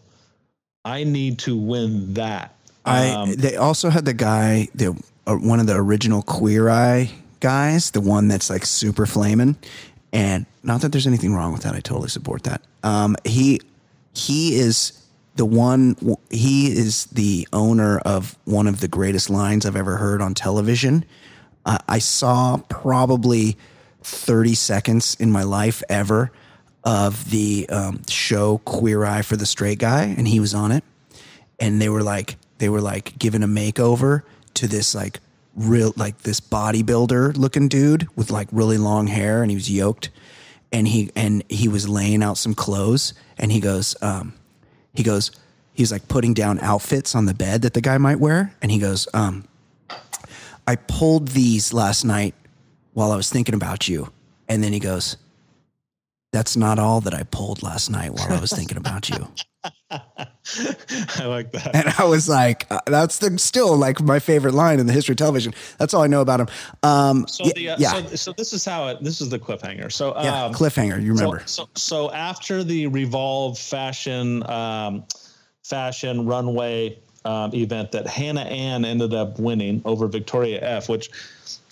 I 0.84 1.04
need 1.04 1.38
to 1.40 1.56
win 1.56 2.14
that." 2.14 2.54
I. 2.84 3.10
Um, 3.10 3.34
they 3.34 3.56
also 3.56 3.90
had 3.90 4.04
the 4.04 4.14
guy, 4.14 4.68
the 4.74 5.00
uh, 5.26 5.36
one 5.36 5.60
of 5.60 5.66
the 5.66 5.76
original 5.76 6.22
Queer 6.22 6.68
Eye 6.68 7.10
guys, 7.40 7.90
the 7.90 8.00
one 8.00 8.28
that's 8.28 8.50
like 8.50 8.64
super 8.64 9.06
flaming, 9.06 9.56
and 10.12 10.46
not 10.62 10.80
that 10.82 10.92
there's 10.92 11.06
anything 11.06 11.34
wrong 11.34 11.52
with 11.52 11.62
that. 11.62 11.74
I 11.74 11.80
totally 11.80 12.08
support 12.08 12.44
that. 12.44 12.62
Um, 12.82 13.16
he 13.24 13.60
he 14.14 14.56
is 14.56 14.92
the 15.36 15.44
one. 15.44 15.96
He 16.30 16.68
is 16.68 17.06
the 17.06 17.48
owner 17.52 17.98
of 17.98 18.38
one 18.44 18.66
of 18.66 18.80
the 18.80 18.88
greatest 18.88 19.30
lines 19.30 19.66
I've 19.66 19.76
ever 19.76 19.96
heard 19.96 20.20
on 20.22 20.34
television. 20.34 21.04
Uh, 21.66 21.78
I 21.88 21.98
saw 21.98 22.58
probably 22.68 23.56
30 24.02 24.54
seconds 24.54 25.16
in 25.18 25.32
my 25.32 25.42
life 25.42 25.82
ever 25.88 26.30
of 26.84 27.30
the 27.30 27.66
um, 27.70 28.02
show 28.08 28.58
Queer 28.58 29.04
Eye 29.04 29.22
for 29.22 29.36
the 29.36 29.46
Straight 29.46 29.78
Guy, 29.78 30.02
and 30.04 30.28
he 30.28 30.40
was 30.40 30.54
on 30.54 30.70
it. 30.70 30.84
And 31.58 31.80
they 31.80 31.88
were 31.88 32.02
like, 32.02 32.36
they 32.58 32.68
were 32.68 32.80
like 32.80 33.18
giving 33.18 33.42
a 33.42 33.48
makeover 33.48 34.22
to 34.54 34.68
this 34.68 34.94
like 34.94 35.20
real, 35.54 35.92
like 35.96 36.18
this 36.18 36.40
bodybuilder 36.40 37.36
looking 37.36 37.68
dude 37.68 38.08
with 38.16 38.30
like 38.30 38.48
really 38.52 38.78
long 38.78 39.06
hair, 39.06 39.42
and 39.42 39.50
he 39.50 39.56
was 39.56 39.70
yoked, 39.70 40.10
and 40.72 40.88
he 40.88 41.10
and 41.16 41.42
he 41.48 41.68
was 41.68 41.88
laying 41.88 42.22
out 42.22 42.36
some 42.38 42.54
clothes, 42.54 43.14
and 43.38 43.50
he 43.50 43.60
goes, 43.60 43.96
um, 44.02 44.34
he 44.92 45.02
goes, 45.02 45.30
he's 45.72 45.90
like 45.90 46.06
putting 46.08 46.34
down 46.34 46.58
outfits 46.60 47.14
on 47.14 47.26
the 47.26 47.34
bed 47.34 47.62
that 47.62 47.74
the 47.74 47.80
guy 47.80 47.98
might 47.98 48.20
wear, 48.20 48.54
and 48.60 48.70
he 48.70 48.78
goes, 48.78 49.08
um, 49.14 49.44
I 50.66 50.76
pulled 50.76 51.28
these 51.28 51.72
last 51.72 52.04
night 52.04 52.34
while 52.94 53.12
I 53.12 53.16
was 53.16 53.30
thinking 53.30 53.54
about 53.54 53.88
you. 53.88 54.10
And 54.48 54.62
then 54.62 54.72
he 54.72 54.78
goes, 54.78 55.16
That's 56.34 56.56
not 56.56 56.80
all 56.80 57.00
that 57.02 57.14
I 57.14 57.22
pulled 57.22 57.62
last 57.62 57.90
night 57.90 58.12
while 58.12 58.32
I 58.32 58.40
was 58.40 58.50
thinking 58.52 58.76
about 58.76 59.08
you. 59.08 59.28
I 59.92 61.26
like 61.26 61.52
that. 61.52 61.70
And 61.72 61.94
I 61.96 62.06
was 62.06 62.28
like, 62.28 62.66
uh, 62.72 62.80
That's 62.86 63.20
the, 63.20 63.38
still 63.38 63.76
like 63.76 64.02
my 64.02 64.18
favorite 64.18 64.52
line 64.52 64.80
in 64.80 64.88
the 64.88 64.92
history 64.92 65.12
of 65.12 65.18
television. 65.18 65.54
That's 65.78 65.94
all 65.94 66.02
I 66.02 66.08
know 66.08 66.22
about 66.22 66.40
him. 66.40 66.48
Um, 66.82 67.28
So 67.28 67.44
yeah, 67.44 67.52
the 67.54 67.68
uh, 67.68 67.76
yeah, 67.78 67.92
so, 67.92 68.16
so 68.16 68.32
this 68.36 68.52
is 68.52 68.64
how 68.64 68.88
it 68.88 68.98
this 69.00 69.20
is 69.20 69.28
the 69.28 69.38
cliffhanger. 69.38 69.92
So 69.92 70.12
yeah, 70.20 70.46
um, 70.46 70.52
cliffhanger. 70.52 71.00
You 71.00 71.16
so, 71.16 71.24
remember? 71.24 71.46
so 71.46 71.68
so 71.76 72.10
after 72.10 72.64
the 72.64 72.88
Revolve 72.88 73.56
fashion 73.56 74.42
um, 74.50 75.04
fashion 75.62 76.26
runway 76.26 76.98
um, 77.24 77.54
event 77.54 77.92
that 77.92 78.06
Hannah 78.06 78.42
Ann 78.42 78.84
ended 78.84 79.14
up 79.14 79.38
winning 79.38 79.80
over 79.84 80.06
Victoria 80.08 80.60
F, 80.62 80.88
which 80.88 81.10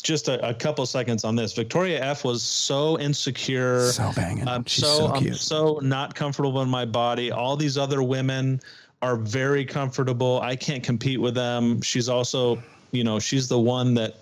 just 0.02 0.28
a, 0.28 0.48
a 0.48 0.54
couple 0.54 0.84
seconds 0.86 1.24
on 1.24 1.36
this. 1.36 1.52
Victoria 1.52 2.02
F 2.02 2.24
was 2.24 2.42
so 2.42 2.98
insecure. 2.98 3.90
so 3.90 4.10
banging. 4.16 4.48
I'm 4.48 4.64
She's 4.64 4.84
so, 4.84 4.96
so, 4.96 5.14
I'm 5.14 5.34
so 5.34 5.80
not 5.82 6.14
comfortable 6.14 6.62
in 6.62 6.68
my 6.68 6.84
body. 6.84 7.30
All 7.30 7.56
these 7.56 7.78
other 7.78 8.02
women 8.02 8.60
are 9.00 9.16
very 9.16 9.64
comfortable. 9.64 10.40
I 10.42 10.56
can't 10.56 10.82
compete 10.82 11.20
with 11.20 11.34
them. 11.34 11.80
She's 11.82 12.08
also, 12.08 12.62
you 12.92 13.04
know, 13.04 13.18
she's 13.18 13.48
the 13.48 13.58
one 13.58 13.94
that 13.94 14.16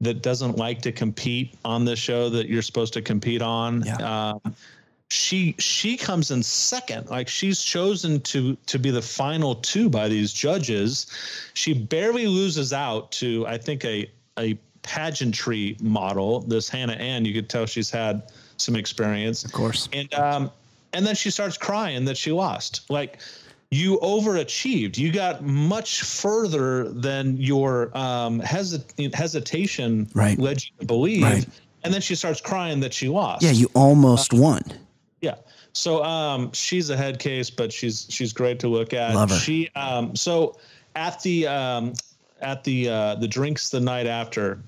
that 0.00 0.22
doesn't 0.22 0.56
like 0.56 0.80
to 0.82 0.92
compete 0.92 1.56
on 1.64 1.84
the 1.84 1.96
show 1.96 2.28
that 2.28 2.48
you're 2.48 2.62
supposed 2.62 2.92
to 2.92 3.02
compete 3.02 3.42
on. 3.42 3.82
Yeah. 3.84 4.30
Um, 4.30 4.54
she 5.10 5.54
she 5.58 5.96
comes 5.96 6.30
in 6.30 6.42
second. 6.42 7.08
Like 7.08 7.28
she's 7.28 7.62
chosen 7.62 8.20
to 8.22 8.56
to 8.66 8.78
be 8.78 8.90
the 8.90 9.02
final 9.02 9.54
two 9.56 9.88
by 9.88 10.08
these 10.08 10.32
judges. 10.32 11.06
She 11.54 11.72
barely 11.72 12.26
loses 12.26 12.72
out 12.72 13.10
to 13.12 13.46
I 13.46 13.56
think 13.58 13.84
a 13.84 14.10
a 14.38 14.58
pageantry 14.82 15.76
model. 15.80 16.40
This 16.40 16.68
Hannah 16.68 16.92
Ann, 16.94 17.24
you 17.24 17.32
could 17.34 17.48
tell 17.48 17.66
she's 17.66 17.90
had 17.90 18.22
some 18.58 18.76
experience 18.76 19.44
of 19.44 19.52
course. 19.52 19.88
and 19.92 20.12
um 20.14 20.50
and 20.92 21.06
then 21.06 21.14
she 21.14 21.30
starts 21.30 21.56
crying 21.56 22.04
that 22.06 22.16
she 22.16 22.32
lost 22.32 22.90
like 22.90 23.18
you 23.70 23.98
overachieved 23.98 24.96
you 24.98 25.12
got 25.12 25.44
much 25.44 26.02
further 26.02 26.88
than 26.88 27.36
your 27.36 27.96
um 27.96 28.40
hesit- 28.40 29.14
hesitation 29.14 30.08
Right. 30.12 30.36
led 30.40 30.60
you 30.64 30.70
to 30.80 30.86
believe 30.86 31.22
Right. 31.22 31.46
and 31.84 31.94
then 31.94 32.00
she 32.00 32.16
starts 32.16 32.40
crying 32.40 32.80
that 32.80 32.92
she 32.92 33.08
lost 33.08 33.42
Yeah, 33.44 33.52
you 33.52 33.70
almost 33.74 34.32
won. 34.32 34.62
Yeah. 35.20 35.34
So 35.72 36.02
um 36.04 36.52
she's 36.52 36.90
a 36.90 36.96
head 36.96 37.18
case, 37.18 37.50
but 37.50 37.72
she's 37.72 38.06
she's 38.08 38.32
great 38.32 38.58
to 38.60 38.68
look 38.68 38.92
at. 38.94 39.14
Love 39.14 39.30
her. 39.30 39.36
She 39.36 39.68
um 39.74 40.14
so 40.16 40.56
at 40.94 41.20
the 41.22 41.46
um 41.46 41.94
at 42.40 42.64
the 42.64 42.88
uh 42.88 43.14
the 43.16 43.28
drinks 43.28 43.70
the 43.70 43.80
night 43.80 44.06
after 44.06 44.58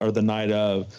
or 0.00 0.10
the 0.12 0.22
night 0.22 0.50
of 0.52 0.94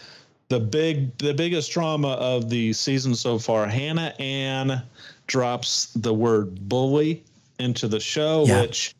the 0.50 0.60
big 0.60 1.18
the 1.20 1.34
biggest 1.34 1.72
drama 1.72 2.14
of 2.14 2.50
the 2.50 2.74
season 2.74 3.16
so 3.16 3.38
far, 3.40 3.68
Hannah 3.68 4.14
Ann 4.20 4.82
drops 5.28 5.94
the 5.94 6.14
word 6.14 6.68
bully 6.68 7.24
into 7.60 7.88
the 7.88 8.00
show, 8.00 8.46
Yeah. 8.48 8.62
which 8.62 8.96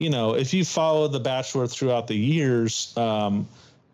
you 0.00 0.10
know, 0.10 0.34
if 0.34 0.54
you 0.54 0.64
follow 0.64 1.08
The 1.08 1.18
Bachelor 1.20 1.66
throughout 1.66 2.06
the 2.06 2.14
years, 2.16 2.96
um, 2.96 3.48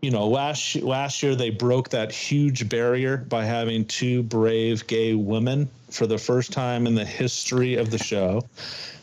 you 0.05 0.11
know, 0.11 0.27
last 0.27 0.77
last 0.83 1.23
year 1.23 1.35
they 1.35 1.49
broke 1.49 1.89
that 1.89 2.13
huge 2.13 2.69
barrier 2.69 3.17
by 3.17 3.43
having 3.43 3.87
two 3.87 4.23
brave 4.23 4.87
gay 4.87 5.15
women 5.15 5.67
for 5.91 6.07
the 6.07 6.19
first 6.19 6.53
time 6.53 6.87
in 6.87 6.95
the 6.95 7.05
history 7.07 7.77
of 7.77 7.91
the 7.91 7.97
show. 7.97 8.43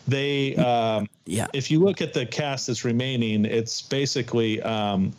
They, 0.08 0.56
um, 0.58 1.10
Yeah. 1.26 1.48
if 1.54 1.72
you 1.72 1.80
look 1.80 2.02
at 2.02 2.14
the 2.14 2.28
cast 2.28 2.68
that's 2.68 2.86
remaining, 2.86 3.46
it's 3.46 3.82
basically 3.82 4.62
um, 4.62 5.12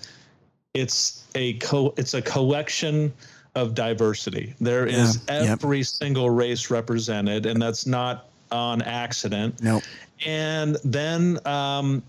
it's 0.72 1.24
a 1.34 1.54
co- 1.54 1.94
it's 1.96 2.14
a 2.14 2.22
collection 2.22 3.12
of 3.56 3.74
diversity. 3.74 4.54
There 4.60 4.86
is 4.86 5.18
Yeah, 5.28 5.42
yep. 5.42 5.50
every 5.50 5.82
single 5.82 6.30
race 6.30 6.70
represented, 6.70 7.44
and 7.44 7.60
that's 7.60 7.86
not 7.86 8.28
on 8.52 8.82
accident. 8.82 9.60
Nope. 9.60 9.82
And 10.24 10.76
then, 10.84 11.40
um, 11.44 12.04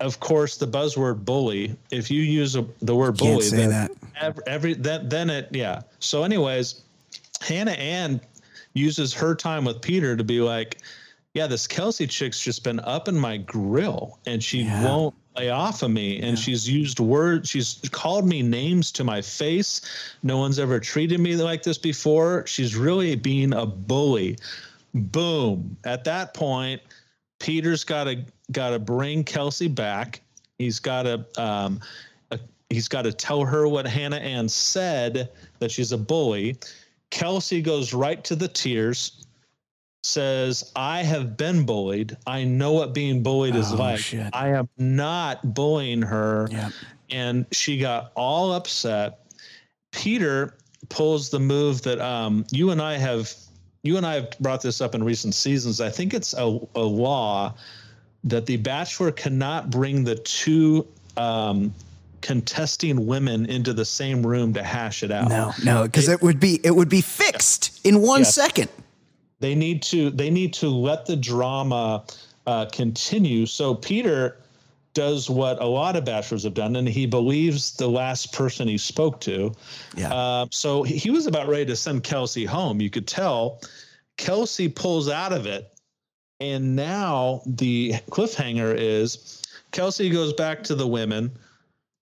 of 0.00 0.20
course, 0.20 0.56
the 0.56 0.66
buzzword 0.66 1.24
bully. 1.24 1.76
If 1.90 2.10
you 2.10 2.22
use 2.22 2.56
a, 2.56 2.66
the 2.82 2.94
word 2.94 3.18
Can't 3.18 3.34
bully, 3.34 3.42
say 3.46 3.56
then 3.56 3.70
that. 3.70 3.90
Every, 4.20 4.42
every 4.46 4.74
that 4.74 5.10
then 5.10 5.30
it 5.30 5.48
yeah. 5.52 5.82
So, 6.00 6.24
anyways, 6.24 6.82
Hannah 7.40 7.72
Ann 7.72 8.20
uses 8.74 9.12
her 9.14 9.34
time 9.34 9.64
with 9.64 9.80
Peter 9.80 10.16
to 10.16 10.24
be 10.24 10.40
like, 10.40 10.78
yeah, 11.34 11.46
this 11.46 11.66
Kelsey 11.66 12.06
chick's 12.06 12.40
just 12.40 12.64
been 12.64 12.80
up 12.80 13.08
in 13.08 13.16
my 13.18 13.36
grill, 13.36 14.18
and 14.26 14.42
she 14.42 14.62
Yeah. 14.62 14.84
won't 14.84 15.14
lay 15.36 15.50
off 15.50 15.82
of 15.82 15.90
me. 15.90 16.20
And 16.20 16.36
she's 16.36 16.68
used 16.68 16.98
words. 16.98 17.48
She's 17.48 17.80
called 17.92 18.26
me 18.26 18.42
names 18.42 18.90
to 18.92 19.04
my 19.04 19.22
face. 19.22 19.80
No 20.24 20.38
one's 20.38 20.58
ever 20.58 20.80
treated 20.80 21.20
me 21.20 21.36
like 21.36 21.62
this 21.62 21.78
before. 21.78 22.44
She's 22.46 22.74
really 22.74 23.14
being 23.14 23.52
a 23.54 23.64
bully 23.64 24.38
boom 24.92 25.76
at 25.84 26.02
that 26.02 26.34
point 26.34 26.82
peter's 27.40 27.82
got 27.82 28.04
to 28.04 28.22
got 28.52 28.70
to 28.70 28.78
bring 28.78 29.22
kelsey 29.24 29.68
back 29.68 30.20
he's 30.58 30.78
got 30.80 31.02
to 31.04 31.24
um 31.42 31.80
uh, 32.30 32.36
he's 32.68 32.88
got 32.88 33.02
to 33.02 33.12
tell 33.12 33.44
her 33.44 33.68
what 33.68 33.86
hannah 33.86 34.16
ann 34.16 34.48
said 34.48 35.30
that 35.58 35.70
she's 35.70 35.92
a 35.92 35.98
bully 35.98 36.56
kelsey 37.10 37.60
goes 37.62 37.92
right 37.94 38.22
to 38.24 38.34
the 38.36 38.48
tears 38.48 39.24
says 40.02 40.72
i 40.76 41.02
have 41.02 41.36
been 41.36 41.64
bullied 41.66 42.16
i 42.26 42.42
know 42.42 42.72
what 42.72 42.94
being 42.94 43.22
bullied 43.22 43.54
is 43.54 43.72
Oh, 43.72 43.76
like 43.76 43.98
shit. 43.98 44.30
i 44.32 44.48
am 44.48 44.68
not 44.78 45.54
bullying 45.54 46.00
her 46.02 46.48
Yeah. 46.50 46.70
and 47.10 47.44
she 47.52 47.76
got 47.78 48.12
all 48.14 48.52
upset. 48.52 49.18
Peter 49.92 50.54
pulls 50.88 51.28
the 51.30 51.40
move 51.40 51.82
that 51.82 51.98
um, 51.98 52.46
you 52.52 52.70
and 52.70 52.80
I 52.80 52.96
have 52.96 53.34
you 53.82 53.96
and 53.96 54.06
I 54.06 54.14
have 54.14 54.30
brought 54.38 54.62
this 54.62 54.80
up 54.80 54.94
in 54.94 55.02
recent 55.02 55.34
seasons. 55.34 55.80
I 55.80 55.90
think 55.90 56.14
it's 56.14 56.32
a, 56.34 56.60
a 56.76 56.80
law 56.80 57.54
that 58.24 58.46
the 58.46 58.56
bachelor 58.56 59.10
cannot 59.12 59.70
bring 59.70 60.04
the 60.04 60.16
two 60.16 60.86
um, 61.16 61.72
contesting 62.20 63.06
women 63.06 63.46
into 63.46 63.72
the 63.72 63.84
same 63.84 64.24
room 64.26 64.52
to 64.54 64.62
hash 64.62 65.02
it 65.02 65.10
out. 65.10 65.28
No, 65.28 65.52
no, 65.64 65.82
because 65.84 66.08
it 66.08 66.20
would 66.22 66.38
be 66.38 66.60
it 66.62 66.74
would 66.74 66.88
be 66.88 67.00
fixed 67.00 67.80
in 67.84 68.02
one 68.02 68.20
Yes. 68.20 68.34
second. 68.34 68.68
They 69.40 69.54
need 69.54 69.82
to 69.84 70.10
they 70.10 70.28
need 70.30 70.52
to 70.54 70.68
let 70.68 71.06
the 71.06 71.16
drama 71.16 72.04
uh, 72.46 72.66
continue. 72.66 73.46
So 73.46 73.74
Peter 73.74 74.36
does 74.92 75.30
what 75.30 75.62
a 75.62 75.66
lot 75.66 75.96
of 75.96 76.04
bachelors 76.04 76.42
have 76.44 76.52
done, 76.52 76.76
and 76.76 76.86
he 76.86 77.06
believes 77.06 77.72
the 77.76 77.88
last 77.88 78.32
person 78.34 78.68
he 78.68 78.76
spoke 78.76 79.20
to. 79.22 79.54
Yeah. 79.96 80.12
Uh, 80.12 80.46
so 80.50 80.82
he 80.82 81.10
was 81.10 81.26
about 81.26 81.48
ready 81.48 81.64
to 81.66 81.76
send 81.76 82.02
Kelsey 82.02 82.44
home. 82.44 82.80
You 82.80 82.90
could 82.90 83.06
tell. 83.06 83.60
Kelsey 84.16 84.68
pulls 84.68 85.08
out 85.08 85.32
of 85.32 85.46
it, 85.46 85.69
and 86.40 86.74
now 86.74 87.42
the 87.46 87.94
cliffhanger 88.10 88.74
is 88.76 89.42
Kelsey 89.72 90.10
goes 90.10 90.32
back 90.32 90.62
to 90.64 90.74
the 90.74 90.86
women, 90.86 91.30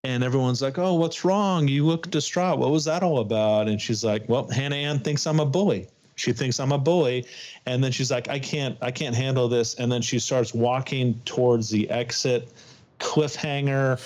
and 0.04 0.24
everyone's 0.24 0.62
like, 0.62 0.78
"Oh, 0.78 0.94
what's 0.94 1.24
wrong? 1.24 1.68
You 1.68 1.84
look 1.84 2.10
distraught. 2.10 2.58
What 2.58 2.70
was 2.70 2.84
that 2.84 3.02
all 3.02 3.18
about?" 3.18 3.68
And 3.68 3.80
she's 3.80 4.04
like, 4.04 4.28
"Well, 4.28 4.48
Hannah 4.48 4.76
Ann 4.76 5.00
thinks 5.00 5.26
I'm 5.26 5.40
a 5.40 5.46
bully. 5.46 5.88
She 6.14 6.32
thinks 6.32 6.58
I'm 6.60 6.72
a 6.72 6.78
bully." 6.78 7.26
And 7.66 7.82
then 7.84 7.92
she's 7.92 8.10
like, 8.10 8.28
"I 8.28 8.38
can't, 8.38 8.78
I 8.80 8.90
can't 8.90 9.14
handle 9.14 9.48
this." 9.48 9.74
And 9.74 9.90
then 9.92 10.02
she 10.02 10.18
starts 10.18 10.54
walking 10.54 11.20
towards 11.24 11.68
the 11.68 11.90
exit. 11.90 12.48
Cliffhanger 13.00 14.00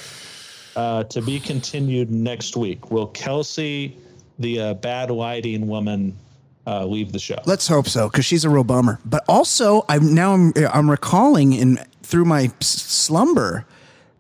uh, 0.77 1.05
to 1.05 1.23
be 1.23 1.39
continued 1.39 2.11
next 2.11 2.57
week. 2.57 2.91
Will 2.91 3.07
Kelsey, 3.09 3.97
the 4.39 4.61
uh, 4.61 4.75
bad 4.75 5.11
lighting 5.11 5.67
woman, 5.69 6.17
uh, 6.67 6.85
leave 6.85 7.13
the 7.13 7.19
show? 7.19 7.39
Let's 7.47 7.69
hope 7.69 7.89
so, 7.89 8.09
because 8.09 8.25
she's 8.25 8.45
a 8.45 8.51
real 8.51 8.65
bummer. 8.65 8.99
But 9.05 9.25
also, 9.29 9.85
I'm 9.89 10.15
now 10.15 10.35
I'm, 10.35 10.53
I'm 10.73 10.91
recalling 10.91 11.53
in 11.53 11.79
through 12.03 12.25
my 12.27 12.51
slumber, 12.61 13.65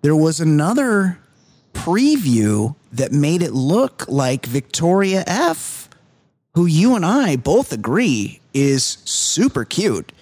there 0.00 0.16
was 0.16 0.40
another 0.40 1.18
preview 1.74 2.74
that 2.92 3.12
made 3.12 3.42
it 3.42 3.52
look 3.52 4.08
like 4.08 4.46
Victoria 4.46 5.24
F, 5.26 5.88
who 6.54 6.66
you 6.66 6.96
and 6.96 7.04
I 7.04 7.36
both 7.36 7.72
agree 7.72 8.40
is 8.54 8.98
super 9.04 9.64
cute. 9.64 10.12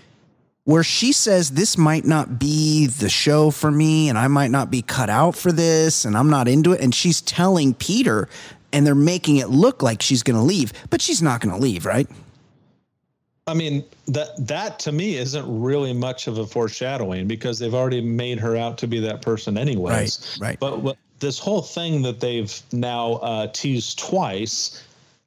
Where 0.64 0.82
she 0.84 1.12
says 1.12 1.52
this 1.52 1.78
might 1.78 2.04
not 2.04 2.38
be 2.38 2.86
the 2.86 3.08
show 3.08 3.50
for 3.50 3.70
me, 3.70 4.08
and 4.08 4.18
I 4.18 4.28
might 4.28 4.50
not 4.50 4.70
be 4.70 4.82
cut 4.82 5.08
out 5.08 5.34
for 5.34 5.50
this, 5.50 6.04
and 6.04 6.16
I'm 6.16 6.30
not 6.30 6.46
into 6.46 6.72
it. 6.72 6.80
And 6.80 6.94
she's 6.94 7.20
telling 7.20 7.74
Peter, 7.74 8.28
and 8.72 8.86
they're 8.86 8.94
making 8.94 9.36
it 9.36 9.48
look 9.48 9.82
like 9.82 10.02
she's 10.02 10.22
going 10.22 10.36
to 10.36 10.42
leave, 10.42 10.72
but 10.90 11.00
she's 11.00 11.22
not 11.22 11.40
going 11.40 11.54
to 11.54 11.60
leave, 11.60 11.84
right? 11.84 12.08
I 13.46 13.54
mean 13.54 13.84
that 14.06 14.46
that 14.46 14.78
to 14.80 14.92
me 14.92 15.16
isn't 15.16 15.44
really 15.60 15.92
much 15.92 16.28
of 16.28 16.38
a 16.38 16.46
foreshadowing 16.46 17.26
because 17.26 17.58
they've 17.58 17.74
already 17.74 18.00
made 18.00 18.38
her 18.38 18.56
out 18.56 18.78
to 18.78 18.86
be 18.86 19.00
that 19.00 19.22
person 19.22 19.58
anyways. 19.58 20.38
Right, 20.40 20.48
right. 20.50 20.60
But 20.60 20.82
what, 20.82 20.96
this 21.18 21.38
whole 21.38 21.62
thing 21.62 22.02
that 22.02 22.20
they've 22.20 22.62
now 22.72 23.14
uh, 23.14 23.46
teased 23.48 23.98
twice. 23.98 24.84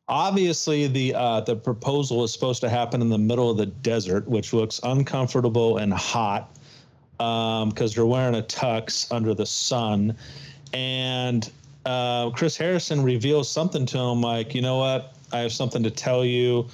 Obviously, 0.08 0.88
the 0.88 1.16
uh, 1.16 1.42
the 1.42 1.56
proposal 1.56 2.24
is 2.24 2.32
supposed 2.34 2.62
to 2.62 2.70
happen 2.70 3.02
in 3.02 3.10
the 3.10 3.18
middle 3.18 3.50
of 3.50 3.58
the 3.58 3.66
desert, 3.66 4.28
which 4.28 4.54
looks 4.54 4.80
uncomfortable 4.84 5.78
and 5.78 5.94
hot 5.94 6.50
because 7.18 7.96
they're 7.96 8.06
wearing 8.06 8.36
a 8.36 8.42
tux 8.42 9.10
under 9.12 9.34
the 9.34 9.46
sun. 9.46 10.16
And 10.74 11.50
uh, 11.86 12.30
Chris 12.32 12.58
Harrison 12.58 13.04
reveals 13.04 13.50
something 13.50 13.86
to 13.88 13.98
him 13.98 14.22
like, 14.22 14.56
you 14.56 14.62
know 14.62 14.78
what? 14.78 15.16
I 15.32 15.40
have 15.40 15.52
something 15.52 15.84
to 15.84 15.92
tell 15.92 16.24
you 16.24 16.68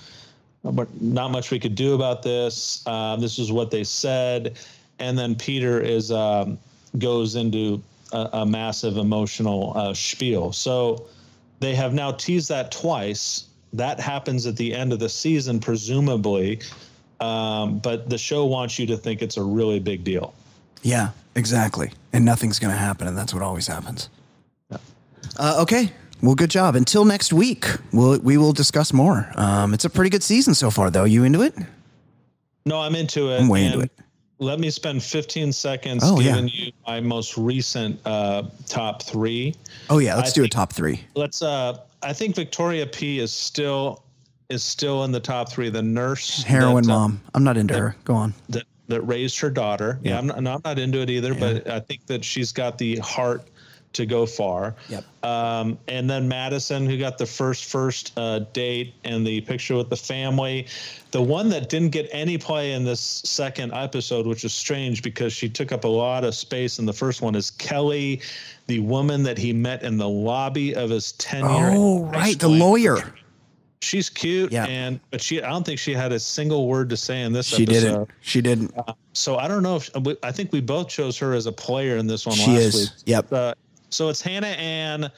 but 0.64 1.02
not 1.02 1.32
much 1.32 1.52
we 1.52 1.60
could 1.60 1.76
do 1.76 1.94
about 1.94 2.24
this. 2.24 2.86
Um, 2.88 3.20
this 3.20 3.40
is 3.40 3.52
what 3.52 3.72
they 3.72 3.84
said, 3.84 4.58
and 5.00 5.18
then 5.18 5.36
Peter 5.36 5.80
is 5.80 6.12
um, 6.12 6.58
goes 6.98 7.36
into 7.36 7.82
a, 8.12 8.30
a 8.34 8.46
massive 8.46 8.98
emotional 8.98 9.74
uh, 9.76 9.94
spiel. 9.94 10.52
So 10.52 11.08
they 11.60 11.76
have 11.76 11.94
now 11.94 12.12
teased 12.12 12.50
that 12.50 12.72
twice. 12.72 13.46
That 13.74 14.00
happens 14.00 14.46
at 14.46 14.56
the 14.56 14.74
end 14.74 14.92
of 14.92 15.00
the 15.00 15.10
season, 15.10 15.60
presumably, 15.60 16.60
um, 17.20 17.80
but 17.80 18.10
the 18.10 18.18
show 18.18 18.46
wants 18.46 18.80
you 18.80 18.88
to 18.88 18.98
think 18.98 19.22
it's 19.22 19.38
a 19.38 19.44
really 19.44 19.80
big 19.80 20.04
deal. 20.04 20.34
Yeah, 20.82 21.10
exactly. 21.36 21.92
And 22.12 22.26
nothing's 22.26 22.58
going 22.58 22.74
to 22.74 22.80
happen, 22.80 23.08
and 23.08 23.18
that's 23.18 23.34
what 23.34 23.44
always 23.44 23.68
happens. 23.68 24.10
Uh, 25.38 25.60
okay. 25.62 25.92
Well, 26.22 26.36
good 26.36 26.50
job. 26.50 26.76
Until 26.76 27.06
next 27.06 27.32
week, 27.32 27.66
we'll, 27.94 28.20
we 28.20 28.38
will 28.38 28.52
discuss 28.52 28.92
more. 28.92 29.32
Um, 29.36 29.74
it's 29.74 29.86
a 29.86 29.90
pretty 29.90 30.10
good 30.10 30.24
season 30.24 30.54
so 30.54 30.70
far, 30.70 30.90
though. 30.92 31.06
You 31.06 31.24
into 31.24 31.42
it? 31.42 31.56
No, 32.66 32.80
I'm 32.80 32.96
into 32.96 33.30
it. 33.32 33.40
I'm 33.40 33.48
way 33.48 33.66
into 33.66 33.80
it. 33.80 33.92
Let 34.42 34.60
me 34.60 34.70
spend 34.70 35.04
15 35.04 35.52
seconds 35.52 36.02
Oh, 36.06 36.20
yeah. 36.20 36.36
giving 36.36 36.50
you 36.50 36.72
my 36.88 37.00
most 37.02 37.38
recent 37.38 38.00
uh, 38.06 38.44
top 38.68 39.04
three. 39.04 39.56
Oh, 39.90 39.98
yeah. 40.00 40.16
Let's 40.16 40.32
I 40.32 40.34
do 40.34 40.44
a 40.44 40.48
top 40.48 40.72
three. 40.74 41.02
let's 41.16 41.42
uh 41.42 41.78
i 42.02 42.14
think 42.14 42.34
victoria 42.34 42.86
p 42.86 43.20
is 43.20 43.34
still 43.34 44.04
is 44.48 44.64
still 44.64 45.04
in 45.04 45.12
the 45.12 45.20
top 45.20 45.52
three 45.52 45.70
the 45.70 45.82
nurse 45.82 46.42
Heroin 46.44 46.86
that, 46.86 46.94
uh, 46.94 46.98
mom. 47.00 47.22
I'm 47.34 47.44
not 47.44 47.58
into 47.58 47.74
her. 47.78 47.94
Go 48.06 48.14
on. 48.14 48.34
that, 48.48 48.64
that 48.88 49.02
raised 49.02 49.38
her 49.42 49.50
daughter 49.50 50.00
yeah, 50.02 50.18
I'm, 50.18 50.28
not, 50.28 50.42
no, 50.42 50.54
I'm 50.54 50.62
not 50.64 50.80
into 50.80 51.02
it 51.02 51.10
either 51.10 51.34
but 51.36 51.68
i 51.70 51.82
think 51.82 52.06
that 52.06 52.24
she's 52.24 52.54
got 52.54 52.78
the 52.78 52.96
heart 53.00 53.44
to 53.94 54.06
go 54.06 54.26
far 54.26 54.76
Yep. 54.90 55.04
um, 55.24 55.78
and 55.88 56.08
then 56.10 56.28
madison 56.28 56.86
who 56.86 56.98
got 56.98 57.18
the 57.18 57.26
first 57.26 57.66
first 57.66 58.14
uh, 58.18 58.40
date 58.54 58.94
and 59.04 59.26
the 59.26 59.42
picture 59.42 59.76
with 59.76 59.90
the 59.90 59.96
family 59.98 60.68
the 61.12 61.22
one 61.22 61.50
that 61.50 61.70
didn't 61.70 61.90
get 61.90 62.08
any 62.12 62.38
play 62.38 62.74
in 62.74 62.84
this 62.86 63.00
second 63.00 63.74
episode 63.74 64.28
which 64.28 64.44
is 64.44 64.54
strange 64.54 65.02
because 65.02 65.34
she 65.34 65.50
took 65.50 65.72
up 65.72 65.86
a 65.86 65.88
lot 65.88 66.24
of 66.24 66.36
space 66.36 66.78
in 66.78 66.86
the 66.86 66.94
first 66.94 67.22
one 67.24 67.34
is 67.34 67.50
kelly 67.52 68.22
the 68.68 68.80
woman 68.82 69.24
that 69.24 69.38
he 69.40 69.52
met 69.54 69.82
in 69.82 69.98
the 69.98 70.08
lobby 70.08 70.76
of 70.76 70.92
his 70.92 71.14
tenure 71.14 71.72
Oh, 71.74 72.04
right. 72.06 72.38
The 72.40 72.48
lawyer. 72.48 73.12
she's 73.82 74.08
cute 74.10 74.52
Yeah. 74.52 74.66
and 74.66 75.00
but 75.10 75.20
she 75.22 75.42
i 75.42 75.50
don't 75.50 75.66
think 75.66 75.80
she 75.80 75.94
had 75.94 76.12
a 76.12 76.20
single 76.20 76.68
word 76.68 76.90
to 76.90 76.98
say 76.98 77.24
in 77.24 77.34
this 77.34 77.48
She 77.48 77.64
episode 77.64 77.82
didn't. 77.82 78.10
She 78.22 78.42
didn't. 78.42 78.72
so 79.14 79.38
i 79.38 79.48
don't 79.48 79.64
know 79.64 79.78
if 79.78 79.90
i 80.22 80.32
think 80.32 80.52
we 80.52 80.62
both 80.62 80.90
chose 80.90 81.18
her 81.18 81.34
as 81.34 81.48
a 81.48 81.52
player 81.52 81.98
in 81.98 82.06
this 82.06 82.28
one 82.28 82.36
She 82.36 82.52
last 82.52 82.60
is. 82.62 82.76
week 82.76 82.90
Yep. 83.08 83.34
uh, 83.34 83.54
so 83.90 84.10
it's 84.10 84.22
hannah 84.22 84.48
ann 84.48 85.10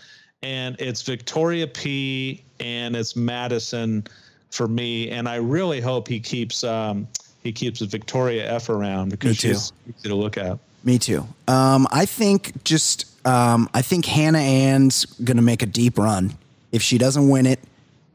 and 0.43 0.76
it's 0.80 1.01
victoria 1.01 1.67
p 1.67 2.43
and 2.59 2.95
it's 2.95 3.15
madison 3.15 4.03
for 4.49 4.67
me 4.67 5.09
and 5.09 5.28
i 5.28 5.36
really 5.36 5.80
hope 5.82 6.07
he 6.07 6.19
keeps 6.19 6.63
um 6.63 7.07
he 7.43 7.51
keeps 7.51 7.80
victoria 7.82 8.51
f 8.51 8.69
around 8.69 9.09
because 9.09 9.38
she's 9.38 9.74
easy 9.88 10.09
to 10.09 10.15
look 10.15 10.38
at 10.38 10.57
Me 10.84 10.97
too. 10.97 11.28
Um, 11.47 11.88
I 11.91 12.05
think 12.05 12.63
just 12.63 13.05
um, 13.26 13.69
I 13.74 13.82
think 13.84 14.05
Hannah 14.05 14.39
Ann's 14.39 15.05
gonna 15.05 15.43
make 15.43 15.61
a 15.61 15.67
deep 15.67 15.97
run. 15.97 16.34
If 16.72 16.82
she 16.82 16.97
doesn't 16.97 17.30
win 17.30 17.45
it, 17.45 17.59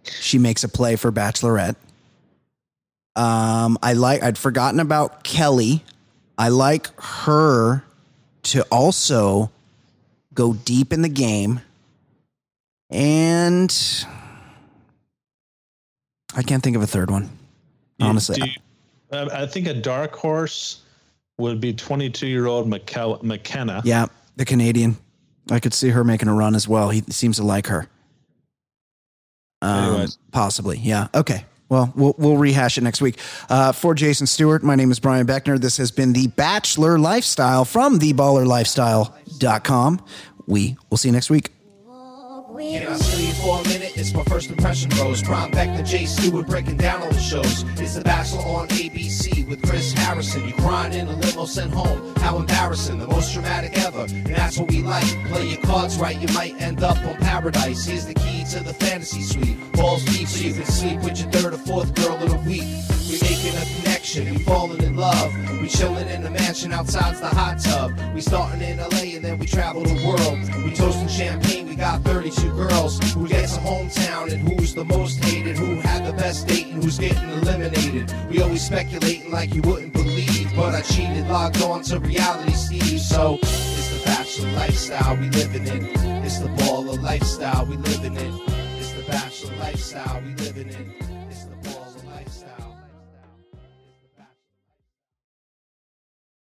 she 0.02 0.38
makes 0.38 0.64
a 0.64 0.68
play 0.68 0.96
for 0.96 1.12
Bachelorette. 1.12 1.76
Um, 3.14 3.78
I 3.82 3.92
like. 3.92 4.22
I'd 4.22 4.36
forgotten 4.36 4.80
about 4.80 5.22
Kelly. 5.22 5.84
I 6.36 6.48
like 6.48 6.88
her 7.00 7.84
to 8.44 8.62
also 8.64 9.50
go 10.36 10.52
deep 10.54 10.92
in 10.92 11.02
the 11.02 11.08
game, 11.08 11.60
and 12.90 13.74
I 16.36 16.42
can't 16.42 16.62
think 16.62 16.76
of 16.76 16.82
a 16.82 16.86
third 16.86 17.10
one. 17.10 17.28
Honestly, 18.00 18.36
you- 18.40 19.16
uh, 19.16 19.28
I 19.32 19.46
think 19.46 19.66
a 19.66 19.74
dark 19.74 20.14
horse 20.14 20.82
would 21.38 21.60
be 21.60 21.72
22 21.72 22.26
year 22.28 22.46
old 22.46 22.68
McKenna. 22.68 23.82
Yeah, 23.84 24.06
the 24.36 24.44
Canadian. 24.44 24.96
I 25.50 25.60
could 25.60 25.72
see 25.74 25.90
her 25.90 26.02
making 26.04 26.28
a 26.28 26.34
run 26.34 26.54
as 26.54 26.66
well. 26.68 26.90
He 26.90 27.02
seems 27.08 27.36
to 27.36 27.44
like 27.44 27.66
her. 27.68 27.88
Um, 29.62 29.84
Anyways. 29.90 30.18
possibly, 30.32 30.78
yeah. 30.78 31.08
Okay. 31.14 31.44
Well, 31.68 31.92
we'll 31.96 32.14
we'll 32.16 32.36
rehash 32.36 32.78
it 32.78 32.82
next 32.82 33.00
week. 33.00 33.18
Uh, 33.48 33.72
for 33.72 33.94
Jason 33.94 34.26
Stewart, 34.26 34.62
my 34.62 34.76
name 34.76 34.90
is 34.90 35.00
Brian 35.00 35.26
Beckner. 35.26 35.60
This 35.60 35.76
has 35.78 35.90
been 35.90 36.12
the 36.12 36.28
Bachelor 36.28 36.98
Lifestyle 36.98 37.64
from 37.64 37.98
theballerlifestyle.com. 37.98 40.04
We 40.46 40.76
will 40.90 40.98
see 40.98 41.08
you 41.08 41.12
next 41.12 41.30
week. 41.30 41.50
A? 43.96 44.00
It's 44.00 44.12
my 44.12 44.24
first 44.24 44.50
impression, 44.50 44.90
bros. 44.90 45.22
Prime 45.22 45.50
back 45.50 45.76
to 45.76 45.82
Jay 45.82 46.06
Stewart 46.06 46.46
breaking 46.46 46.76
down 46.76 47.02
all 47.02 47.10
the 47.10 47.20
shows. 47.20 47.64
It's 47.80 47.94
The 47.94 48.02
Bachelor 48.02 48.42
on 48.42 48.68
ABC 48.68 49.46
with 49.48 49.62
Chris 49.62 49.92
Harrison. 49.92 50.46
You 50.46 50.54
crying 50.54 50.92
in 50.92 51.08
a 51.08 51.16
limo 51.16 51.46
sent 51.46 51.72
home. 51.72 52.14
How 52.16 52.38
embarrassing. 52.38 52.98
The 52.98 53.06
most 53.06 53.32
dramatic 53.32 53.78
ever. 53.78 54.02
And 54.02 54.26
that's 54.26 54.58
what 54.58 54.70
we 54.70 54.82
like. 54.82 55.04
Play 55.26 55.48
your 55.48 55.62
cards 55.62 55.98
right, 55.98 56.16
you 56.16 56.32
might 56.34 56.60
end 56.60 56.82
up 56.82 56.98
on 56.98 57.16
paradise. 57.16 57.84
Here's 57.86 58.06
the 58.06 58.14
key 58.14 58.44
to 58.50 58.62
the 58.62 58.74
fantasy 58.74 59.22
suite. 59.22 59.72
Balls 59.72 60.04
deep 60.04 60.28
so 60.28 60.44
you 60.44 60.54
can 60.54 60.64
sleep 60.64 61.00
with 61.02 61.18
your 61.18 61.30
third 61.30 61.54
or 61.54 61.58
fourth 61.58 61.94
girl 61.94 62.16
of 62.16 62.30
the 62.30 62.48
week. 62.48 62.64
We 63.08 63.18
make 63.20 63.36
making 63.46 63.56
a 63.56 63.64
connection. 63.76 64.30
We 64.30 64.38
falling 64.38 64.82
in 64.82 64.96
love. 64.96 65.32
We 65.60 65.68
chilling 65.68 66.08
in 66.08 66.24
a 66.24 66.30
mansion 66.30 66.72
outside's 66.72 67.20
the 67.20 67.28
hot 67.28 67.60
tub. 67.60 67.92
We 68.14 68.20
starting 68.20 68.62
in 68.62 68.78
LA 68.78 69.16
and 69.16 69.24
then 69.24 69.38
we 69.38 69.46
travel 69.46 69.82
the 69.82 70.06
world. 70.06 70.64
We 70.64 70.74
toasting 70.74 71.08
champagne. 71.08 71.65
Got 71.76 72.02
32 72.04 72.52
girls. 72.52 72.98
Who 73.12 73.28
gets 73.28 73.56
a 73.56 73.60
hometown 73.60 74.32
and 74.32 74.48
who's 74.48 74.74
the 74.74 74.84
most 74.84 75.22
hated? 75.22 75.58
Who 75.58 75.76
had 75.80 76.06
the 76.06 76.12
best 76.12 76.48
date 76.48 76.68
and 76.68 76.82
who's 76.82 76.98
getting 76.98 77.28
eliminated? 77.28 78.12
We 78.30 78.40
always 78.40 78.64
speculating 78.64 79.30
like 79.30 79.54
you 79.54 79.60
wouldn't 79.60 79.92
believe, 79.92 80.50
but 80.56 80.74
I 80.74 80.80
cheated, 80.80 81.28
logged 81.28 81.62
on 81.62 81.82
to 81.84 82.00
reality, 82.00 82.52
Steve. 82.52 83.00
So 83.00 83.38
it's 83.42 83.90
the 83.90 84.02
bachelor 84.06 84.52
lifestyle 84.52 85.16
we 85.16 85.28
living 85.30 85.66
in. 85.66 85.84
It's 86.24 86.38
the 86.38 86.48
baller 86.48 87.00
lifestyle 87.02 87.66
we 87.66 87.76
living 87.76 88.16
in. 88.16 88.40
It's 88.78 88.92
the 88.92 89.02
bachelor 89.02 89.54
lifestyle 89.56 90.22
we 90.22 90.34
living 90.34 90.70
in. 90.70 91.05